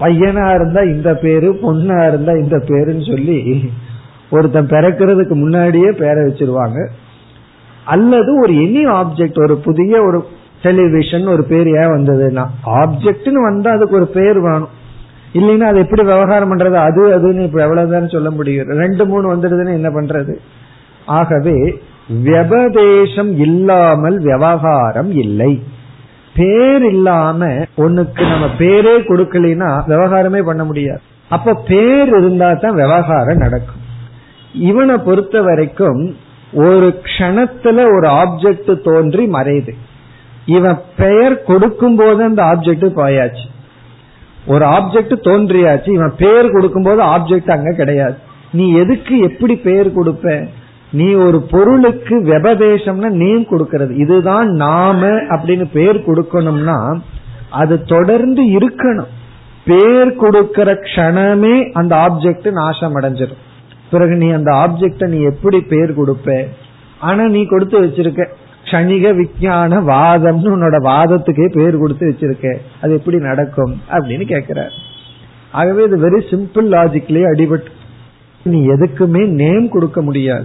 பையனா 0.00 0.54
இருந்தா 0.54 0.80
இந்த 0.80 1.14
பேரு 1.14 1.52
பொண்ணா 1.52 2.08
இருந்தா 2.08 2.32
இந்த 2.32 2.56
பேருன்னு 2.56 3.10
சொல்லி 3.10 3.70
ஒருத்தன் 4.30 4.66
பிறக்கிறதுக்கு 4.66 5.34
முன்னாடியே 5.34 5.90
பேரை 5.90 6.24
வச்சிருவாங்க. 6.24 6.88
அல்லது 7.84 8.40
ஒரு 8.40 8.52
எனி 8.52 9.06
ஆப்ஜெக்ட் 9.06 9.42
ஒரு 9.42 9.56
புதிய 9.56 10.02
ஒரு 10.02 10.26
டெலிவிஷன் 10.62 11.26
ஒரு 11.26 11.44
பேர் 11.44 11.66
ஏன் 11.66 11.92
வந்ததுன்னா 11.96 12.46
ஆப்ஜெக்ட்னு 12.66 13.42
வந்தா 13.42 13.70
அதுக்கு 13.70 13.96
ஒரு 13.96 14.06
பேர் 14.06 14.40
வேணும். 14.40 14.68
இல்லைன்னா 15.32 15.60
அது 15.60 15.78
எப்படி 15.78 16.02
விவகாரம் 16.02 16.56
பண்றது? 16.56 16.72
அது 16.72 17.18
அதுன்னு 17.18 17.42
இப்ப 17.42 17.62
எவ்வளவுதான் 17.62 18.08
சொல்ல 18.08 18.30
முடியும். 18.30 18.66
ரெண்டு 18.66 19.06
மூணு 19.06 19.34
வந்துடுதுன்னு 19.34 19.72
என்ன 19.72 19.88
பண்றது? 19.88 20.34
ஆகவே 21.06 21.80
வியபதேசம் 22.24 23.38
இல்லாமல் 23.38 24.18
விவகாரம் 24.18 25.12
இல்லை. 25.12 25.62
பேர் 26.34 26.84
இல்லாம 26.84 27.46
ஒண்ணுக்கு 27.76 28.28
நம்ம 28.28 28.46
பேரே 28.58 28.94
கொடுக்கலைன்னா 29.08 29.80
விவகாரமே 29.88 30.42
பண்ண 30.42 30.64
முடியாது. 30.64 31.00
அப்ப 31.28 31.54
பேர் 31.54 32.08
இருந்தா 32.08 32.52
தான் 32.52 32.74
விவகாரம் 32.74 33.36
நடக்கும். 33.36 33.82
இவனை 34.52 34.96
பொறுத்த 34.96 35.42
வரைக்கும் 35.42 36.16
ஒரு 36.52 37.00
க்ஷணத்துல 37.02 37.78
ஒரு 37.78 38.08
ஆப்ஜெக்ட் 38.08 38.82
தோன்றி 38.82 39.26
மறையுது. 39.26 39.74
இவன் 40.46 40.78
பெயர் 40.96 41.42
கொடுக்கும் 41.42 41.96
போது 41.96 42.24
அந்த 42.24 42.42
ஆப்ஜெக்ட் 42.42 42.88
போயாச்சு. 42.96 43.46
ஒரு 44.46 44.64
ஆப்ஜெக்ட் 44.66 45.14
தோன்றியாச்சு 45.28 45.90
இவன் 45.92 46.14
பேர் 46.18 46.50
கொடுக்கும் 46.50 46.82
போது 46.82 47.02
ஆப்ஜெக்ட் 47.02 47.50
அங்க 47.50 47.72
கிடையாது. 47.72 48.16
நீ 48.52 48.72
எதுக்கு 48.72 49.18
எப்படி 49.18 49.56
பெயர் 49.56 49.88
கொடுப்ப? 49.96 50.48
நீ 50.92 51.12
ஒரு 51.12 51.38
பொருளுக்கு 51.50 52.16
வெபதேசம்னா 52.22 53.08
நேம் 53.08 53.44
கொடுக்கறது. 53.44 53.90
இதுதான் 53.90 54.48
நாம 54.48 55.06
அப்படின்னு 55.06 55.66
பேர் 55.72 55.96
கொடுக்கணும்னா 55.96 56.98
அது 57.50 57.82
தொடர்ந்து 57.82 58.42
இருக்கணும். 58.44 59.12
பேர் 59.64 60.16
கொடுக்கிற 60.16 60.72
க்ஷணமே 60.74 61.70
அந்த 61.72 61.96
ஆப்ஜெக்ட் 61.96 62.50
நாசம் 62.50 62.96
அடைஞ்சிடும் 63.00 63.42
பிறகு 63.90 64.14
நீ 64.16 64.30
அந்த 64.30 64.50
ஆப்ஜெக்ட 64.52 65.08
நீ 65.08 65.18
எப்படி 65.22 65.60
பேர் 65.60 65.92
கொடுப்ப? 66.00 66.46
ஆனா 67.00 67.24
நீ 67.26 67.44
கொடுத்து 67.44 67.80
வச்சிருக்க. 67.80 68.24
க்ஷணிக 68.66 69.14
விஞ்ஞான 69.14 69.80
வாதம்னு 69.80 70.46
உன்னோட 70.46 70.76
வாதத்துக்கே 70.84 71.58
பேர் 71.58 71.78
கொடுத்து 71.78 72.06
வச்சிருக்க. 72.08 72.56
அது 72.82 72.92
எப்படி 72.92 73.16
நடக்கும்? 73.16 73.80
அப்படின்னு 73.88 74.24
கேக்குறார். 74.34 74.70
ஆகவே 75.52 75.84
இது 75.84 75.96
வெரி 75.98 76.22
சிம்பிள் 76.22 76.74
லாஜிக்லயே 76.74 77.24
அடிபட்டு 77.34 77.66
நீ 78.42 78.66
எதுக்குமே 78.66 79.26
நேம் 79.26 79.68
கொடுக்க 79.68 80.02
முடியாது. 80.02 80.44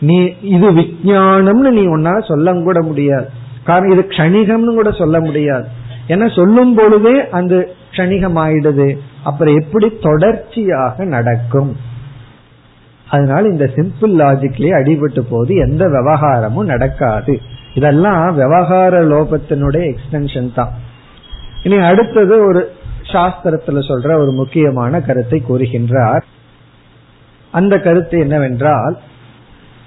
நீ 0.00 0.34
இது 0.42 0.72
விஞ்ஞானம்னு 0.72 1.70
நீ 1.70 1.86
ஒன்னால 1.86 2.24
சொல்ல 2.24 2.52
கூட 2.52 2.82
முடியாது. 2.82 3.28
காரணம் 3.64 3.98
இது 3.98 4.08
க்ஷணிகம்னு 4.08 4.74
கூட 4.74 4.90
சொல்ல 4.90 5.20
முடியாது. 5.20 5.68
ஏன்னா 6.08 6.34
சொல்லும் 6.34 6.74
பொழுதே 6.74 7.28
அந்த 7.28 7.68
க்ஷணிகம் 7.90 8.36
ஆயிடுது 8.36 8.98
அப்புறம் 9.24 9.56
எப்படி 9.56 9.98
தொடர்ச்சியாக 10.02 11.04
நடக்கும்? 11.04 11.76
அதனால 13.10 13.48
இந்த 13.48 13.70
சிம்பிள் 13.74 14.20
லாஜிக்லயே 14.22 14.70
அடிபட்டு 14.70 15.20
போது 15.30 15.54
எந்த 15.54 15.88
விவகாரமும் 15.88 16.64
நடக்காது. 16.64 17.40
இதெல்லாம் 17.76 18.26
விவகார 18.34 18.94
லோபத்தினுடைய 19.12 19.84
எக்ஸ்டென்ஷன் 19.92 20.50
தான். 20.54 20.72
இனி 21.62 21.78
அடுத்தது 21.88 22.34
ஒரு 22.48 22.62
சாஸ்திரத்துல 23.12 23.80
சொல்ற 23.88 24.08
ஒரு 24.22 24.32
முக்கியமான 24.32 25.00
கருத்தை 25.00 25.38
கூறுகின்றார். 25.48 26.24
அந்த 27.52 27.74
கருத்து 27.78 28.16
என்னவென்றால் 28.18 28.94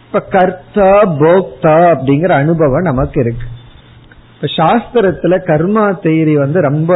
இப்ப 0.05 0.19
கர்த்தா 0.35 0.91
போக்தா 1.21 1.77
அப்படிங்கிற 1.93 2.31
அனுபவம் 2.43 2.89
நமக்கு 2.91 3.17
இருக்கு. 3.21 3.47
இப்ப 4.33 4.47
சாஸ்திரத்துல 4.59 5.37
கர்மா 5.49 5.85
தியரி 6.03 6.35
வந்து 6.37 6.59
ரொம்ப 6.61 6.93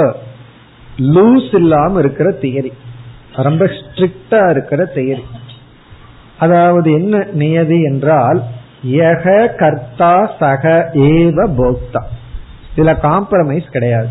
லூஸ் 1.15 1.51
இல்லாம 1.55 1.99
இருக்கிற 1.99 2.29
தியரி 2.41 2.71
ரொம்ப 3.47 3.63
ஸ்ட்ரிக்டா 3.77 4.41
இருக்கிற 4.49 4.81
தியரி 4.95 5.23
அதாவது 6.37 6.89
என்ன 6.91 7.23
நியதி 7.33 7.79
என்றால் 7.81 8.39
யக 8.83 9.55
கர்த்தா 9.55 10.31
சக 10.39 10.89
ஏவ 10.93 11.47
போக்தா. 11.57 12.01
இதுல 12.75 12.95
காம்ப்ரமைஸ் 13.03 13.71
கிடையாது. 13.71 14.07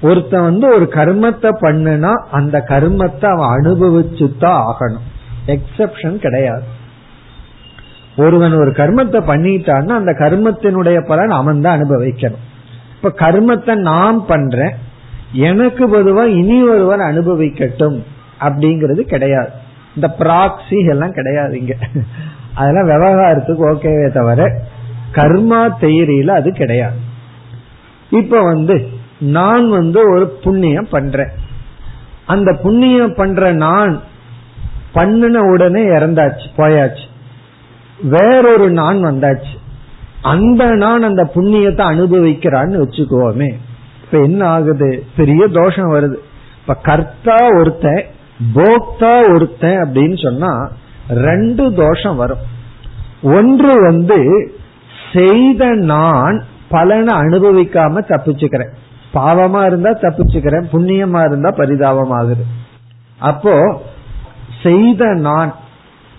ஒருத்தன் 0.00 0.42
வந்து 0.42 0.74
ஒரு 0.74 0.88
கர்மத்தை 0.92 1.50
பண்ணுனா 1.60 2.12
அந்த 2.30 2.64
கர்மத்தை 2.68 3.24
அவன் 3.24 3.60
அனுபவிச்சுதான் 3.60 4.64
ஆகணும். 4.64 5.06
எக்ஸப்ஷன் 5.46 6.16
கிடையாது. 6.16 6.62
ஒருவன் 8.16 8.52
ஒரு 8.52 8.70
கர்மத்தை 8.70 9.20
பண்ணிட்டான்னா 9.26 9.88
அந்த 9.88 10.12
கர்மத்தினுடைய 10.18 11.06
பலன் 11.06 11.30
அவன் 11.30 11.60
தான் 11.60 11.80
அனுபவிக்கணும். 11.80 12.44
இப்ப 12.96 13.30
கர்மத்தை 13.30 13.74
நான் 13.74 14.26
பண்றேன். 14.26 14.74
எனக்கு 15.32 15.88
பொதுவா 15.88 16.24
இனி 16.24 16.68
ஒருவர் 16.68 17.00
அனுபவிக்கட்டும் 17.00 18.02
அப்படிங்கிறது 18.40 19.00
கிடையாது. 19.00 19.50
இந்த 19.94 20.14
ப்ராக்சி 20.18 20.88
எல்லாம் 20.88 21.12
கிடையாது 21.12 21.58
இங்க. 21.58 21.76
அதெல்லாம் 22.58 22.88
விவகாரத்துக்கு 22.88 23.66
ஓகேவே 23.70 24.12
தவிர 24.12 24.60
கர்மா 25.12 25.74
தெயரியில 25.80 26.28
அது 26.28 26.52
கிடையாது. 26.52 26.96
இப்ப 28.10 28.40
வந்து 28.40 28.88
நான் 29.18 29.68
வந்து 29.70 30.10
ஒரு 30.10 30.38
புண்ணியம் 30.42 30.88
பண்றேன். 30.90 31.30
அந்த 32.26 32.52
புண்ணியம் 32.52 33.14
பண்ற 33.14 33.52
நான் 33.52 34.02
பண்ணின 34.92 35.40
உடனே 35.40 35.82
இறந்தாச்சு 35.82 36.48
போயாச்சு. 36.56 37.06
வேறொரு 38.02 38.70
நான் 38.70 39.04
வந்தாச்சு. 39.04 39.54
அந்த 40.22 40.64
நான் 40.74 41.02
அந்த 41.02 41.30
புண்ணியத்தை 41.34 41.84
அனுபவிக்கிறான்னு 41.92 42.82
வச்சுக்கோமே. 42.84 43.50
இப்ப 44.04 44.18
என்ன 44.18 44.46
ஆகுது? 44.46 45.04
பெரிய 45.16 45.48
தோஷம் 45.48 45.92
வருது. 45.94 46.16
இப்ப 46.60 46.74
கர்த்தா 46.82 47.36
ஒருத்தன் 47.58 48.04
போக்தா 48.54 49.34
ஒருத்தன் 49.34 49.78
அப்படின்னு 49.78 50.22
சொன்னா 50.22 50.70
ரெண்டு 51.08 51.72
தோஷம் 51.72 52.16
வரும். 52.16 52.38
ஒன்று 53.22 53.82
வந்து 53.82 54.52
செய்த 55.12 55.66
நான் 55.74 56.44
பலனை 56.68 57.16
அனுபவிக்காம 57.16 58.02
தப்பிச்சுக்கிறேன். 58.08 58.72
பாவமா 59.14 59.66
இருந்தா 59.66 59.90
தப்பிச்சுக்கிறேன் 59.90 60.66
புண்ணியமா 60.72 61.24
இருந்தா 61.24 61.50
பரிதாபமாகுது. 61.50 62.42
அப்போ 63.18 63.82
செய்த 64.62 65.04
நான் 65.04 65.54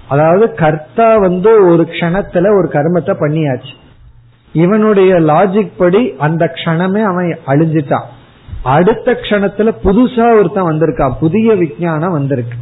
அதாவது 0.08 0.54
கர்த்தா 0.54 1.18
வந்து 1.18 1.68
ஒரு 1.68 1.88
க்ஷணத்துல 1.92 2.58
ஒரு 2.58 2.70
கர்மத்தை 2.72 3.14
பண்ணியாச்சு. 3.20 3.74
இவனுடைய 4.54 5.16
லாஜிக் 5.16 5.72
படி 5.78 6.14
அந்த 6.18 6.52
க்ஷணமே 6.56 7.04
அவன் 7.04 7.40
அழிஞ்சிட்டான். 7.48 8.06
அடுத்த 8.64 9.12
க்ஷணத்துல 9.12 9.72
புதுசா 9.84 10.38
ஒருத்தன் 10.38 10.70
வந்திருக்கான் 10.70 11.18
புதிய 11.20 11.56
விஞ்ஞானம் 11.56 12.12
வந்திருக்கு. 12.12 12.58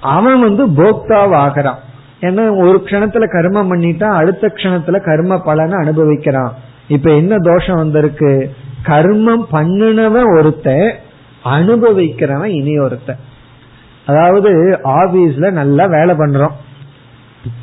அவன் 0.00 0.40
வந்து 0.40 0.66
போக்தாவாகிறான். 0.66 1.74
ஏன்னா 2.20 2.56
ஒரு 2.56 2.82
க்ஷணத்துல 2.84 3.24
கர்மம் 3.24 3.72
பண்ணிட்டான் 3.72 4.14
அடுத்த 4.14 4.52
க்ஷணத்துல 4.54 5.04
கர்ம 5.04 5.40
பலனை 5.40 5.74
அனுபவிக்கிறான். 5.74 6.50
இப்ப 6.88 7.10
என்ன 7.10 7.36
தோஷம் 7.38 7.76
வந்திருக்கு? 7.76 8.54
கர்மம் 8.84 9.44
பண்ணினவன் 9.52 10.36
ஒருத்தன் 10.36 10.92
அனுபவிக்கிறவன் 11.44 12.44
இனி 12.44 12.78
ஒருத்தன். 12.78 13.16
அதாவது 14.06 14.80
ஆபீஸ்ல 14.84 15.50
நல்லா 15.50 15.86
வேலை 15.86 16.14
பண்றோம். 16.14 16.50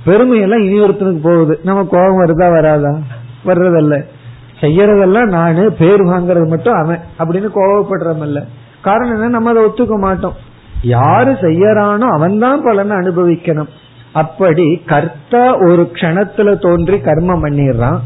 பெருமையெல்லாம் 0.06 0.64
இனி 0.64 0.80
ஒருத்தனுக்கு 0.80 1.20
போகுது. 1.22 1.60
நம்ம 1.64 1.84
கோபம் 1.84 2.26
வருதா 2.26 2.52
வராதா? 2.52 2.98
வர்றதல்ல. 3.46 4.04
செய்யறதெல்லாம் 4.62 5.26
நானு 5.26 5.72
பேர் 5.72 6.04
வாங்குறது 6.04 6.48
மட்டும் 6.48 6.74
அவன் 6.74 7.00
அப்படின்னு 7.20 7.50
கோபப்படுறமல்ல 7.56 8.44
காரணம் 8.82 9.14
என்ன? 9.14 9.28
நம்ம 9.28 9.50
அதை 9.50 9.64
ஒத்துக்க 9.64 9.98
மாட்டோம். 9.98 10.34
யாரு 10.82 11.32
செய்யறானோ 11.32 12.08
அவன் 12.16 12.40
தான் 12.40 12.64
பலனை 12.64 12.98
அனுபவிக்கணும். 12.98 13.70
அப்படி 14.12 14.82
கர்த்தா 14.86 15.56
ஒரு 15.58 15.92
கணத்துல 15.94 16.56
தோன்றி 16.58 16.98
கர்மம் 16.98 17.44
பண்ணிடுறான். 17.46 18.00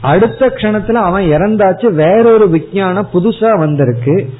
அடுத்த 0.00 0.46
கணத்துல 0.46 0.92
அவன் 0.92 1.22
இறந்தாச்சு 1.22 1.86
வேறொரு 1.92 2.48
விஞ்ஞானம் 2.48 3.12
புதுசா 3.12 3.58
வந்திருக்கு. 3.58 4.30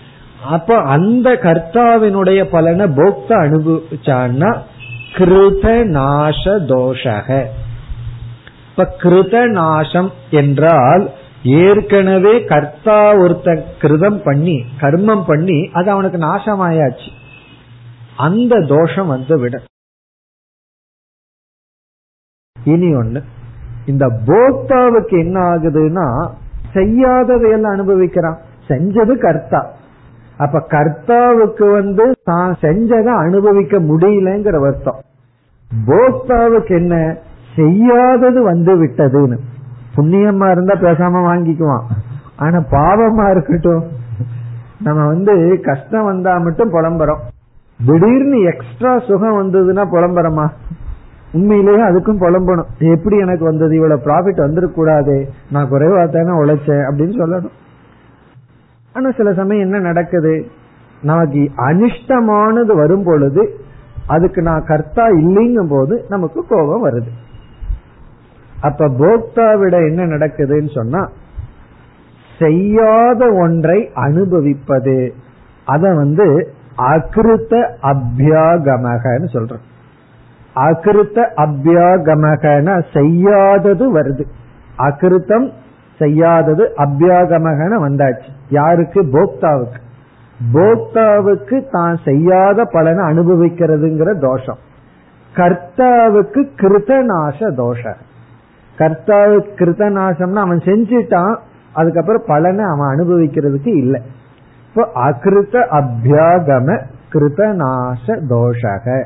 அப்ப 0.51 0.79
அந்த 0.79 1.33
கர்த்தாவினுடைய 1.33 2.40
பலனை 2.44 2.87
போக்தா 2.87 3.37
அனுபவிச்சான்னா 3.46 4.51
கிருத 5.16 5.66
நாச 5.96 6.44
தோஷக. 6.68 7.29
இப்ப 8.70 8.96
கிருத 9.03 9.46
நாசம் 9.46 10.11
என்றால் 10.31 11.11
ஏற்கனவே 11.42 12.44
கர்த்தா 12.44 13.12
ஒருத்த 13.12 13.62
கிருதம் 13.83 14.18
பண்ணி 14.25 14.64
கர்மம் 14.81 15.25
பண்ணி 15.27 15.70
அது 15.72 15.90
அவனுக்கு 15.90 16.18
நாசமாயாச்சு. 16.18 17.11
அந்த 18.17 18.61
தோஷம் 18.61 19.07
வந்து 19.07 19.39
விட. 19.39 19.61
இனி 22.65 22.95
ஒண்ணு. 22.95 23.23
இந்த 23.87 24.07
போக்தாவுக்கு 24.07 25.19
என்ன 25.19 25.41
ஆகுதுன்னா 25.41 26.31
செய்யாததையெல்லாம் 26.73 27.77
அனுபவிக்கிறான். 27.77 28.39
செஞ்சது 28.69 29.19
கர்த்தா. 29.19 29.73
அப்ப 30.39 30.67
கர்த்தாவுக்கு 30.69 31.73
வந்து 31.73 32.13
தான் 32.25 32.57
செஞ்சதை 32.61 33.17
அனுபவிக்க 33.17 33.79
முடியலங்கிற 33.79 34.61
வருத்தம். 34.61 35.01
போக்தாவுக்கு 35.87 36.71
என்ன? 36.71 37.17
செய்யாதது 37.57 38.43
வந்து 38.43 38.87
விட்டதுன்னு. 38.87 39.39
புண்ணியமா 39.97 40.51
இருந்தா 40.51 40.75
பேசாம 40.75 41.15
வாங்கிக்குவான். 41.15 41.85
ஆனா 42.37 42.59
பாவமா 42.59 43.31
இருக்கட்டும். 43.31 43.89
நம்ம 44.81 45.07
வந்து 45.07 45.61
கஷ்டம் 45.63 46.05
வந்தா 46.05 46.39
மட்டும் 46.39 46.73
புலம்புறோம். 46.73 47.21
திடீர்னு 47.85 48.41
எக்ஸ்ட்ரா 48.41 48.99
சுகம் 48.99 49.43
வந்ததுன்னா 49.43 49.79
புலம்பரமா 49.79 50.49
உண்மையிலேயே 51.33 51.83
அதுக்கும் 51.83 52.21
புலம்பணும். 52.21 52.67
எப்படி 52.79 53.19
எனக்கு 53.19 53.45
வந்தது? 53.45 53.75
இவ்வளவு 53.75 54.03
ப்ராஃபிட் 54.05 54.45
வந்துடக்கூடாது 54.47 55.29
நான் 55.51 55.71
குறைவா 55.71 56.09
தானே 56.09 56.39
உழைச்சேன் 56.39 56.85
அப்படின்னு 56.89 57.17
சொல்லணும். 57.23 57.55
ஆனா 58.93 59.11
சில 59.11 59.33
சமயம் 59.33 59.65
என்ன 59.65 59.79
நடக்குது? 59.79 60.47
நமக்கு 61.03 61.51
அனிஷ்டமானது 61.57 62.75
வரும் 62.75 63.03
பொழுது 63.05 63.61
அதுக்கு 64.07 64.43
நான் 64.43 64.65
கர்த்தா 64.65 65.07
இல்லைங்கும் 65.07 65.69
போது 65.69 66.05
நமக்கு 66.09 66.45
கோபம் 66.49 66.87
வருது. 66.87 67.11
அப்ப 68.61 68.89
போக்தாவிட 68.89 69.89
என்ன 69.89 70.07
நடக்குதுன்னு 70.07 70.75
சொன்னா 70.75 71.09
செய்யாத 72.39 73.33
ஒன்றை 73.33 73.91
அனுபவிப்பது. 73.95 75.15
அத 75.65 75.95
வந்து 75.95 76.55
அகிருத்த 76.79 77.69
அபியாகமகன்னு 77.83 79.29
சொல்றோம். 79.33 79.65
அகிருத்த 80.55 81.29
அபியாகமகன 81.37 82.85
செய்யாதது 82.93 83.95
வருது. 83.95 84.25
அகிருத்தம் 84.77 85.51
செய்யாதது 85.99 86.73
அபியாகமகன 86.77 87.89
வந்தாச்சு. 87.89 88.29
யாருக்கு? 88.49 89.03
போக்தாவுக்கு. 89.03 89.85
போக்தாவுக்கு 90.53 91.65
தான் 91.71 91.99
செய்யாத 92.05 92.65
பலனை 92.65 93.05
அனுபவிக்கிறதுங்கிற 93.05 94.19
தோஷம். 94.19 94.59
கர்த்தாவுக்கு 95.35 96.49
கிருதநாச 96.57 97.55
தோஷம் 97.55 98.05
கர்த்தாவுக்கு 98.79 99.49
கிருதநாசம்னு 99.57 100.35
அவன் 100.35 100.59
செஞ்சிட்டான் 100.59 101.37
அதுக்கப்புறம் 101.73 102.23
பலனை 102.27 102.65
அவன் 102.65 102.97
அனுபவிக்கிறதுக்கு 102.97 103.67
இல்லை. 103.67 104.03
இப்போ 104.77 105.11
அகிருத்த 105.11 105.67
அபியாகம 105.71 106.81
கிருதநாச 107.12 108.07
தோஷக 108.07 109.05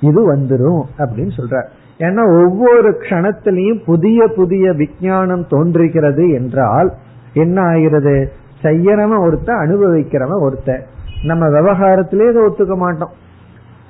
இது 0.00 0.34
வந்துடும் 0.34 0.82
அப்படின்னு 0.98 1.30
சொல்ற 1.36 1.64
ஏன்னா 1.98 2.44
ஒவ்வொரு 2.44 2.90
கணத்திலையும் 2.90 3.84
புதிய 3.84 4.28
புதிய 4.28 4.72
விஜயானம் 4.72 5.46
தோன்றுகிறது 5.48 6.30
என்றால் 6.30 6.92
என்ன 7.32 7.62
ஆகிறது? 7.62 8.32
செய்யறவன் 8.62 9.22
ஒருத்த 9.22 9.46
அனுபவிக்கிறவன் 9.46 10.48
ஒருத்த. 10.48 10.80
நம்ம 11.22 11.48
விவகாரத்திலே 11.48 12.28
இதை 12.28 12.42
ஒத்துக்க 12.42 12.76
மாட்டோம். 12.76 13.10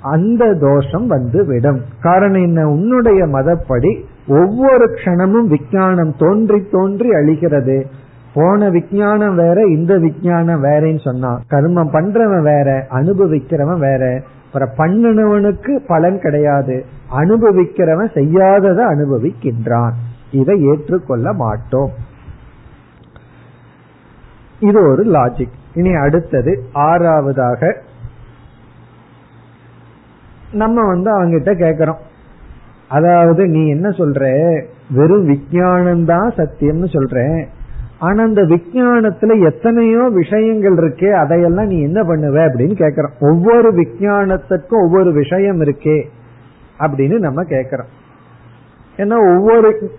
அந்த 0.02 0.54
தோஷம் 0.54 1.06
வந்து 1.06 1.44
விடும். 1.44 1.80
காரணம் 2.00 2.42
என்ன? 2.42 2.68
உன்னுடைய 2.68 3.26
மதப்படி 3.26 4.04
ஒவ்வொரு 4.28 4.84
க்ஷணமும் 4.84 5.46
விஞ்ஞானம் 5.46 6.14
தோன்றி 6.18 6.68
தோன்றி 6.70 7.12
அழிகிறது. 7.14 7.86
போன 8.34 8.70
விஞ்ஞானம் 8.70 9.36
வேற 9.36 9.62
இந்த 9.62 9.98
விஞ்ஞானம் 9.98 10.64
வேறன்னு 10.64 11.00
சொன்னா 11.00 11.40
கர்மம் 11.50 11.92
பண்றவன் 11.92 12.42
வேற 12.42 12.86
அனுபவிக்கிறவன் 12.90 13.78
வேற. 13.78 14.22
அப்புறம் 14.46 14.74
பண்ணினவனுக்கு 14.76 15.80
பலன் 15.86 16.20
கிடையாது. 16.20 16.84
அனுபவிக்கிறவன் 17.12 18.10
செய்யாததை 18.14 18.84
அனுபவிக்கின்றான். 18.84 19.90
இதை 20.30 20.62
ஏற்றுக்கொள்ள 20.62 21.32
மாட்டோம். 21.32 21.90
இது 24.60 24.80
ஒரு 24.90 25.04
லாஜிக் 25.04 25.52
இனி 25.74 25.94
அடுத்தது 25.94 26.62
ஆறாவதாக 26.74 27.74
நம்ம 30.52 30.86
வந்து 30.86 31.22
அவங்கிட்ட 31.22 31.44
கேக்குறோம். 31.44 31.98
அதாவது 32.88 33.46
நீ 33.46 33.68
என்ன 33.68 33.88
சொல்ற? 33.88 34.52
வெறும் 34.90 35.28
விஜயானம் 35.28 36.04
தான் 36.04 36.32
சத்தியம்னு 36.36 36.84
சொல்ற. 36.84 37.46
ஆனா 37.98 38.22
அந்த 38.22 38.42
விஜயானத்துல 38.42 39.44
எத்தனையோ 39.44 40.08
விஷயங்கள் 40.12 40.74
இருக்கே 40.74 41.10
அதையெல்லாம் 41.10 41.66
நீ 41.66 41.82
என்ன 41.82 42.02
பண்ணுவ 42.02 42.36
அப்படின்னு 42.48 42.76
கேக்குறோம். 42.78 43.14
ஒவ்வொரு 43.20 43.72
விஞ்ஞானத்துக்கும் 43.72 44.84
ஒவ்வொரு 44.84 45.12
விஷயம் 45.12 45.60
இருக்கே 45.60 46.04
அப்படின்னு 46.78 47.18
நம்ம 47.18 47.42
கேக்குறோம். 47.42 47.90
ஏன்னா 48.96 49.36
ஒவ்வொரு 49.36 49.90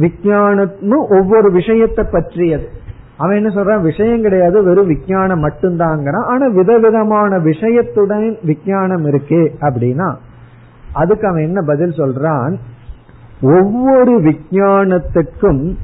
விஞ்ஞானமும் 0.00 1.06
ஒவ்வொரு 1.08 1.50
விஷயத்தை 1.50 2.04
பற்றியது. 2.12 2.68
அவன் 3.16 3.36
என்ன 3.36 3.48
சொல்றான்? 3.48 3.80
விஷயம் 3.80 4.22
கிடையாது 4.22 4.62
வெறும் 4.64 4.86
விஞ்ஞானம் 4.86 5.44
மட்டும்தாங்கிறான். 5.44 6.24
ஆனா 6.24 6.46
விதவிதமான 6.46 7.38
விஷயத்துடன் 7.38 8.38
விஞ்ஞானம் 8.42 9.06
இருக்கே 9.06 9.42
அப்படின்னா 9.60 10.14
அதுக்கு 10.92 11.26
அவன் 11.26 11.42
என்ன 11.42 11.60
பதில் 11.66 11.94
சொல்றான்? 11.96 12.54
ஒவ்வொரு 13.40 14.20
விஞ்ஞானத்துக்கும் 14.20 15.74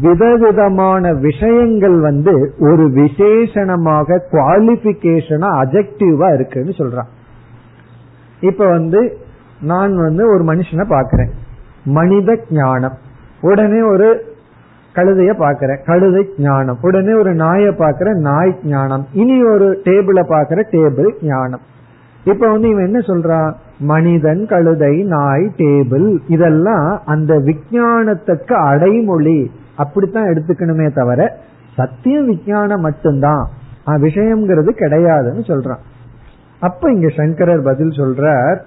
விதவிதமான 0.00 1.12
விஷயங்கள் 1.12 2.00
வந்து 2.00 2.54
ஒரு 2.58 2.82
விசேஷனமாக 2.82 4.20
குவாலிபிகேஷனா 4.32 5.48
அஜெக்டிவா 5.62 6.34
இருக்குன்னு 6.34 6.70
சொல்றான். 6.70 7.10
இப்ப 8.40 8.66
வந்து 8.66 9.16
நான் 9.60 9.96
வந்து 9.96 10.28
ஒரு 10.28 10.44
மனுஷனை 10.44 10.84
பாக்குறேன் 10.88 11.28
மனித 11.84 12.38
ஞானம். 12.50 12.96
உடனே 13.40 13.82
ஒரு 13.82 14.32
கழுதைய 14.94 15.32
பாக்குறேன் 15.32 15.84
கழுதை 15.84 16.28
ஞானம். 16.38 16.78
உடனே 16.80 17.12
ஒரு 17.12 17.34
நாயை 17.34 17.68
பாக்குற 17.68 18.14
நாய் 18.14 18.58
ஞானம். 18.64 19.06
இனி 19.12 19.44
ஒரு 19.44 19.80
டேபிள 19.84 20.22
பாக்குற 20.28 20.62
டேபிள் 20.70 21.12
ஞானம். 21.20 21.60
இப்ப 22.24 22.50
வந்து 22.50 22.68
இவன் 22.68 22.84
என்ன 22.84 22.98
சொல்றான்? 22.98 23.52
மனிதன் 23.78 24.46
கழுதை 24.46 25.02
நாய் 25.02 25.52
டேபிள் 25.56 26.18
இதெல்லாம் 26.26 27.02
அந்த 27.04 27.34
விஞ்ஞானத்துக்கு 27.34 28.52
அடைமொழி. 28.52 29.50
அப்படித்தான் 29.76 30.24
எடுத்துக்கணுமே 30.24 30.92
தவிர 30.94 31.36
சத்திய 31.76 32.20
விஞ்ஞானம் 32.20 32.80
மட்டும்தான். 32.80 33.48
விஷயம்ங்கிறது 33.86 34.68
கிடையாதுன்னு 34.78 35.42
சொல்றான். 35.50 35.82
அப்ப 36.60 36.92
இங்க 36.92 37.08
சங்கரர் 37.08 37.62
பதில் 37.62 37.88
சொல்றார் 37.88 38.60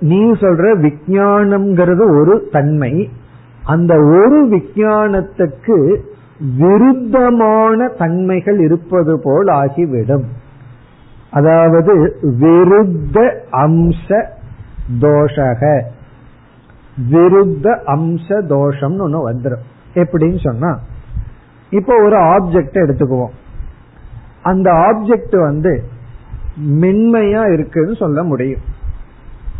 நீ 0.00 0.32
சொல்ற 0.32 0.78
விஜயானம்ங்கிறது 0.78 2.20
ஒரு 2.20 2.48
தன்மை 2.52 3.10
அந்த 3.64 3.94
ஒரு 3.94 4.48
விஞ்ஞானத்துக்கு 4.48 5.96
விருத்தமான 6.58 7.88
தன்மைகள் 7.98 8.58
இருப்பது 8.58 9.20
போல் 9.24 9.46
ஆகிவிடும். 9.46 10.24
அதாவது 11.30 12.16
விருத்த 12.22 13.34
அம்ச 13.52 14.24
தோஷக. 15.00 15.82
விருத்த 17.10 17.78
அம்ச 17.86 18.28
தோஷம்னு 18.28 19.06
ஒண்ணு 19.06 19.32
வந்துடும் 19.32 19.94
எப்படின்னு 19.94 20.38
சொன்னா 20.42 20.78
இப்போ 21.70 22.02
ஒரு 22.02 22.16
ஆப்ஜெக்ட் 22.16 22.74
எடுத்துக்குவோம். 22.74 23.30
அந்த 24.42 24.72
ஆப்ஜெக்ட் 24.72 25.40
வந்து 25.40 25.82
மென்மையா 26.60 27.52
இருக்குன்னு 27.52 27.94
சொல்ல 27.94 28.22
முடியும். 28.22 28.60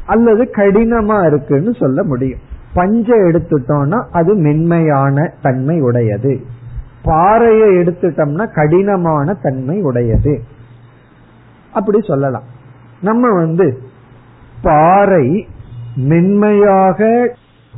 அல்லது 0.07 0.51
கடினமா 0.53 1.27
இருக்குன்னு 1.27 1.75
சொல்ல 1.75 2.03
முடியும். 2.03 2.39
பஞ்ச 2.75 3.17
எடுத்துட்டோம்னா 3.17 4.05
அது 4.13 4.35
மென்மையான 4.35 5.33
தன்மை 5.43 5.81
உடையது. 5.81 6.41
பாறையை 7.03 7.69
எடுத்துட்டோம்னா 7.69 8.55
கடினமான 8.55 9.35
தன்மை 9.35 9.83
உடையது. 9.83 10.43
அப்படி 11.73 12.01
சொல்லலாம். 12.01 12.43
நம்ம 13.01 13.35
வந்து 13.35 13.79
பாறை 14.63 15.49
மென்மையாக 15.99 17.31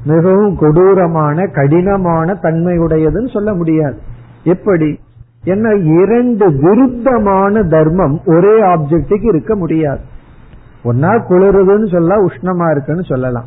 மிகவும் 0.04 0.56
கொடூரமான 0.56 1.46
கடினமான 1.46 2.38
தன்மையுடையதுன்னு 2.42 3.30
சொல்ல 3.30 3.54
முடியாது. 3.54 3.98
எப்படி? 4.44 5.00
என்ன 5.44 5.74
இரண்டு 5.74 6.50
விருத்தமான 6.50 7.62
தர்மம் 7.62 8.20
ஒரே 8.26 8.62
ஆப்ஜெக்டுக்கு 8.62 9.24
இருக்க 9.24 9.56
முடியாது. 9.56 10.00
ஒன்னா 10.84 11.22
குளிருதுன்னு 11.28 11.90
சொல்லலாம் 11.90 12.28
உஷ்ணமா 12.28 12.70
இருக்குன்னு 12.70 13.02
சொல்லலாம். 13.02 13.44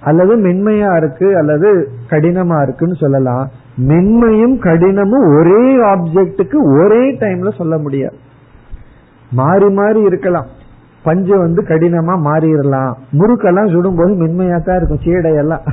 அல்லது 0.00 0.36
மென்மையா 0.36 0.96
இருக்கு 0.96 1.36
அல்லது 1.36 1.88
கடினமா 2.10 2.62
இருக்குன்னு 2.62 2.94
சொல்லலாம். 2.94 3.50
மென்மையும் 3.88 4.58
கடினமும் 4.58 5.36
ஒரே 5.36 5.76
ஆப்ஜெக்டுக்கு 5.76 6.84
ஒரே 6.84 7.12
டைம்ல 7.12 7.56
சொல்ல 7.56 7.78
முடியாது. 7.78 8.16
மாறி 9.30 9.68
மாறி 9.68 10.00
இருக்கலாம். 10.00 10.46
பஞ்சு 11.04 11.38
வந்து 11.38 11.62
கடினமா 11.62 12.14
மாறிடலாம். 12.28 12.92
முறுக்கெல்லாம் 13.18 13.72
சுடும்போது 13.72 14.12
மென்மையா 14.22 14.62
தான் 14.62 14.76
இருக்கும் 14.76 15.04
சீடையெல்லாம். 15.04 15.64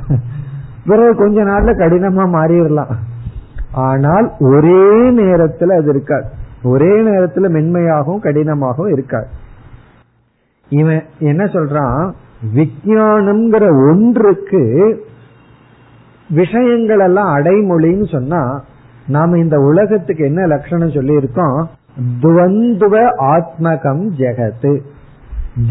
பிறகு 0.86 1.14
கொஞ்ச 1.14 1.42
நாள்ல 1.42 1.72
கடினமா 1.76 2.24
மாறிடலாம். 2.36 2.94
ஆனால் 3.72 4.32
ஒரே 4.38 5.10
நேரத்துல 5.10 5.76
அது 5.76 5.88
இருக்காது. 5.88 6.24
ஒரே 6.62 7.00
நேரத்துல 7.00 7.48
மென்மையாகவும் 7.48 8.22
கடினமாகவும் 8.22 8.92
இருக்காது. 8.92 9.26
இவன் 10.68 11.02
என்ன 11.18 11.44
சொல்றான்? 11.44 12.12
விஞ்ஞானம்ங்கிற 12.54 13.90
ஒன்றுக்கு 13.90 14.62
விஷயங்கள் 16.30 16.98
எல்லாம் 16.98 17.36
அடைமொழின்னு 17.36 18.10
சொன்னா 18.10 18.62
நாம 19.06 19.38
இந்த 19.38 19.58
உலகத்துக்கு 19.58 20.24
என்ன 20.24 20.46
லட்சணம் 20.46 20.90
சொல்லி 20.90 21.12
இருக்கோம் 21.12 21.68
துவந்துவ 22.22 22.94
ஆத்மகம் 23.18 24.02
ஜெகத்து. 24.18 24.80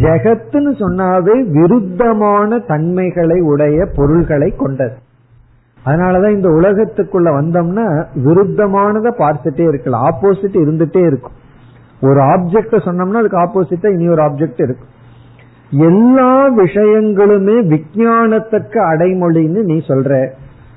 ஜெகத்துன்னு 0.02 0.72
சொன்னாவே 0.80 1.36
விருத்தமான 1.48 2.66
தன்மைகளை 2.68 3.40
உடைய 3.40 3.86
பொருள்களை 3.96 4.54
கொண்டது. 4.58 4.96
அதனாலதான் 5.86 6.32
இந்த 6.32 6.50
உலகத்துக்குள்ள 6.50 7.30
வந்தோம்னா 7.30 8.06
விருத்தமானதை 8.26 9.12
பார்த்துட்டே 9.18 9.68
இருக்கலாம். 9.68 10.04
ஆப்போசிட் 10.04 10.58
இருந்துட்டே 10.58 11.06
இருக்கும். 11.06 11.32
ஒரு 12.02 12.20
ஆப்ஜெக்ட 12.20 12.72
சொன்னோம்னா 12.72 13.14
அதுக்கு 13.14 13.38
ஆப்போசிட்டா 13.38 13.92
இனி 13.92 14.08
ஒரு 14.08 14.22
ஆப்ஜெக்ட் 14.22 14.62
இருக்கும். 14.64 14.98
எல்லா 15.70 16.58
விஷயங்களுமே 16.58 17.68
விஞ்ஞானத்துக்கு 17.68 18.78
அடைமொழின்னு 18.94 19.64
நீ 19.64 19.78
சொல்ற. 19.88 20.30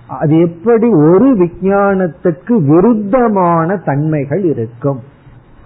அது 0.09 0.41
எப்படி 0.41 0.89
ஒரு 0.89 1.37
விஞ்ஞானத்துக்கு 1.37 2.51
விருத்தமான 2.51 3.77
தன்மைகள் 3.85 4.45
இருக்கும்? 4.45 5.01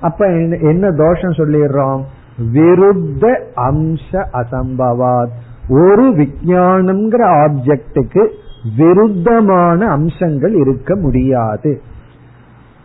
அப்ப 0.00 0.26
என்ன 0.60 0.90
தோஷம் 0.90 1.30
சொல்லிடுறோம்? 1.30 2.00
விருத்த 2.38 3.40
அம்ச 3.56 4.24
அசம்பவாத். 4.32 5.30
ஒரு 5.68 6.10
விஜயானம்ங்கிற 6.10 7.22
ஆப்ஜெக்டுக்கு 7.22 8.28
விருத்தமான 8.78 9.78
அம்சங்கள் 9.80 10.54
இருக்க 10.54 10.96
முடியாது. 10.96 11.80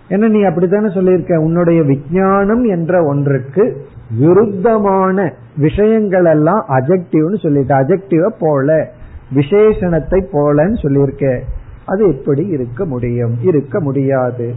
என்ன 0.08 0.28
நீ 0.28 0.44
அப்படித்தானே 0.44 0.90
சொல்லியிருக்க? 0.90 1.40
உன்னுடைய 1.40 1.84
விஞ்ஞானம் 1.84 2.64
என்ற 2.64 3.06
ஒன்றுக்கு 3.06 3.86
விருத்தமான 4.20 5.34
விஷயங்கள் 5.58 6.26
எல்லாம் 6.26 6.66
அஜெக்டிவ்னு 6.68 7.40
சொல்லிட்டு. 7.40 7.76
அஜெக்டிவ 7.76 8.32
போல 8.40 8.92
விசேஷணத்தை 9.36 10.26
போலன்னு 10.32 10.80
சொல்லியிருக்க. 10.82 11.42
அது 11.86 12.08
எப்படி 12.08 12.46
இருக்க 12.46 12.86
முடியும். 12.86 13.34
இருக்க 13.42 13.80
முடியாது. 13.80 14.54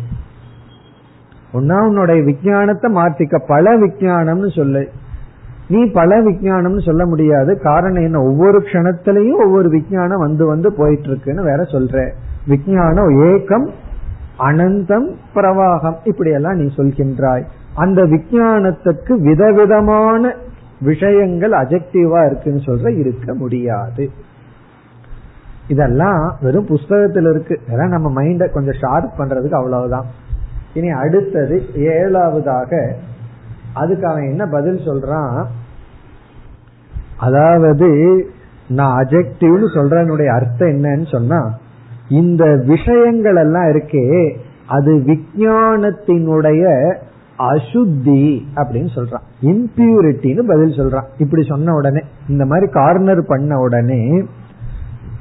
ஒன்னா 1.55 1.80
உன்னுடைய 1.80 2.22
விஞ்ஞானத்தை 2.22 2.92
மாற்றிக்க 2.92 3.42
பல 3.46 3.78
விஞ்ஞானம்னு 3.78 4.57
சொல்லு. 4.57 4.88
நீ 5.68 5.90
பல 5.90 6.22
விஞ்ஞானம்னு 6.22 6.82
சொல்ல 6.82 7.07
முடியாது. 7.07 7.61
காரணம் 7.61 8.02
என்ன? 8.02 8.22
ஒவ்வொரு 8.22 8.59
க்ஷணத்திலையும் 8.59 9.44
ஒவ்வொரு 9.44 9.68
விஞ்ஞானம் 9.68 10.18
வந்து 10.18 10.46
வந்து 10.46 10.72
போயிட்டு 10.72 11.09
இருக்குன்னு 11.09 11.42
வேற 11.42 11.62
சொல்ற. 11.62 12.11
விஞ்ஞானம் 12.46 13.11
ஏக்கம் 13.24 13.70
அனந்தம் 14.38 15.14
பிரவாகம் 15.34 15.96
இப்படி 16.05 16.30
எல்லாம் 16.30 16.57
நீ 16.57 16.72
சொல்கின்றாய். 16.76 17.44
அந்த 17.74 18.02
விஞ்ஞானத்துக்கு 18.02 19.12
விதவிதமான 19.12 20.34
விஷயங்கள் 20.80 21.50
அஜெக்டிவா 21.50 22.26
இருக்குன்னு 22.26 22.61
சொல்ற 22.61 22.98
இருக்க 22.98 23.34
முடியாது. 23.34 24.11
இதெல்லாம் 25.68 26.36
வெறும் 26.40 26.66
புஸ்தகத்தில் 26.66 27.30
இருக்கு. 27.30 27.61
நம்ம 27.68 28.22
மைண்ட 28.22 28.52
கொஞ்சம் 28.52 28.78
ஷார்ப் 28.80 29.12
பண்றதுக்கு 29.18 29.55
அவ்வளவுதான். 29.55 30.05
இனி 30.75 30.91
அடுத்தது 30.91 31.62
ஏழாவதாக 31.75 32.93
அதுக்கு 33.75 34.07
அவன் 34.07 34.22
என்ன 34.22 34.47
பதில் 34.47 34.79
சொல்றான்? 34.79 35.45
அதாவது 37.18 37.89
நான் 38.68 39.05
அஜெக்டிவ்னு 39.05 39.68
சொல்றனுடைய 39.75 40.27
அர்த்தம் 40.27 40.68
என்னன்னு 40.68 41.11
சொன்னா 41.11 41.59
இந்த 42.09 42.62
விஷயங்கள் 42.64 43.37
எல்லாம் 43.37 43.64
இருக்கே 43.64 44.37
அது 44.66 44.93
விஞ்ஞானத்தினுடைய 44.95 46.64
அசுத்தி 47.39 48.22
அப்படின்னு 48.55 48.91
சொல்றான். 48.95 49.25
இம்பியூரிட்டின்னு 49.43 50.43
பதில் 50.43 50.79
சொல்றான். 50.79 51.07
இப்படி 51.18 51.43
சொன்ன 51.43 51.72
உடனே 51.72 52.01
இந்த 52.29 52.45
மாதிரி 52.45 52.70
கார்னர் 52.72 53.27
பண்ண 53.27 53.59
உடனே 53.59 54.25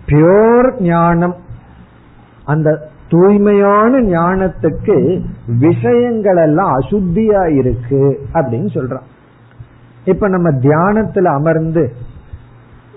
பியோர் 0.06 0.82
ஞானம் 0.82 1.36
அந்த 2.46 2.92
தூய்மையான 3.10 4.02
ஞானத்துக்கு 4.02 5.22
விஷயங்கள் 5.60 6.38
எல்லாம் 6.38 6.80
அசுத்தியா 6.80 7.56
இருக்கு 7.58 8.20
அப்படின்னு 8.34 8.70
சொல்றான். 8.74 9.08
இப்ப 10.06 10.28
நம்ம 10.28 10.50
தியானத்துல 10.52 11.24
அமர்ந்து 11.24 11.92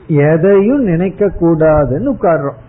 எதையும் 0.06 0.82
நினைக்க 0.82 1.26
கூடாதுன்னு 1.26 2.14
உட்கார்றோம். 2.14 2.60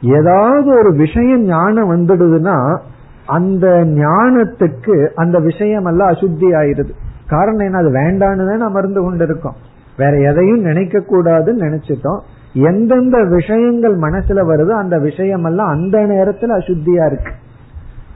ஏதாவது 0.00 0.78
ஒரு 0.78 0.92
விஷயம் 0.92 1.42
ஞானம் 1.42 1.90
வந்துடுதுன்னா 1.90 2.78
அந்த 3.26 3.66
ஞானத்துக்கு 3.84 5.08
அந்த 5.14 5.38
விஷயம் 5.38 5.84
எல்லாம் 5.84 6.08
அசுத்தி 6.08 6.48
ஆயிருது 6.52 6.90
காரணம் 7.28 7.58
என்ன? 7.58 7.78
அது 7.78 7.90
வேண்டான்னு 7.90 8.48
தான் 8.48 8.68
அமர்ந்து 8.68 9.02
கொண்டு 9.02 9.24
இருக்கோம் 9.24 9.54
வேற 9.96 10.18
எதையும் 10.18 10.60
நினைக்க 10.60 10.98
கூடாதுன்னு 10.98 11.64
நினைச்சிட்டோம். 11.66 12.20
எந்தெந்த 12.52 13.24
விஷயங்கள் 13.24 13.96
மனசுல 13.96 14.40
வருதோ 14.46 14.68
அந்த 14.68 14.98
விஷயம் 14.98 15.44
எல்லாம் 15.44 15.68
அந்த 15.68 15.98
நேரத்துல 15.98 16.46
அசுத்தியா 16.46 17.06
இருக்கு. 17.06 17.30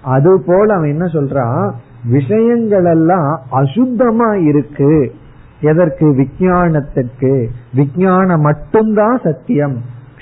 அது 0.03 0.43
போல 0.47 0.75
அவன் 0.75 0.91
என்ன 0.91 1.05
சொல்றான்? 1.05 1.73
விஷயங்கள் 2.09 2.85
எல்லாம் 2.85 3.41
அசுத்தமா 3.53 4.43
இருக்கு. 4.43 5.13
எதற்கு? 5.61 6.07
விஞ்ஞானத்திற்கு 6.07 7.47
விஞ்ஞானம் 7.75 8.41
மட்டும்தான் 8.41 9.21
சத்தியம். 9.25 9.77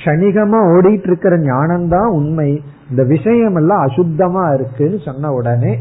கணிகமா 0.05 0.57
ஓடிட்டு 0.57 1.07
இருக்கிற 1.07 1.37
ஞானம்தான் 1.37 2.07
உண்மை. 2.07 2.63
இந்த 2.91 3.05
விஷயம் 3.05 3.55
எல்லாம் 3.55 3.87
அசுத்தமா 3.87 4.55
இருக்குன்னு 4.55 4.99
சொன்ன 5.05 5.33
உடனே 5.33 5.79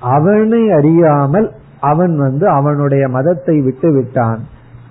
அவனை 0.00 0.70
அறியாமல் 0.70 1.52
அவன் 1.80 2.18
வந்து 2.18 2.48
அவனுடைய 2.48 3.08
மதத்தை 3.08 3.60
விட்டு 3.60 3.92
விட்டான். 3.92 4.38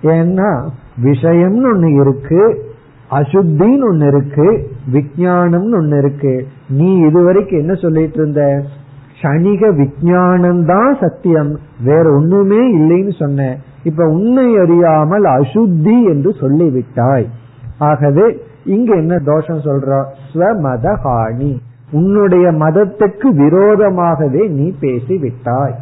ஏன்னா 0.02 0.68
விஷயம்னு 1.02 1.68
ஒண்ணு 1.74 2.00
இருக்கு 2.00 2.70
அசுத்தின்னு 3.10 3.86
ஒண்ணு 3.92 4.06
இருக்கு 4.06 4.70
விஜயானம்னு 4.92 5.76
ஒண்ணு 5.80 5.98
இருக்கு. 5.98 6.46
நீ 6.68 6.96
இதுவரைக்கும் 6.96 7.58
என்ன 7.58 7.74
சொல்லிட்டு 7.74 8.14
இருந்த? 8.14 8.62
சனிக 9.22 9.76
விஜயானம் 9.76 10.64
தான் 10.66 10.96
சத்தியம். 11.00 11.58
வேற 11.84 12.12
ஒண்ணுமே 12.12 12.78
இல்லைன்னு 12.78 13.18
சொன்ன. 13.18 13.56
இப்ப 13.82 14.04
உன்னை 14.04 14.56
அறியாமல் 14.56 15.24
அசுத்தி 15.24 16.08
என்று 16.08 16.30
சொல்லிவிட்டாய். 16.40 17.26
ஆகவே 17.78 18.40
இங்க 18.64 18.94
என்ன 18.94 19.18
தோஷம் 19.18 19.58
சொல்ற? 19.58 20.04
ஸ்வமத 20.34 20.96
ஹானி 21.04 21.58
உன்னுடைய 21.90 22.50
மதத்துக்கு 22.50 23.28
விரோதமாகவே 23.28 24.48
நீ 24.48 24.74
பேசி 24.80 25.16
விட்டாய் 25.16 25.74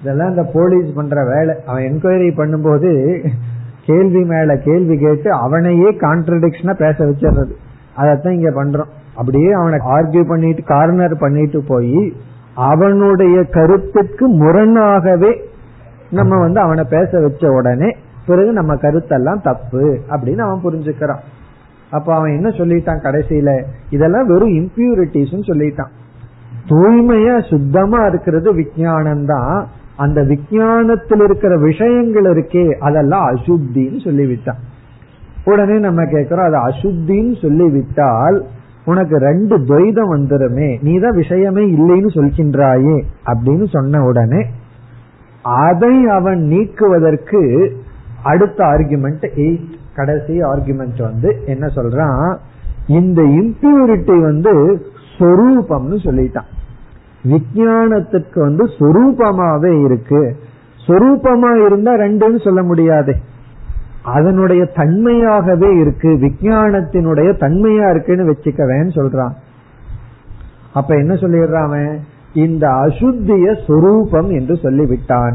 இதெல்லாம் 0.00 0.28
இந்த 0.28 0.42
போலீஸ் 0.52 0.94
பண்ற 0.94 1.24
வேலை. 1.24 1.54
அவன் 1.66 1.82
என்கொயரி 1.82 2.28
பண்ணும்போது 2.40 2.90
கேள்வி 3.86 4.24
மேல 4.24 4.56
கேள்வி 4.56 4.98
கேட்டு 4.98 5.32
அவனையே 5.32 5.90
கான்ட்ரடிக்ஷனா 5.90 6.74
பேச 6.74 7.04
வச்சிடுறது. 7.04 7.54
அதத்தான் 7.96 8.36
இங்க 8.38 8.50
பண்றோம். 8.50 8.90
அப்படியே 9.14 9.52
அவனை 9.52 9.78
ஆர்கியூ 9.78 10.28
பண்ணிட்டு 10.28 10.62
கார்னர் 10.62 11.16
பண்ணிட்டு 11.18 11.62
போய் 11.62 12.12
அவனுடைய 12.54 13.42
கருத்துக்கு 13.42 14.28
முரணாகவே 14.28 15.32
நம்ம 16.10 16.38
வந்து 16.38 16.60
அவனை 16.60 16.84
பேச 16.90 17.20
வச்ச 17.20 17.50
உடனே 17.52 17.96
பிறகு 18.26 18.52
நம்ம 18.52 18.74
கருத்தெல்லாம் 18.74 19.42
தப்பு 19.42 19.98
அப்படின்னு 20.10 20.38
அவன் 20.38 20.64
புரிஞ்சுக்கிறான். 20.64 21.22
அப்ப 21.90 22.14
அவன் 22.14 22.32
என்ன 22.32 22.48
சொல்லிட்டான் 22.48 23.04
கடைசியில? 23.04 23.50
இதெல்லாம் 23.90 24.26
வெறும் 24.26 24.54
இம்பியூரிட்டிஸ் 24.60 25.50
சொல்லிட்டான். 25.50 25.92
தூய்மையா 26.68 27.34
சுத்தமா 27.48 28.06
இருக்கிறது 28.06 28.54
விஜயானம் 28.54 29.24
தான் 29.24 29.66
அந்த 29.98 30.22
விஜயானத்தில் 30.22 31.22
இருக்கிற 31.24 31.56
விஷயங்கள் 31.58 32.26
இருக்கே 32.32 32.64
அதெல்லாம் 32.78 33.26
அசுத்தின்னு 33.30 34.00
சொல்லிவிட்டான் 34.04 34.60
உடனே 35.44 35.78
நம்ம 35.78 36.04
கேட்கிறோம் 36.04 36.46
அது 36.46 36.58
அசுத்தின்னு 36.68 37.40
சொல்லிவிட்டால் 37.42 38.38
உனக்கு 38.84 39.16
ரெண்டு 39.16 39.58
துவைதம் 39.58 40.12
வந்துருமே. 40.14 40.82
நீதான் 40.82 41.16
விஷயமே 41.16 41.64
இல்லைன்னு 41.64 42.10
சொல்கின்றாயே 42.18 43.02
அப்படின்னு 43.26 43.66
சொன்ன 43.68 44.04
உடனே 44.04 44.42
அதை 45.42 46.06
அவன் 46.06 46.40
நீக்குவதற்கு 46.42 47.42
அடுத்த 48.22 48.64
ஆர்குமெண்ட் 48.64 49.26
எயிட் 49.36 49.68
கடைசி 49.94 50.40
ஆர்குமெண்ட் 50.40 51.02
வந்து 51.02 51.42
என்ன 51.46 51.66
சொல்றான்? 51.66 52.36
இந்த 52.88 53.22
இம்பியூரிட்டி 53.22 54.16
வந்து 54.20 54.52
சொரூபம்னு 55.18 55.98
சொல்லிட்டான். 56.06 56.48
விஜயானத்துக்கு 57.28 58.40
வந்து 58.40 58.64
சொரூபமாவே 58.78 59.84
இருக்கு. 59.84 60.36
சொரூபமா 60.86 61.66
இருந்தா 61.66 61.92
ரெண்டுன்னு 61.92 62.44
சொல்ல 62.44 62.62
முடியாது. 62.62 63.16
அதனுடைய 64.04 64.64
தன்மையாகவே 64.64 65.80
இருக்கு. 65.80 66.08
விஜயானத்தினுடைய 66.08 67.32
தன்மையா 67.32 67.90
இருக்குன்னு 67.90 68.30
வச்சுக்கவேன்னு 68.30 68.88
சொல்றான். 68.88 69.32
அப்ப 70.74 70.94
என்ன 70.94 71.14
சொல்லிடுறான் 71.14 71.96
இந்த 72.34 72.68
அசுத்திய 72.68 73.64
சொரூபம் 73.66 74.30
என்று 74.30 74.54
சொல்லிவிட்டான். 74.54 75.34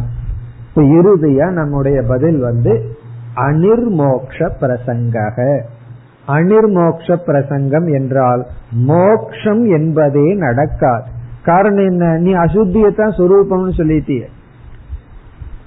இப்ப 0.70 0.82
இறுதியா 0.82 1.52
நம்முடைய 1.52 2.02
பதில் 2.02 2.40
வந்து 2.40 2.98
அனிர்மோக்ஷ 3.36 4.50
பிரசங்கக. 4.62 5.62
அனிர்மோக்ஷ 6.28 7.16
பிரசங்கம் 7.26 7.86
என்றால் 7.86 8.46
மோக்ஷம் 8.72 9.66
என்பதே 9.66 10.34
நடக்காது. 10.34 11.22
காரணம் 11.46 11.86
என்ன? 11.86 12.18
நீ 12.18 12.34
அசுத்தியத்தான் 12.34 13.16
சுரூபம்னு 13.18 13.74
சொல்லிட்டிய. 13.78 14.24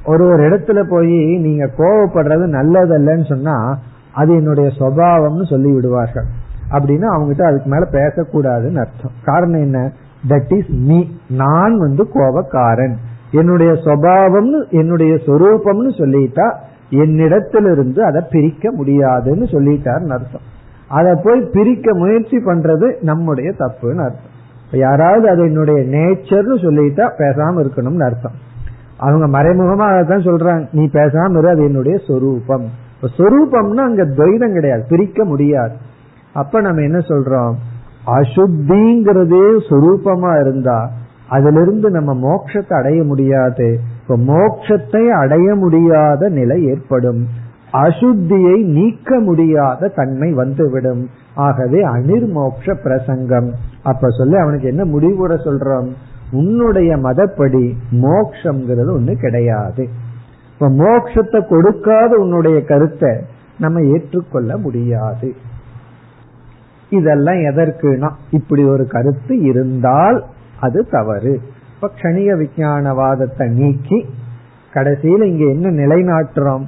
ஒரு 0.04 0.24
ஒரு 0.24 0.48
இடத்துல 0.48 0.88
போய் 0.88 1.38
நீங்க 1.38 1.70
கோவப்படுறது 1.78 2.46
நல்லதல்லன்னு 2.58 3.24
சொன்னா 3.24 3.78
அது 4.12 4.34
என்னுடைய 4.34 4.70
சுவாவம்னு 4.78 5.46
சொல்லி 5.50 5.72
விடுவார்கள் 5.72 6.24
அப்படின்னா 6.70 7.06
அவங்ககிட்ட 7.14 7.42
அதுக்கு 7.42 7.70
மேல 7.70 7.88
பேசக்கூடாதுன்னு 7.90 8.78
அர்த்தம். 8.78 9.10
காரணம் 9.24 9.60
என்ன? 9.60 9.92
தட் 10.28 10.56
இஸ் 10.56 10.68
மீ 10.68 11.04
நான் 11.28 11.78
வந்து 11.78 12.08
கோபக்காரன். 12.14 12.94
என்னுடைய 13.30 13.72
சுவாவம்னு 13.72 14.70
என்னுடைய 14.70 15.14
சொரூபம்னு 15.14 15.90
சொல்லிட்டா 15.90 16.54
என்னிடத்திலிருந்து 16.90 18.00
அதை 18.00 18.22
பிரிக்க 18.30 18.72
முடியாதுன்னு 18.72 19.44
சொல்லிட்டாருன்னு 19.44 20.12
அர்த்தம். 20.12 20.40
அதை 20.88 21.20
போய் 21.24 21.40
பிரிக்க 21.40 21.94
முயற்சி 21.94 22.36
பண்றது 22.36 23.02
நம்முடைய 23.02 23.50
தப்புன்னு 23.50 24.04
அர்த்தம். 24.04 24.34
யாராவது 24.70 25.28
அது 25.28 25.42
என்னுடைய 25.42 25.80
நேச்சர்னு 25.80 26.56
சொல்லிட்டா 26.56 27.10
பேசாம 27.18 27.60
இருக்கணும்னு 27.60 28.04
அர்த்தம். 28.04 28.32
அவங்க 28.98 29.38
மறைமுகமா 29.38 29.86
அதான் 29.88 30.26
சொல்றாங்க 30.26 30.68
நீ 30.72 30.88
பேசாம 30.92 31.38
இரு 31.38 31.48
அது 31.48 31.64
என்னுடைய 31.64 31.98
சொரூபம். 32.06 32.64
சொரூபம்னா 33.18 33.82
அங்க 33.84 34.04
துவைதம் 34.04 34.52
கிடையாது 34.52 34.84
பிரிக்க 34.88 35.24
முடியாது. 35.24 35.72
அப்ப 36.32 36.60
நம்ம 36.60 36.82
என்ன 36.82 36.98
சொல்றோம்? 36.98 37.54
அசுத்திங்கிறதே 38.06 39.58
சொரூபமா 39.70 40.40
இருந்தா 40.40 40.90
அதுல 41.28 41.60
இருந்து 41.60 41.90
நம்ம 41.90 42.14
மோட்சத்தை 42.14 42.74
அடைய 42.74 43.02
முடியாது. 43.02 43.78
இப்ப 44.02 44.16
மோட்சத்தை 44.16 45.08
அடைய 45.08 45.54
முடியாத 45.54 46.28
நிலை 46.28 46.64
ஏற்படும். 46.64 47.26
அசுத்தியை 47.82 48.64
நீக்க 48.64 49.18
முடியாத 49.20 49.88
தன்மை 49.88 50.32
வந்துவிடும். 50.32 51.10
ஆகவே 51.34 51.80
அனிர்மோக்ஷ 51.86 52.74
பிரசங்கம். 52.82 53.52
அப்ப 53.82 54.10
சொல்லி 54.10 54.36
அவனுக்கு 54.36 54.68
என்ன 54.68 54.84
முடிவுற 54.84 55.32
சொல்றோம்? 55.44 55.88
உன்னுடைய 56.30 56.96
மதப்படி 56.96 57.64
மோக்ஷங்கிறது 57.90 58.92
ஒண்ணு 58.98 59.14
கிடையாது. 59.14 59.88
இப்ப 60.52 60.68
மோக்ஷத்தை 60.68 61.48
கொடுக்காத 61.48 62.16
உன்னுடைய 62.16 62.64
கருத்தை 62.64 63.12
நம்ம 63.58 63.82
ஏற்றுக்கொள்ள 63.82 64.56
முடியாது. 64.56 65.34
இதெல்லாம் 66.90 67.36
எதற்குனா 67.36 68.10
இப்படி 68.30 68.64
ஒரு 68.64 68.86
கருத்து 68.86 69.40
இருந்தால் 69.40 70.24
அது 70.60 70.86
தவறு. 70.90 71.40
இப்ப 71.74 71.90
கணிக 72.02 72.34
விஞ்ஞானவாதத்தை 72.36 73.46
நீக்கி 73.48 73.98
கடைசியில் 74.72 75.22
இங்க 75.22 75.44
என்ன 75.44 75.70
நிலைநாட்டுறோம்? 75.82 76.64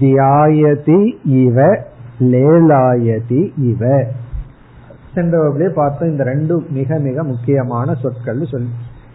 தியாயதி 0.00 1.12
இவ 1.24 1.78
லேலாயதி 2.20 3.50
இவ. 3.56 4.04
சென்ற 5.14 5.38
வகுப்பிலே 5.38 5.72
பார்த்தோம் 5.74 6.08
இந்த 6.08 6.24
ரெண்டு 6.24 6.62
மிக 6.70 6.98
மிக 6.98 7.22
முக்கியமான 7.22 7.94
சொற்கள் 7.94 8.44
சொல்லி. 8.44 8.68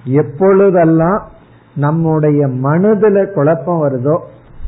எப்பொழுதெல்லாம் 0.04 1.28
நம்முடைய 1.76 2.48
மனதுல 2.48 3.34
குழப்பம் 3.34 3.84
வருதோ 3.84 4.20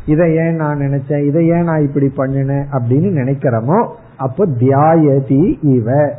இதை 0.05 0.35
ஏன் 0.35 0.55
நான் 0.55 0.79
நினைச்சேன் 0.79 1.25
இதை 1.25 1.47
ஏன் 1.47 1.63
நான் 1.63 1.81
இப்படி 1.81 2.11
பண்ணினேன் 2.17 2.65
அப்படின்னு 2.71 3.09
நினைக்கிறோமோ 3.21 3.87
அப்போ 4.17 4.45
தியாயதி 4.45 5.57
இவ. 5.61 6.13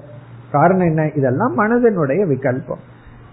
காரணம் 0.52 0.86
என்ன? 0.86 1.10
இதெல்லாம் 1.16 1.58
மனதனுடைய 1.58 2.26
விகல்பம். 2.26 2.82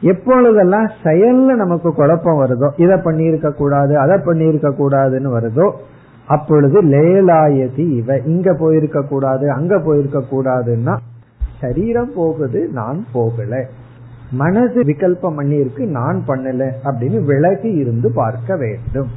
எப்பொழுதெல்லாம் 0.01 0.91
செயல்ல 1.03 1.55
நமக்கு 1.55 1.93
குழப்பம் 1.93 2.39
வருதோ 2.39 2.69
இதை 2.77 2.95
பண்ணியிருக்க 2.95 3.51
கூடாது 3.51 3.99
அதை 3.99 4.15
பண்ணியிருக்க 4.15 4.73
கூடாதுன்னு 4.79 5.39
வருதோ 5.39 5.71
அப்பொழுது 6.30 6.84
லேலாயதி 6.84 7.86
இவ. 7.89 8.17
இங்க 8.25 8.53
போயிருக்க 8.53 9.01
கூடாது 9.01 9.51
அங்க 9.51 9.80
போயிருக்க 9.80 10.19
கூடாதுன்னா 10.32 10.97
சரீரம் 11.61 12.11
போகுது 12.15 12.69
நான் 12.73 13.05
போகல. 13.13 13.65
மனசு 14.32 14.84
விகல்பம் 14.84 15.36
பண்ணி 15.36 15.55
இருக்கு 15.55 15.86
நான் 15.86 16.23
பண்ணல 16.27 16.71
அப்படின்னு 16.84 17.23
விலகி 17.25 17.71
இருந்து 17.71 18.11
பார்க்க 18.11 18.57
வேண்டும். 18.57 19.09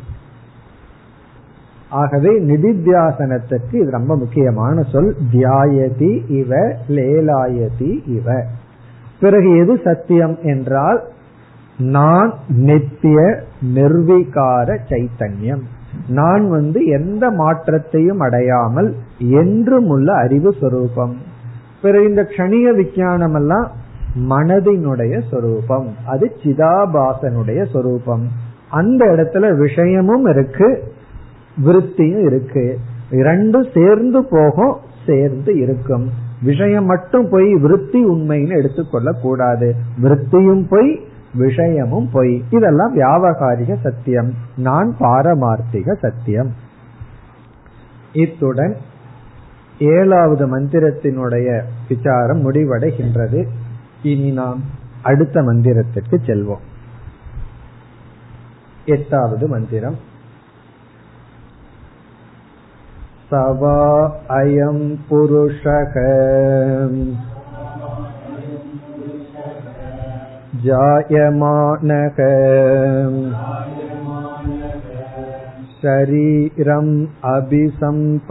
ஆகவே 1.90 2.40
நிதித்தியாசனத்துக்கு 2.40 3.74
இது 3.74 3.90
ரொம்ப 3.90 4.16
முக்கியமான 4.16 4.82
சொல். 4.82 5.16
தியாயதி 5.32 6.30
இவ 6.30 6.56
லேலாயதி 6.88 8.08
இவ. 8.08 8.44
பிறகு 9.20 9.58
எது 9.58 9.80
சத்தியம் 9.84 10.38
என்றால் 10.42 11.02
நான் 11.78 12.34
நித்திய 12.48 13.18
நிர்வீகார 13.74 14.78
சைத்தன்யம். 14.88 15.62
நான் 16.08 16.50
வந்து 16.50 16.84
எந்த 16.84 17.30
மாற்றத்தையும் 17.30 18.20
அடையாமல் 18.20 18.94
என்றும் 19.18 19.86
உள்ள 19.86 20.14
அறிவு 20.14 20.52
சொரூபம். 20.60 21.16
பிறகு 21.82 22.08
இந்த 22.08 22.26
கணிக 22.36 22.74
விஞ்ஞானம் 22.74 23.34
எல்லாம் 23.34 23.70
மனதினுடைய 24.28 25.22
சொரூபம். 25.30 25.88
அது 26.06 26.32
சிதாபாசனுடைய 26.42 27.70
சொரூபம். 27.72 28.28
அந்த 28.70 29.04
இடத்துல 29.04 29.56
விஷயமும் 29.56 30.24
இருக்கு 30.24 30.92
விருத்தியும் 31.64 32.24
இருக்கு. 32.24 32.78
இரண்டும் 33.10 33.66
சேர்ந்து 33.74 34.24
போகும் 34.24 34.76
சேர்ந்து 35.06 35.58
இருக்கும். 35.58 36.10
விஷயம் 36.42 36.84
மட்டும் 36.84 37.28
போய் 37.30 37.54
விருத்தி 37.54 38.06
உண்மைன்னு 38.06 38.56
எடுத்துக்கொள்ள 38.56 39.12
கூடாது 39.12 39.74
விருத்தியும் 40.02 40.64
போய் 40.68 41.00
விஷயமும் 41.34 42.10
பொய். 42.12 42.44
இதெல்லாம் 42.50 42.96
வியாபகாரிக 42.96 43.80
சத்தியம். 43.82 44.34
நான் 44.56 44.96
பாரமார்த்திக 45.00 45.92
சத்தியம். 46.00 46.54
இத்துடன் 48.12 48.76
ஏழாவது 49.78 50.60
மந்திரத்தினுடைய 50.60 51.62
விசாரம் 51.88 52.52
முடிவடைகின்றது. 52.52 53.46
இனி 54.02 54.30
நாம் 54.30 54.60
அடுத்த 55.02 55.42
மந்திரத்திற்கு 55.42 56.18
செல்வோம். 56.26 56.62
எட்டாவது 58.84 59.48
மந்திரம். 59.48 59.96
சவா 63.30 64.10
அயம் 64.28 64.98
புருஷக. 65.10 65.94
जायमानः 70.65 72.17
शरीरम् 75.81 76.93
अभिसम्पद्यमानः 77.31 78.21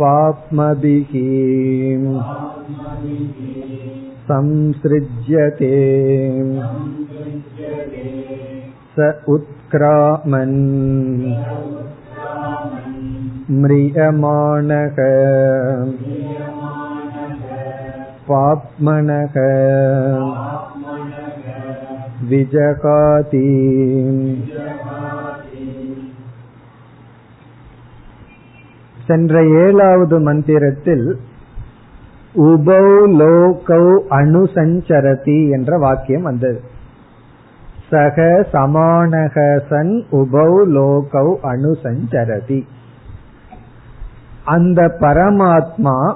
पाप्मभिः 0.00 1.12
संसृज्यते 4.30 5.72
स 8.96 9.08
उत्क्रामन् 9.34 10.58
म्रियमाणः 13.60 14.96
पाप्मनः 18.28 19.36
विजगाति 22.30 23.46
சென்ற 29.08 29.34
ஏழாவது 29.62 30.16
மந்திரத்தில் 30.20 31.06
உபௌ 32.46 32.86
லோகௌ 33.20 33.84
அணுசஞ்சரதி 34.18 35.38
என்ற 35.56 35.78
வாக்கியம் 35.78 36.26
வந்தது 36.30 36.60
சக 37.90 38.18
சமானக 38.54 39.36
சன் 39.70 39.94
உபௌ 40.20 40.50
லோகௌ 40.76 41.28
அணுசஞ்சரதி 41.52 42.60
அந்த 44.45 44.97
பரமாத்மா 44.99 46.15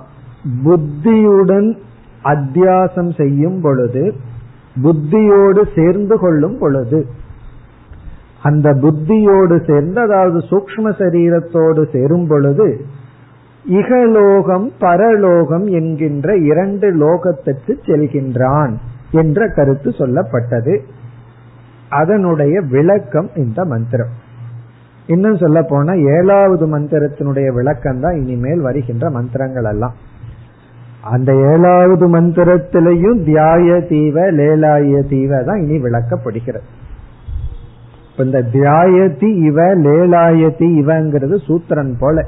புத்தியுடன் 0.63 1.77
அத்தியாசம் 2.23 3.15
செய்யும் 3.17 3.61
பொழுது 3.61 4.13
புத்தியோடு 4.81 5.67
சேர்ந்து 5.75 6.19
கொள்ளும் 6.19 6.57
பொழுது 6.59 7.07
அந்த 8.43 8.73
புத்தியோடு 8.73 9.63
சேர்ந்து 9.67 10.01
அதாவது 10.01 10.37
சூக்ம 10.37 10.83
சரீரத்தோடு 10.83 11.91
சேரும் 11.91 12.27
பொழுது 12.27 12.85
இகலோகம் 13.65 14.71
பரலோகம் 14.79 15.67
என்கின்ற 15.67 16.35
இரண்டு 16.35 16.95
லோகத்திற்கு 16.95 17.73
செல்கின்றான் 17.85 18.73
என்ற 19.11 19.47
கருத்து 19.47 19.89
சொல்லப்பட்டது. 19.89 20.79
அதனுடைய 21.89 22.61
விளக்கம் 22.61 23.29
இந்த 23.35 23.65
மந்திரம். 23.65 24.25
இன்னும் 25.07 25.37
சொல்ல 25.37 25.61
போனா 25.61 25.93
ஏழாவது 25.93 26.77
மந்திரத்தினுடைய 26.77 27.47
விளக்கம் 27.53 27.99
தான் 27.99 28.15
இனிமேல் 28.15 28.59
வருகின்ற 28.59 29.09
மந்திரங்கள் 29.09 29.63
எல்லாம். 29.63 29.93
அந்த 31.01 31.33
ஏழாவது 31.33 32.05
மந்திரத்திலையும் 32.07 33.19
தியாய 33.23 33.87
தீவ 33.87 34.31
லேலாய 34.31 35.03
தீவ 35.07 35.43
தான் 35.43 35.61
இனி 35.61 35.77
விளக்கப்படுகிறது. 35.77 36.65
இந்த 38.17 38.41
தியாயத்தி 38.41 39.35
இவ 39.35 39.75
லேலாயத்தி 39.75 40.67
இவங்கிறது 40.81 41.35
சூத்திரன் 41.35 41.97
போல. 41.99 42.25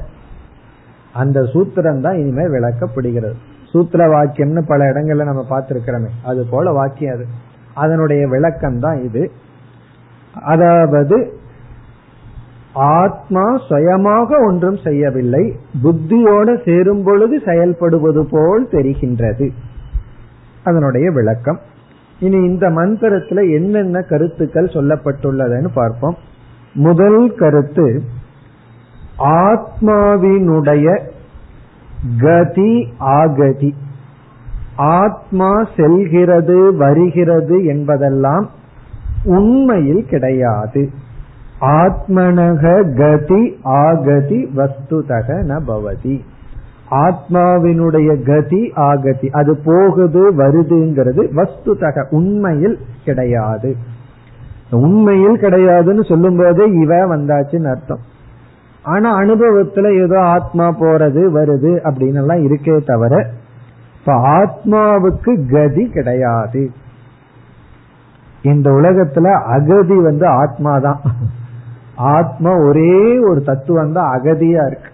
அந்த 1.12 1.40
சூத்திரம் 1.40 2.00
தான் 2.00 2.14
இனிமே 2.14 2.42
விளக்கப்படுகிறது. 2.42 3.34
சூத்திர 3.72 4.06
வாக்கியம்னு 4.06 4.62
பல 4.66 4.92
இடங்கள்ல 4.92 5.24
நம்ம 5.24 5.44
பார்த்திருக்கிறோமே. 5.50 6.10
அது 6.22 6.46
போல 6.50 6.72
வாக்கியம் 6.72 7.14
அது. 7.14 7.26
அதனுடைய 7.74 8.28
விளக்கம் 8.28 8.78
தான் 8.78 9.02
இது. 9.02 9.30
அதாவது 10.34 11.39
ஆத்மா 12.72 13.56
சுயமாக 13.68 14.36
ஒன்றும் 14.46 14.76
செய்யவில்லை. 14.84 15.56
புத்தியோட 15.82 16.64
சேரும் 16.64 17.02
பொழுது 17.04 17.36
செயல்படுவது 17.36 18.26
போல் 18.30 18.68
தெரிகின்றது. 18.70 19.50
அதனுடைய 20.64 21.10
விளக்கம். 21.10 21.60
இனி 22.20 22.36
இந்த 22.36 22.70
மந்திரத்துல 22.70 23.52
என்னென்ன 23.52 24.00
கருத்துக்கள் 24.00 24.66
சொல்லப்பட்டுள்ளதுன்னு 24.66 25.68
பார்ப்போம். 25.74 26.16
முதல் 26.72 27.34
கருத்து 27.34 28.02
ஆத்மாவினுடைய 29.18 31.00
கதி 32.20 32.92
ஆகதி. 33.00 33.72
ஆத்மா 34.76 35.68
செல்கிறது 35.76 36.76
வருகிறது 36.76 37.64
என்பதெல்லாம் 37.64 38.50
உண்மையில் 39.24 40.06
கிடையாது. 40.06 40.90
ஆத்மனக 41.60 42.64
கதி 42.96 43.42
ஆகதி 43.62 44.38
வஸ்துதக 44.56 45.28
ந 45.48 45.58
பவதி. 45.68 46.20
ஆத்மாவினுடைய 46.90 48.22
கதி 48.22 48.72
ஆகதி 48.74 49.28
அது 49.30 49.56
போகுது 49.64 50.22
வருதுங்கிறது 50.36 51.22
வஸ்துதக 51.38 52.06
உண்மையில் 52.10 52.78
கிடையாது. 53.04 53.76
உண்மையில் 54.70 55.38
கிடையாதுன்னு 55.38 56.08
சொல்லும் 56.08 56.36
போதே 56.36 56.64
இவ 56.64 57.16
வந்தாச்சுன்னு 57.16 57.70
அர்த்தம். 57.70 58.02
ஆனா 58.82 59.18
அனுபவத்துல 59.18 60.02
ஏதோ 60.02 60.20
ஆத்மா 60.20 60.66
போறது 60.68 61.22
வருது 61.38 61.72
அப்படின்னு 61.88 62.20
எல்லாம் 62.22 62.44
இருக்கே 62.46 62.84
தவிர 62.84 63.26
இப்ப 63.98 64.12
ஆத்மாவுக்கு 64.12 65.32
கதி 65.50 65.88
கிடையாது. 65.88 66.70
இந்த 68.42 68.70
உலகத்துல 68.70 69.26
அகதி 69.56 70.02
வந்து 70.02 70.26
ஆத்மா 70.26 70.78
தான் 70.78 71.00
ஆத்மா 72.00 72.56
ஒரே 72.56 73.18
ஒரு 73.18 73.42
தத்துவம் 73.42 73.92
தான் 73.92 74.18
அகதியா 74.18 74.66
இருக்கு. 74.66 74.90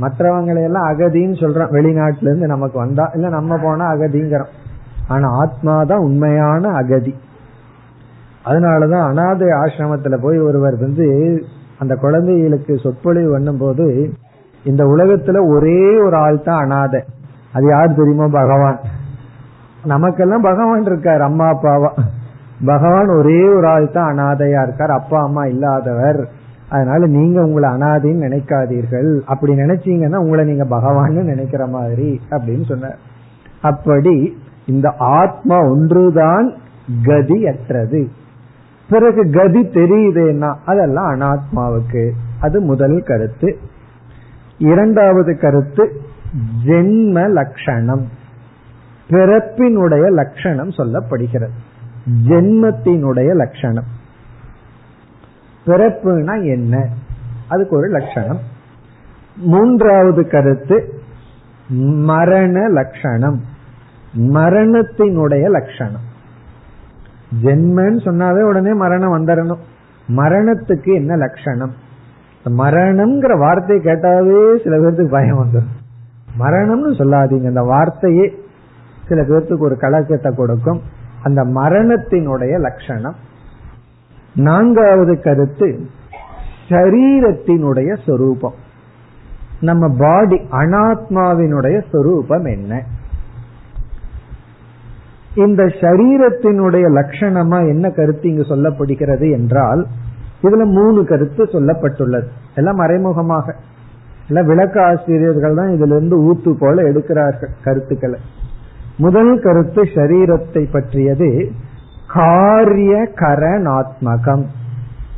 மற்றவங்களை 0.00 0.62
எல்லாம் 0.62 0.88
அகதின்னு 0.88 1.40
சொல்றோம். 1.40 1.72
வெளிநாட்டுல 1.72 2.22
இருந்து 2.22 2.46
நமக்கு 2.46 2.78
வந்தா 2.78 3.10
இல்ல 3.14 3.28
நம்ம 3.28 3.58
போனா 3.58 3.92
அகதிங்கிறோம். 3.92 4.52
ஆனா 5.08 5.28
ஆத்மா 5.28 5.84
தான் 5.84 5.98
உண்மையான 5.98 6.68
அகதி. 6.68 7.14
அதனாலதான் 8.44 9.06
அனாதை 9.06 9.48
ஆசிரமத்துல 9.48 10.16
போய் 10.22 10.38
ஒருவர் 10.38 10.78
வந்து 10.78 11.42
அந்த 11.78 11.94
குழந்தைகளுக்கு 11.94 12.78
சொற்பொழிவு 12.78 13.30
பண்ணும் 13.32 13.58
போது 13.58 14.14
இந்த 14.64 14.84
உலகத்துல 14.84 15.54
ஒரே 15.54 15.98
ஒரு 15.98 16.16
ஆள் 16.16 16.42
தான் 16.42 16.62
அனாதை. 16.62 17.00
அது 17.52 17.66
யார் 17.66 17.94
தெரியுமா? 17.94 18.26
பகவான். 18.26 18.80
நமக்கெல்லாம் 19.84 20.40
பகவான் 20.40 20.84
இருக்கார் 20.84 21.20
அம்மா 21.20 21.48
அப்பாவா. 21.48 21.98
பகவான் 22.64 23.08
ஒரே 23.08 23.48
ஒரு 23.48 23.66
ஆள் 23.66 23.90
தான் 23.90 24.18
அனாதையா 24.18 24.62
இருக்கார். 24.62 24.90
அப்பா 24.90 25.22
அம்மா 25.22 25.44
இல்லாதவர். 25.44 26.28
அதனால 26.70 27.06
நீங்க 27.06 27.42
உங்களை 27.42 27.68
அனாதைன்னு 27.68 28.22
நினைக்காதீர்கள். 28.28 29.20
அப்படி 29.26 29.52
நினைச்சீங்கன்னா 29.52 30.16
உங்களை 30.16 30.44
நீங்க 30.44 30.64
பகவான்னு 30.64 31.22
நினைக்கிற 31.22 31.66
மாதிரி 31.66 32.20
அப்படின்னு 32.30 32.64
சொன்னார். 32.64 32.98
அப்படி 33.62 34.36
இந்த 34.66 34.94
ஆத்மா 34.98 35.60
ஒன்றுதான் 35.60 36.54
கதியற்றது. 37.04 38.06
பிறகு 38.90 39.30
கதி 39.30 39.60
தெரியுதுன்னா 39.60 40.54
அதெல்லாம் 40.64 41.20
அனாத்மாவுக்கு. 41.20 42.10
அது 42.40 42.60
முதல் 42.60 43.02
கருத்து. 43.02 43.56
இரண்டாவது 44.58 45.38
கருத்து 45.38 45.92
ஜென்ம 46.66 47.28
லட்சணம் 47.28 48.06
பிறப்பினுடைய 49.08 50.10
லட்சணம் 50.10 50.68
சொல்லப்படுகிறது. 50.68 51.50
ஜென்மத்தினுடைய 52.26 53.34
லட்சணம் 53.34 53.98
பிறப்புனா 55.66 56.44
என்ன? 56.52 56.88
அதுக்கு 57.48 57.76
ஒரு 57.76 57.86
லட்சணம். 57.86 58.38
மூன்றாவது 59.36 60.28
கருத்து 60.28 60.94
மரண 62.02 62.68
லட்சணம். 62.68 63.40
மரணத்தினுடைய 64.18 65.50
லட்சணம். 65.50 66.08
ஜென்மன்னு 67.42 67.98
சொன்னாவே 68.06 68.42
உடனே 68.42 68.72
மரணம் 68.72 69.14
வந்துடணும் 69.16 69.58
மரணத்துக்கு 70.08 70.94
என்ன 70.94 71.16
லட்சணம்? 71.16 71.72
மரணம்ங்கிற 72.44 73.38
வார்த்தையை 73.38 73.84
கேட்டாவே 73.84 74.62
சில 74.62 74.76
பேர்த்துக்கு 74.78 75.10
பயம் 75.10 75.44
வந்துடும் 75.44 75.78
மரணம்னு 76.38 76.90
சொல்லாதீங்க. 76.90 77.46
அந்த 77.46 77.62
வார்த்தையே 77.62 78.34
சில 79.08 79.22
பேர்த்துக்கு 79.22 79.58
ஒரு 79.58 79.76
கலக்கத்தை 79.76 80.34
கொடுக்கும். 80.36 80.80
அந்த 81.22 81.44
மரணத்தினுடைய 81.44 82.60
லட்சணம். 82.60 83.14
நான்காவது 84.34 85.20
கருத்து 85.20 85.86
சரீரத்தினுடைய 86.68 87.96
சொரூபம். 88.06 88.54
நம்ம 89.60 89.88
பாடி 89.98 90.36
அனாத்மாவினுடைய 90.36 91.82
சொரூபம் 91.92 92.44
என்ன? 92.44 92.84
இந்த 95.34 95.64
சரீரத்தினுடைய 95.64 96.84
லட்சணமா 96.88 97.68
என்ன 97.68 97.90
கருத்து 97.90 98.28
இங்கு 98.28 98.42
சொல்லப்படுகிறது 98.42 99.32
என்றால் 99.32 99.86
இதுல 100.42 100.64
மூணு 100.64 101.04
கருத்து 101.04 101.44
சொல்லப்பட்டுள்ளது. 101.44 102.26
எல்லாம் 102.54 102.76
மறைமுகமாக. 102.76 103.54
எல்லாம் 104.28 104.46
விளக்க 104.46 104.86
ஆசிரியர்கள் 104.86 105.54
தான் 105.54 105.68
இதுல 105.68 105.96
இருந்து 105.96 106.32
ஊத்து 106.32 106.52
போல 106.58 106.82
எடுக்கிறார்கள் 106.82 107.50
கருத்துக்களை. 107.64 108.20
முதல் 108.96 109.40
கருத்து 109.40 109.82
சரீரத்தை 109.82 110.70
பற்றியது 110.72 111.50
காரிய 112.14 113.08
கரணாத்மகம் 113.14 114.44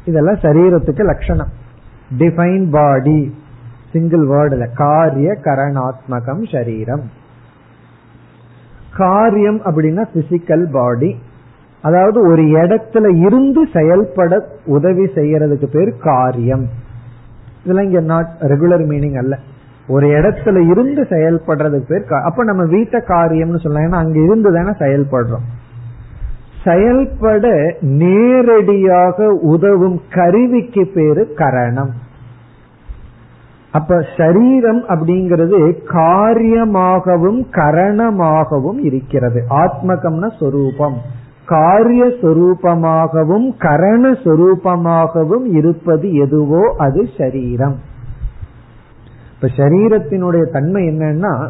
இதெல்லாம் 0.05 0.34
சரீரத்துக்கு 0.34 1.05
லட்சணம். 1.05 1.51
டிஃபைன் 2.18 2.70
பாடி 2.70 3.34
சிங்கிள் 3.93 4.26
வேர்டுல 4.28 4.66
காரிய 4.74 5.36
கரணாத்மகம் 5.45 6.53
சரீரம். 6.53 7.03
காரியம் 8.97 9.61
அப்படின்னா 9.64 10.05
பிசிக்கல் 10.14 10.66
பாடி 10.72 11.18
அதாவது 11.82 12.30
ஒரு 12.30 12.43
இடத்துல 12.43 13.07
இருந்து 13.26 13.68
செயல்பட 13.72 14.47
உதவி 14.66 15.05
செய்யறதுக்கு 15.05 15.66
பேர் 15.66 15.95
காரியம். 16.03 16.66
இதெல்லாம் 17.62 17.84
இங்க 17.84 18.01
நாட் 18.01 18.30
ரெகுலர் 18.40 18.84
மீனிங் 18.93 19.18
அல்ல. 19.18 19.38
ஒரு 19.88 20.07
இடத்துல 20.07 20.70
இருந்து 20.70 21.03
செயல்படுறதுக்கு 21.03 21.88
பேர் 21.88 22.22
அப்ப 22.24 22.45
நம்ம 22.45 22.64
வீட்டை 22.64 23.01
காரியம்னு 23.01 23.59
சொல்லலாம். 23.59 24.05
அங்க 24.05 24.18
இருந்து 24.20 24.53
தானே 24.53 24.70
செயல்படுறோம். 24.84 25.49
செயல்பட 26.64 27.74
நேரடியாக 27.80 29.28
உதவும் 29.42 30.00
கருவிக்கு 30.10 30.90
பேரு 30.94 31.32
கரணம். 31.34 31.90
அப்ப 33.72 34.04
சரீரம் 34.16 34.84
அப்படிங்கிறது 34.88 35.76
காரியமாகவும் 35.86 37.46
கரணமாகவும் 37.50 38.78
இருக்கிறது. 38.78 39.44
ஆத்மகம்னா 39.50 40.28
சொரூபம். 40.38 41.00
காரிய 41.44 42.04
சொரூபமாகவும் 42.04 43.56
கரண 43.58 44.10
சொரூபமாகவும் 44.10 45.44
இருப்பது 45.44 46.12
எதுவோ 46.12 46.74
அது 46.78 47.08
சரீரம். 47.18 47.78
இப்ப 49.34 49.48
சரீரத்தினுடைய 49.56 50.52
தன்மை 50.52 50.88
என்னன்னா 50.88 51.48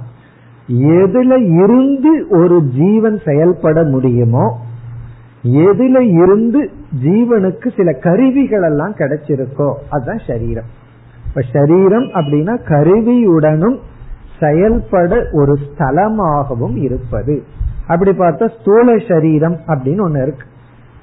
எதுல 0.72 1.62
இருந்து 1.62 2.26
ஒரு 2.30 2.62
ஜீவன் 2.78 3.18
செயல்பட 3.24 3.82
முடியுமோ 3.82 4.70
எதுல 5.42 6.00
இருந்து 6.22 6.70
ஜீவனுக்கு 7.04 7.76
சில 7.76 7.92
கருவிகள் 7.92 8.62
எல்லாம் 8.62 8.94
கிடைச்சிருக்கோ 8.94 9.74
அதுதான் 9.90 10.20
சரீரம். 10.26 10.64
இப்ப 11.28 11.40
சரீரம் 11.52 12.02
அப்படின்னா 12.02 12.54
கருவியுடனும் 12.68 13.78
செயல்பட 14.40 15.26
ஒரு 15.32 15.58
ஸ்தலமாகவும் 15.68 16.76
இருப்பது. 16.76 17.42
அப்படி 17.86 18.10
பார்த்தா 18.10 18.60
ஸ்தூல 18.60 18.96
சரீரம் 19.08 19.56
அப்படின்னு 19.66 20.02
ஒண்ணு 20.06 20.22
இருக்கு. 20.22 20.46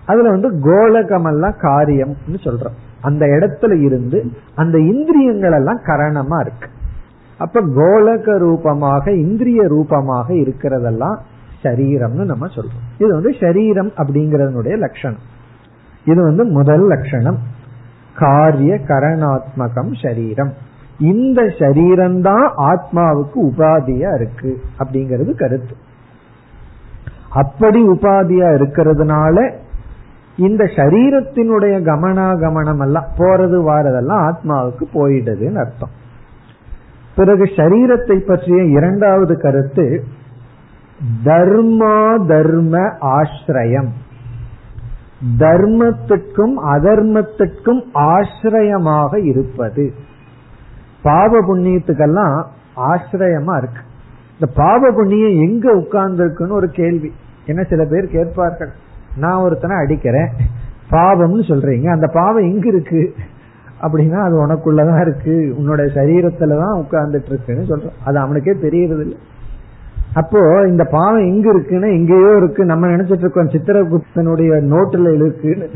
அதுல 0.05 0.29
வந்து 0.29 0.49
கோலகம் 0.49 1.25
எல்லாம் 1.25 1.55
காரியம்னு 1.61 2.37
சொல்றோம். 2.43 2.77
அந்த 3.01 3.25
இடத்துல 3.25 3.81
இருந்து 3.81 4.31
அந்த 4.55 4.77
இந்திரியங்கள் 4.77 5.51
எல்லாம் 5.51 5.79
கரணமா 5.79 6.39
இருக்கு. 6.39 6.69
அப்ப 7.37 7.61
கோலக 7.61 8.37
ரூபமாக 8.37 9.11
இந்திரிய 9.11 9.67
ரூபமாக 9.67 10.33
இருக்கிறதெல்லாம் 10.33 11.17
சரீரம்னு 11.63 12.25
நம்ம 12.25 12.47
சொல்றோம். 12.47 12.87
இது 12.97 13.13
வந்து 13.13 13.35
சரீரம் 13.39 13.89
அப்படிங்கறதனுடைய 13.89 14.77
லட்சணம். 14.77 15.19
இது 16.05 16.23
வந்து 16.23 16.45
முதல் 16.45 16.87
லட்சணம். 16.87 17.37
காரிய 18.15 18.75
கரணாத்மகம் 18.75 20.07
சரீரம். 20.07 20.53
இந்த 20.99 21.41
சரீரம்தான் 21.41 22.49
ஆத்மாவுக்கு 22.57 23.35
உபாதியா 23.35 24.15
இருக்கு 24.15 24.61
அப்படிங்கிறது 24.79 25.37
கருத்து. 25.37 25.75
அப்படி 27.29 27.87
உபாதியா 27.87 28.47
இருக்கிறதுனால 28.57 29.53
இந்த 30.37 30.63
சரீரத்தினுடைய 30.63 31.81
கமனாகமனம் 31.81 32.81
எல்லாம் 32.81 33.07
போறது 33.17 33.57
வாரதெல்லாம் 33.69 34.31
ஆத்மாவுக்கு 34.31 34.83
போயிடுதுன்னு 34.93 35.59
அர்த்தம். 35.59 35.89
பிறகு 37.15 37.43
சரீரத்தை 37.43 38.19
பற்றிய 38.19 38.63
இரண்டாவது 38.63 39.37
கருத்து 39.37 40.03
தர்மா 41.25 42.27
தர்ம 42.27 42.79
ஆசிரயம் 43.01 43.87
தர்மத்துக்கும் 45.39 46.53
அதர்மத்துக்கும் 46.63 47.81
ஆசிரயமாக 47.93 49.23
இருப்பது. 49.23 49.93
பாவ 51.03 51.41
புண்ணியத்துக்கெல்லாம் 51.41 52.43
ஆசிரியமா 52.75 53.57
இருக்கு. 53.57 53.81
இந்த 54.39 54.53
பாவ 54.55 54.91
புண்ணியம் 54.91 55.49
எங்க 55.49 55.71
உட்கார்ந்து 55.71 56.23
இருக்குன்னு 56.23 56.53
ஒரு 56.53 56.67
கேள்வி. 56.67 57.11
என்ன 57.45 57.63
சில 57.63 57.85
பேர் 57.85 58.07
கேட்பார்கள். 58.07 58.69
நான் 59.15 59.41
ஒருத்தனை 59.41 59.77
அடிக்கிறேன். 59.77 60.29
பாவம்னு 60.91 61.43
சொல்றீங்க. 61.47 61.91
அந்த 61.91 62.07
பாவம் 62.13 62.51
எங்க 62.51 62.67
இருக்கு? 62.67 63.13
அப்படின்னா 63.81 64.21
அது 64.21 64.47
உனக்குள்ளதான் 64.47 65.01
இருக்கு. 65.01 65.55
உன்னோட 65.59 65.79
சரீரத்துலதான் 65.79 66.83
உட்கார்ந்துட்டு 66.83 67.25
இருக்குன்னு 67.25 67.63
சொல்றோம். 67.63 68.05
அது 68.05 68.19
அவனுக்கே 68.19 68.51
தெரியறது 68.51 69.01
இல்லை 69.01 69.17
அப்போ 70.13 70.67
இந்த 70.67 70.83
பாவம் 70.83 71.27
எங்க 71.31 71.45
இருக்குன்னா 71.53 71.89
எங்கேயோ 71.97 72.31
இருக்கு. 72.37 72.65
நம்ம 72.65 72.87
நினைச்சிட்டு 72.87 73.25
இருக்கோம் 73.25 73.51
சித்திரகுப்தனுடைய 73.53 74.51
நோட்டுல 74.71 75.13
இருக்குன்னு. 75.13 75.67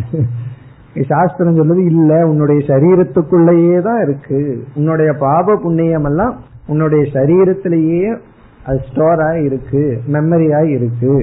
சாஸ்திரம் 1.08 1.58
சொல்லுது 1.60 1.84
இல்ல 1.86 2.28
உன்னுடைய 2.28 2.62
சரீரத்துக்குள்ளேயே 2.68 3.82
தான் 3.82 4.02
இருக்கு. 4.02 4.64
உன்னுடைய 4.76 5.14
பாப 5.14 5.56
புண்ணியம் 5.56 6.04
எல்லாம் 6.04 6.34
உன்னுடைய 6.68 7.04
சரீரத்திலேயே 7.14 8.18
அது 8.66 8.80
ஸ்டோர் 8.90 9.22
ஆகி 9.22 9.44
இருக்கு 9.44 10.02
மெமரி 10.12 10.56
ஆகி 10.58 10.70
இருக்கு. 10.70 11.14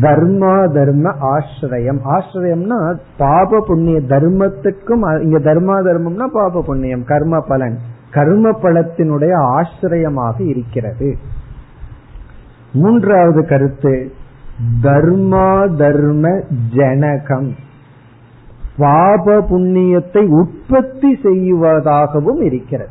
தர்மா 0.00 0.54
தர்ம 0.72 1.12
ஆசிரியம். 1.34 2.00
ஆசிரியம்னா 2.14 2.78
பாப 3.18 3.60
புண்ணிய 3.66 4.00
தர்மத்துக்கும் 4.08 5.22
இங்க 5.22 5.38
தர்மா 5.38 5.76
தர்மம்னா 5.88 6.26
பாப 6.26 6.62
புண்ணியம் 6.62 7.04
கர்ம 7.04 7.40
பலன். 7.40 7.78
கர்ம 8.10 8.50
பலத்தினுடைய 8.50 9.32
ஆசிரியமாக 9.36 10.42
இருக்கிறது. 10.42 11.16
மூன்றாவது 12.72 13.46
கருத்து 13.46 14.12
தர்மா 14.82 15.76
தர்ம 15.76 16.42
ஜனகம். 16.74 17.54
பாப 18.76 19.40
புண்ணியத்தை 19.40 20.26
உற்பத்தி 20.26 21.18
செய்வதாகவும் 21.22 22.40
இருக்கிறது. 22.40 22.90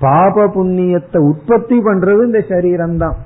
பாப 0.00 0.46
புண்ணியத்தை 0.46 1.16
உற்பத்தி 1.16 1.78
பண்றது 1.78 2.24
இந்த 2.24 2.44
சரீரம் 2.48 2.98
தான் 2.98 3.16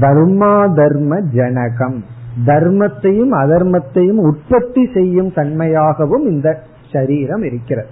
தர்மா 0.00 0.74
தர்ம 0.74 1.20
ஜனகம். 1.20 2.04
தர்மத்தையும் 2.46 3.32
அதர்மத்தையும் 3.32 4.20
உற்பத்தி 4.20 4.90
செய்யும் 4.94 5.32
தன்மையாகவும் 5.32 6.24
இந்த 6.28 6.62
சரீரம் 6.92 7.42
இருக்கிறது. 7.42 7.88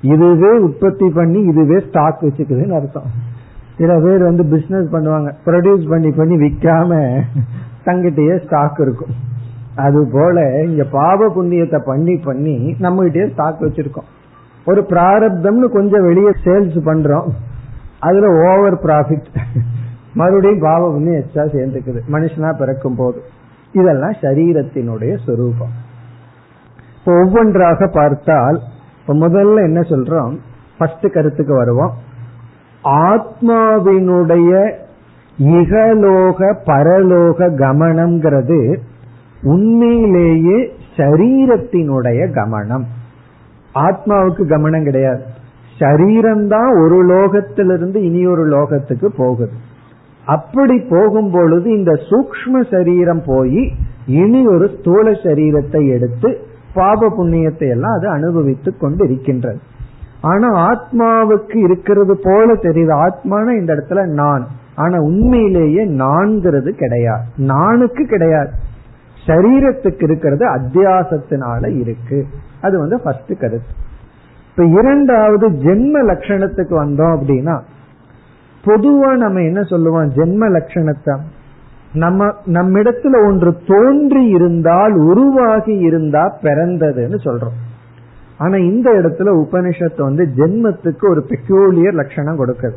இதுவே 0.00 0.58
உற்பத்தி 0.58 1.08
பண்ணி 1.08 1.40
இதுவே 1.40 1.80
ஸ்டாக் 1.80 2.22
வச்சுக்குதுன்னு 2.22 2.72
அர்த்தம். 2.72 3.28
சில 3.80 3.92
பேர் 4.04 4.22
வந்து 4.28 4.44
பிசினஸ் 4.44 4.88
பண்ணுவாங்க. 4.94 5.28
ப்ரொடியூஸ் 5.46 5.84
பண்ணி 5.88 6.10
பண்ணி 6.16 6.36
விற்காம 6.36 6.90
தங்கிட்டயே 7.84 8.34
ஸ்டாக் 8.44 8.80
இருக்கும். 8.80 9.12
அது 9.84 10.00
போல 10.12 10.64
இங்க 10.64 10.84
பாவ 10.84 11.28
புண்ணியத்தை 11.36 11.78
பண்ணி 11.84 12.14
பண்ணி 12.24 12.56
நம்ம 12.78 13.02
கிட்டே 13.02 13.28
ஸ்டாக் 13.28 13.62
வச்சிருக்கோம். 13.62 14.08
ஒரு 14.64 14.80
பிராரப்தம்னு 14.88 15.68
கொஞ்சம் 15.76 16.06
வெளியே 16.08 16.32
சேல்ஸ் 16.44 16.78
பண்றோம். 16.88 17.28
அதுல 18.00 18.26
ஓவர் 18.48 18.76
ப்ராஃபிட் 18.84 19.28
மறுபடியும் 20.14 20.64
பாவ 20.66 20.82
புண்ணியம் 20.92 21.22
எச்சா 21.22 21.44
சேர்ந்துக்குது. 21.56 22.00
மனுஷனா 22.12 22.50
பிறக்கும் 22.58 22.96
போது. 22.96 23.18
இதெல்லாம் 23.72 24.14
சரீரத்தினுடைய 24.22 25.12
சொரூபம். 25.26 25.74
இப்போ 26.98 27.12
ஒவ்வொன்றாக 27.22 27.88
பார்த்தால் 27.98 28.60
இப்ப 29.00 29.14
முதல்ல 29.26 29.66
என்ன 29.68 29.80
சொல்றோம்? 29.80 30.32
ஃபர்ஸ்ட் 30.78 31.06
கருத்துக்கு 31.12 31.54
வருவோம். 31.54 31.92
ஆத்மாவினுடைய 32.84 34.72
இகலோக 35.38 36.54
பரலோக 36.66 37.48
கமனம்ங்கிறது 37.56 38.76
உண்மையிலேயே 39.42 40.72
சரீரத்தினுடைய 40.96 42.30
கமனம். 42.30 42.84
ஆத்மாவுக்கு 43.74 44.42
கமனம் 44.44 44.84
கிடையாது. 44.84 45.22
சரீரம்தான் 45.78 46.70
ஒரு 46.84 47.06
லோகத்திலிருந்து 47.08 47.96
இனி 47.96 48.26
ஒரு 48.26 48.48
லோகத்துக்கு 48.48 49.06
போகுது. 49.16 49.52
அப்படி 50.26 50.80
போகும் 50.80 51.30
பொழுது 51.30 51.70
இந்த 51.70 51.92
சூக்ம 51.92 52.70
சரீரம் 52.70 53.22
போய் 53.26 53.72
இனி 54.06 54.46
ஒரு 54.46 54.70
ஸ்தூல 54.78 55.10
சரீரத்தை 55.10 55.88
எடுத்து 55.88 56.38
பாப 56.74 57.08
புண்ணியத்தை 57.08 57.68
எல்லாம் 57.68 57.92
அது 57.92 58.08
அனுபவித்துக் 58.08 58.80
கொண்டு 58.80 59.04
இருக்கின்றது 59.04 59.58
ஆனா 60.20 60.70
ஆத்மாவுக்கு 60.70 61.56
இருக்கிறது 61.56 62.18
போல 62.22 62.52
தெரியுது. 62.52 63.08
ஆத்மான 63.08 63.50
இந்த 63.50 63.74
இடத்துல 63.74 64.06
நான். 64.06 64.46
ஆனா 64.74 64.98
உண்மையிலேயே 64.98 65.84
நான்கிறது 65.84 66.70
கிடையாது. 66.70 67.22
நானுக்கு 67.36 68.04
கிடையாது. 68.04 68.50
சரீரத்துக்கு 69.26 70.02
இருக்கிறது 70.02 70.54
அத்தியாசத்தினால 70.54 71.78
இருக்கு. 71.78 72.26
அது 72.60 72.78
வந்து 72.78 73.00
ஃபர்ஸ்ட் 73.00 73.38
கருத்து. 73.40 73.88
இப்ப 74.50 74.64
இரண்டாவது 74.64 75.48
ஜென்ம 75.48 76.12
லட்சணத்துக்கு 76.12 76.84
வந்தோம் 76.84 77.18
அப்படின்னா 77.18 77.60
பொதுவா 78.64 79.16
நம்ம 79.16 79.40
என்ன 79.40 79.62
சொல்லுவோம்? 79.62 80.10
ஜென்ம 80.10 80.48
லட்சணத்தை. 80.48 81.18
நம்ம 81.92 82.34
நம்மிடத்துல 82.46 83.26
ஒன்று 83.26 83.56
தோன்றி 83.66 84.26
இருந்தால் 84.26 84.92
உருவாகி 84.92 85.72
இருந்தா 85.72 86.38
பிறந்ததுன்னு 86.42 87.16
சொல்றோம். 87.24 87.69
ஆனா 88.42 88.56
இந்த 88.70 88.88
இடத்துல 88.98 89.32
உபனிஷத்து 89.42 90.00
வந்து 90.08 90.24
ஜென்மத்துக்கு 90.38 91.04
ஒரு 91.08 91.22
பெக்யூலியர் 91.30 91.98
லட்சணம் 92.00 92.40
கொடுக்குது. 92.40 92.76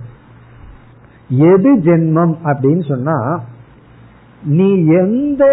எது 1.51 1.71
ஜென்மம் 1.87 2.33
அப்படின்னு 2.49 2.83
சொன்னா 2.87 3.17
நீ 4.57 4.69
எந்த 5.01 5.43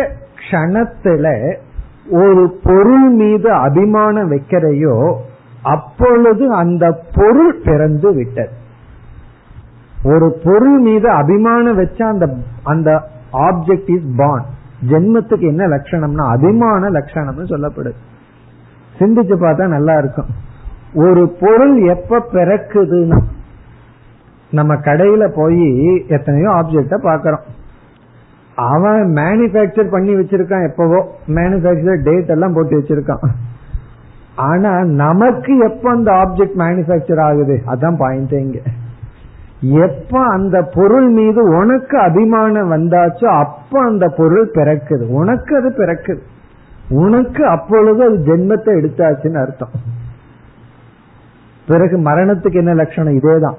கணத்துல 0.50 1.26
ஒரு 2.22 2.44
பொருள் 2.62 3.08
மீது 3.20 3.48
அபிமானம் 3.66 4.30
வைக்கிறையோ 4.32 4.96
அப்பொழுது 5.74 6.44
அந்த 6.62 6.84
பொருள் 7.14 7.54
பிறந்து 7.64 8.10
விட்டது. 8.14 8.52
ஒரு 10.12 10.28
பொருள் 10.44 10.78
மீது 10.78 11.08
அபிமானம் 11.10 11.78
வச்சா 11.78 12.04
அந்த 12.14 12.26
அந்த 12.72 12.90
ஆப்ஜெக்ட் 13.46 13.90
இஸ் 13.96 14.08
பான் 14.16 14.46
ஜென்மத்துக்கு 14.90 15.46
என்ன 15.52 15.64
லட்சணம்னா 15.74 16.24
அபிமான 16.36 16.82
லட்சணம்னு 16.98 17.52
சொல்லப்படுது. 17.52 18.00
சிந்திச்சு 19.00 19.36
பார்த்தா 19.42 19.66
நல்லா 19.66 19.94
இருக்கும். 19.96 20.30
ஒரு 20.94 21.36
பொருள் 21.40 21.76
எப்ப 21.82 22.22
பிறக்குதுன்னா 22.32 23.18
நம்ம 24.50 24.74
கடையில 24.74 25.32
போய் 25.34 25.68
எத்தனையோ 26.08 26.50
ஆப்ஜெக்ட 26.50 26.96
பாக்கிறோம் 27.04 27.46
அவன் 28.54 29.12
மேனுபேக்சர் 29.14 29.90
பண்ணி 29.90 30.14
வச்சிருக்கான் 30.14 30.68
எப்பவோ. 30.68 30.98
மேனுபேக்சர் 31.26 32.02
டேட் 32.02 32.28
எல்லாம் 32.28 32.52
போட்டு 32.52 32.80
வச்சிருக்கான். 32.80 33.24
ஆனா 34.34 34.82
நமக்கு 34.82 35.56
எப்ப 35.56 35.90
அந்த 35.90 36.12
ஆப்ஜெக்ட் 36.12 36.58
மேனுபேக்சர் 36.58 37.20
ஆகுது? 37.20 37.62
அதான் 37.66 37.96
பாயிண்ட் 37.96 38.32
இங்க. 38.32 38.58
எப்ப 39.86 40.24
அந்த 40.24 40.62
பொருள் 40.74 41.08
மீது 41.08 41.42
உனக்கு 41.42 41.98
அபிமானம் 41.98 42.72
வந்தாச்சோ 42.72 43.24
அப்ப 43.24 43.82
அந்த 43.84 44.08
பொருள் 44.08 44.50
பிறக்குது. 44.54 45.06
உனக்கு 45.08 45.56
அது 45.56 45.70
பிறக்குது. 45.70 46.20
உனக்கு 46.90 47.46
அப்பொழுது 47.46 48.04
அது 48.04 48.16
ஜென்மத்தை 48.16 48.68
எடுத்தாச்சுன்னு 48.68 49.40
அர்த்தம். 49.40 49.70
பிறகு 51.66 51.98
மரணத்துக்கு 51.98 52.54
என்ன 52.54 52.74
லட்சணம்? 52.74 53.18
இதேதான். 53.18 53.54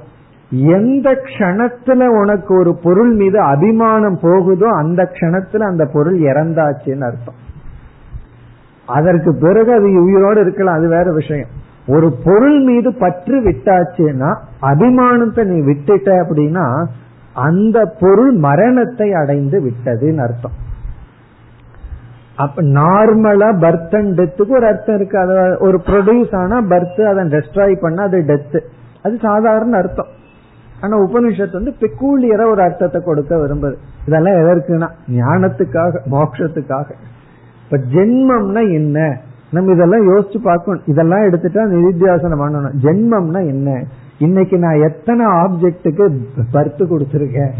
எந்த 0.49 1.11
க்ஷணத்துல 1.11 2.07
உனக்கு 2.07 2.59
ஒரு 2.59 2.79
பொருள் 2.83 3.15
மீது 3.15 3.39
அபிமானம் 3.39 4.19
போகுதோ 4.21 4.67
அந்த 4.67 5.11
க்ஷணத்துல 5.13 5.57
அந்த 5.57 5.85
பொருள் 5.85 6.19
இறந்தாச்சுன்னு 6.19 7.03
அர்த்தம். 7.03 7.33
அதற்கு 8.85 9.35
பிறகு 9.35 9.73
அது 9.73 10.03
உயிரோடு 10.03 10.41
இருக்கலாம் 10.41 10.77
அது 10.77 10.87
வேற 10.87 11.11
விஷயம். 11.11 11.47
ஒரு 11.87 12.13
பொருள் 12.25 12.59
மீது 12.63 12.93
பற்று 12.93 13.39
விட்டாச்சுன்னா 13.39 14.35
அபிமானத்தை 14.61 15.43
நீ 15.43 15.59
விட்டுட்ட 15.59 16.23
அப்படின்னா 16.23 16.85
அந்த 17.33 17.95
பொருள் 17.99 18.31
மரணத்தை 18.31 19.13
அடைந்து 19.13 19.61
விட்டதுன்னு 19.61 20.17
அர்த்தம். 20.17 20.69
அப்ப 22.43 22.61
நார்மலா 22.61 23.49
பர்த் 23.63 23.95
அண்ட் 23.95 24.19
டெத்துக்கு 24.19 24.49
ஒரு 24.49 24.65
அர்த்தம் 24.65 24.95
இருக்கு. 24.95 25.17
அது 25.17 25.57
ஒரு 25.59 25.77
ப்ரொடியூஸ் 25.85 26.35
ஆனா 26.35 26.57
பர்த் 26.61 27.01
அதை 27.11 27.23
டெஸ்ட்ராய் 27.23 27.81
பண்ண 27.81 28.01
அது 28.01 28.17
டெத்து 28.27 28.59
அது 29.03 29.17
சாதாரண 29.21 29.77
அர்த்தம். 29.77 30.11
ஆனா 30.81 30.97
உபனிஷத்து 30.97 31.51
வந்து 31.51 31.73
பெக்கூலியரா 31.79 32.51
ஒரு 32.51 32.61
அர்த்தத்தை 32.61 33.01
கொடுக்க 33.05 33.35
விரும்புது. 33.35 33.75
இதெல்லாம் 34.07 34.33
எதற்குனா 34.33 34.87
ஞானத்துக்காக 35.11 35.99
மோட்சத்துக்காக. 36.11 36.89
இப்ப 37.63 37.77
ஜென்மம்னா 37.93 38.73
என்ன? 38.73 39.17
நம்ம 39.51 39.73
இதெல்லாம் 39.73 40.07
யோசிச்சு 40.09 40.37
பார்க்கணும். 40.43 40.81
இதெல்லாம் 40.85 41.19
எடுத்துட்டா 41.19 41.63
நிதித்தியாசனம் 41.75 42.41
பண்ணணும். 42.41 42.73
ஜென்மம்னா 42.83 43.47
என்ன? 43.47 43.83
இன்னைக்கு 44.17 44.57
நான் 44.57 44.81
எத்தனை 44.81 45.25
ஆப்ஜெக்டுக்கு 45.25 46.05
பர்த்து 46.53 46.83
கொடுத்துருக்கேன்? 46.85 47.53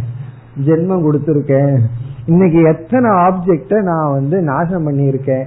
ஜென்மம் 0.65 1.05
கொடுத்துருக்கேன். 1.05 1.77
இன்னைக்கு 2.25 2.61
எத்தனை 2.61 3.09
ஆப்ஜெக்ட 3.09 3.81
நான் 3.81 4.11
வந்து 4.11 4.41
நாசம் 4.41 4.87
பண்ணியிருக்கேன்? 4.87 5.43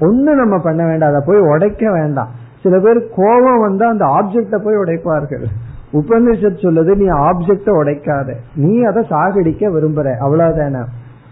ஒண்ணு 0.00 0.34
நம்ம 0.34 0.58
பண்ண 0.58 0.86
வேண்டாம். 0.86 1.08
அதை 1.08 1.22
போய் 1.26 1.40
உடைக்க 1.40 1.90
வேண்டாம். 1.90 2.28
சில 2.62 2.78
பேர் 2.78 3.08
கோபம் 3.16 3.60
வந்தா 3.60 3.88
அந்த 3.88 4.04
ஆப்ஜெக்ட 4.04 4.56
போய் 4.56 4.76
உடைப்பார்கள். 4.76 5.44
உபனிஷத் 5.92 6.64
சொல்லுது 6.64 6.96
நீ 6.96 7.04
ஆப்ஜெக்ட 7.04 7.66
உடைக்காத. 7.66 8.34
நீ 8.54 8.82
அதை 8.82 9.06
சாகடிக்க 9.10 9.70
விரும்புற. 9.70 10.14
அவ்வளவுதானே. 10.20 10.84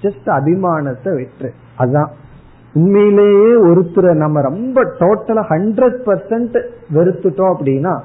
ஜஸ்ட் 0.02 0.26
அபிமானத்தை 0.26 1.04
விட்டுரு. 1.04 1.50
அதான். 1.78 2.08
உண்மையிலேயே 2.74 3.60
ஒருத்தரை 3.60 4.14
நம்ம 4.14 4.40
ரொம்ப 4.40 4.84
டோட்டலா 4.84 5.44
ஹண்ட்ரட் 5.48 5.96
பர்சன்ட் 6.06 6.66
வெறுத்துட்டோம் 6.94 7.54
அப்படின்னா 7.58 8.00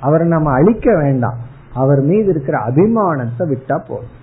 அவரை 0.00 0.28
நம்ம 0.28 0.52
அழிக்க 0.52 0.96
வேண்டாம். 0.96 1.36
அவர் 1.74 2.00
மீது 2.00 2.28
இருக்கிற 2.28 2.58
அபிமானத்தை 2.58 3.38
விட்டா 3.38 3.80
போதும். 3.88 4.22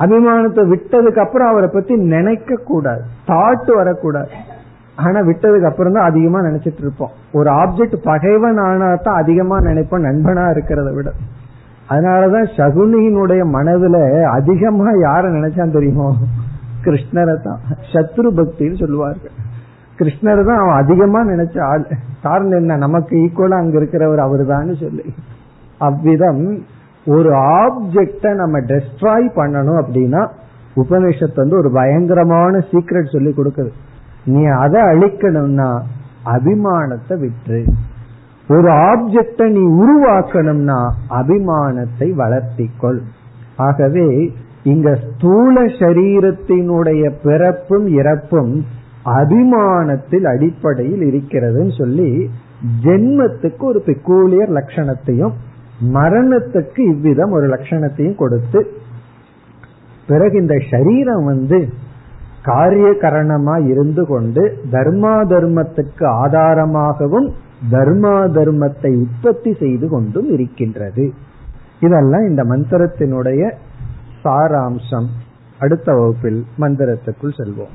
அபிமானத்தை 0.00 0.62
விட்டதுக்கு 0.72 1.18
அப்புறம் 1.18 1.48
அவரை 1.48 1.68
பத்தி 1.72 1.96
நினைக்க 1.96 2.54
கூடாது. 2.54 3.02
தாட்டு 3.26 3.72
வரக்கூடாது. 3.74 4.30
ஆனா 4.96 5.20
விட்டதுக்கு 5.20 5.62
அப்புறம் 5.62 5.92
தான் 5.92 6.04
அதிகமா 6.04 6.40
நினைச்சிட்டு 6.40 6.78
இருப்போம். 6.78 7.10
ஒரு 7.32 7.50
ஆப்ஜெக்ட் 7.50 7.96
பகைவன் 8.04 8.58
ஆனா 8.58 8.94
தான் 8.94 9.16
அதிகமா 9.16 9.60
நினைப்போம் 9.60 10.06
நண்பனா 10.08 10.44
இருக்கிறத 10.50 10.94
விட. 10.94 11.10
அதனாலதான் 11.88 12.48
சகுனியினுடைய 12.56 13.42
மனதுல 13.52 14.24
அதிகமா 14.24 14.90
யார 14.90 15.22
நினைச்சான் 15.28 15.70
தெரியுமோ? 15.70 16.12
கிருஷ்ணரை 16.84 17.42
தான். 17.42 17.60
சத்ரு 17.92 18.28
பக்தின்னு 18.38 18.78
சொல்லுவார்கள். 18.78 19.32
கிருஷ்ணர் 19.98 20.44
தான் 20.44 20.58
அவன் 20.58 20.78
அதிகமா 20.82 21.20
நினைச்ச 21.24 21.60
ஆள். 21.60 21.86
காரணம் 22.22 22.58
என்ன? 22.58 22.76
நமக்கு 22.76 23.16
ஈக்குவலா 23.16 23.56
அங்க 23.56 23.78
இருக்கிறவர் 23.78 24.18
அவரு 24.18 24.46
சொல்லி. 24.78 25.14
அவ்விதம் 25.78 26.62
ஒரு 27.16 27.30
ஆப்ஜெக்ட 27.62 28.32
நம்ம 28.34 28.56
டெஸ்ட்ராய் 28.70 29.28
பண்ணணும் 29.36 29.80
அப்படின்னா 29.82 30.22
உபனிஷத்து 30.76 31.38
வந்து 31.42 31.56
ஒரு 31.56 31.70
பயங்கரமான 31.72 32.52
சீக்ரெட் 32.70 33.14
சொல்லி 33.14 33.30
கொடுக்குது. 33.36 33.70
நீ 34.24 34.42
அதை 34.64 34.80
அழிக்கணும்னா 34.90 35.70
அபிமானத்தை 36.34 37.16
விட்டு 37.18 37.58
ஒரு 38.48 38.68
ஆப்ஜெக்ட 38.90 39.42
நீ 39.56 39.64
உருவாக்கணும்னா 39.82 40.78
அபிமானத்தை 41.20 42.08
வளர்த்திக்கொள். 42.22 43.00
ஆகவே 43.66 44.08
இங்க 44.72 44.88
ஸ்தூல 45.04 45.62
சரீரத்தினுடைய 45.80 47.02
பிறப்பும் 47.22 47.86
இறப்பும் 48.00 48.54
அபிமானத்தில் 49.18 50.26
அடிப்படையில் 50.32 51.04
இருக்கிறதுன்னு 51.10 51.74
சொல்லி 51.78 52.10
ஜென்மத்துக்கு 52.84 53.64
ஒரு 53.70 53.80
பெக்கூலியர் 53.86 54.52
லட்சணத்தையும் 54.58 55.34
மரணத்துக்கு 55.80 56.80
இவ்விதம் 56.92 57.30
ஒரு 57.30 57.46
லட்சணத்தையும் 57.46 58.14
கொடுத்து 58.14 58.72
பிறகு 60.06 60.40
இந்த 60.40 60.62
சரீரம் 60.70 61.24
வந்து 61.24 61.68
காரிய 62.42 62.90
கரணமா 63.00 63.68
இருந்து 63.68 64.06
கொண்டு 64.06 64.58
தர்மா 64.70 65.14
தர்மத்துக்கு 65.26 66.04
ஆதாரமாகவும் 66.06 67.28
தர்மா 67.70 68.16
தர்மத்தை 68.36 69.00
உற்பத்தி 69.00 69.54
செய்து 69.54 69.88
கொண்டும் 69.88 70.28
இருக்கின்றது. 70.30 71.12
இதெல்லாம் 71.80 72.26
இந்த 72.28 72.44
மந்திரத்தினுடைய 72.44 73.52
சாராம்சம். 74.24 75.08
அடுத்த 75.58 75.92
வகுப்பில் 75.92 76.44
மந்திரத்துக்குள் 76.58 77.38
செல்வோம். 77.38 77.74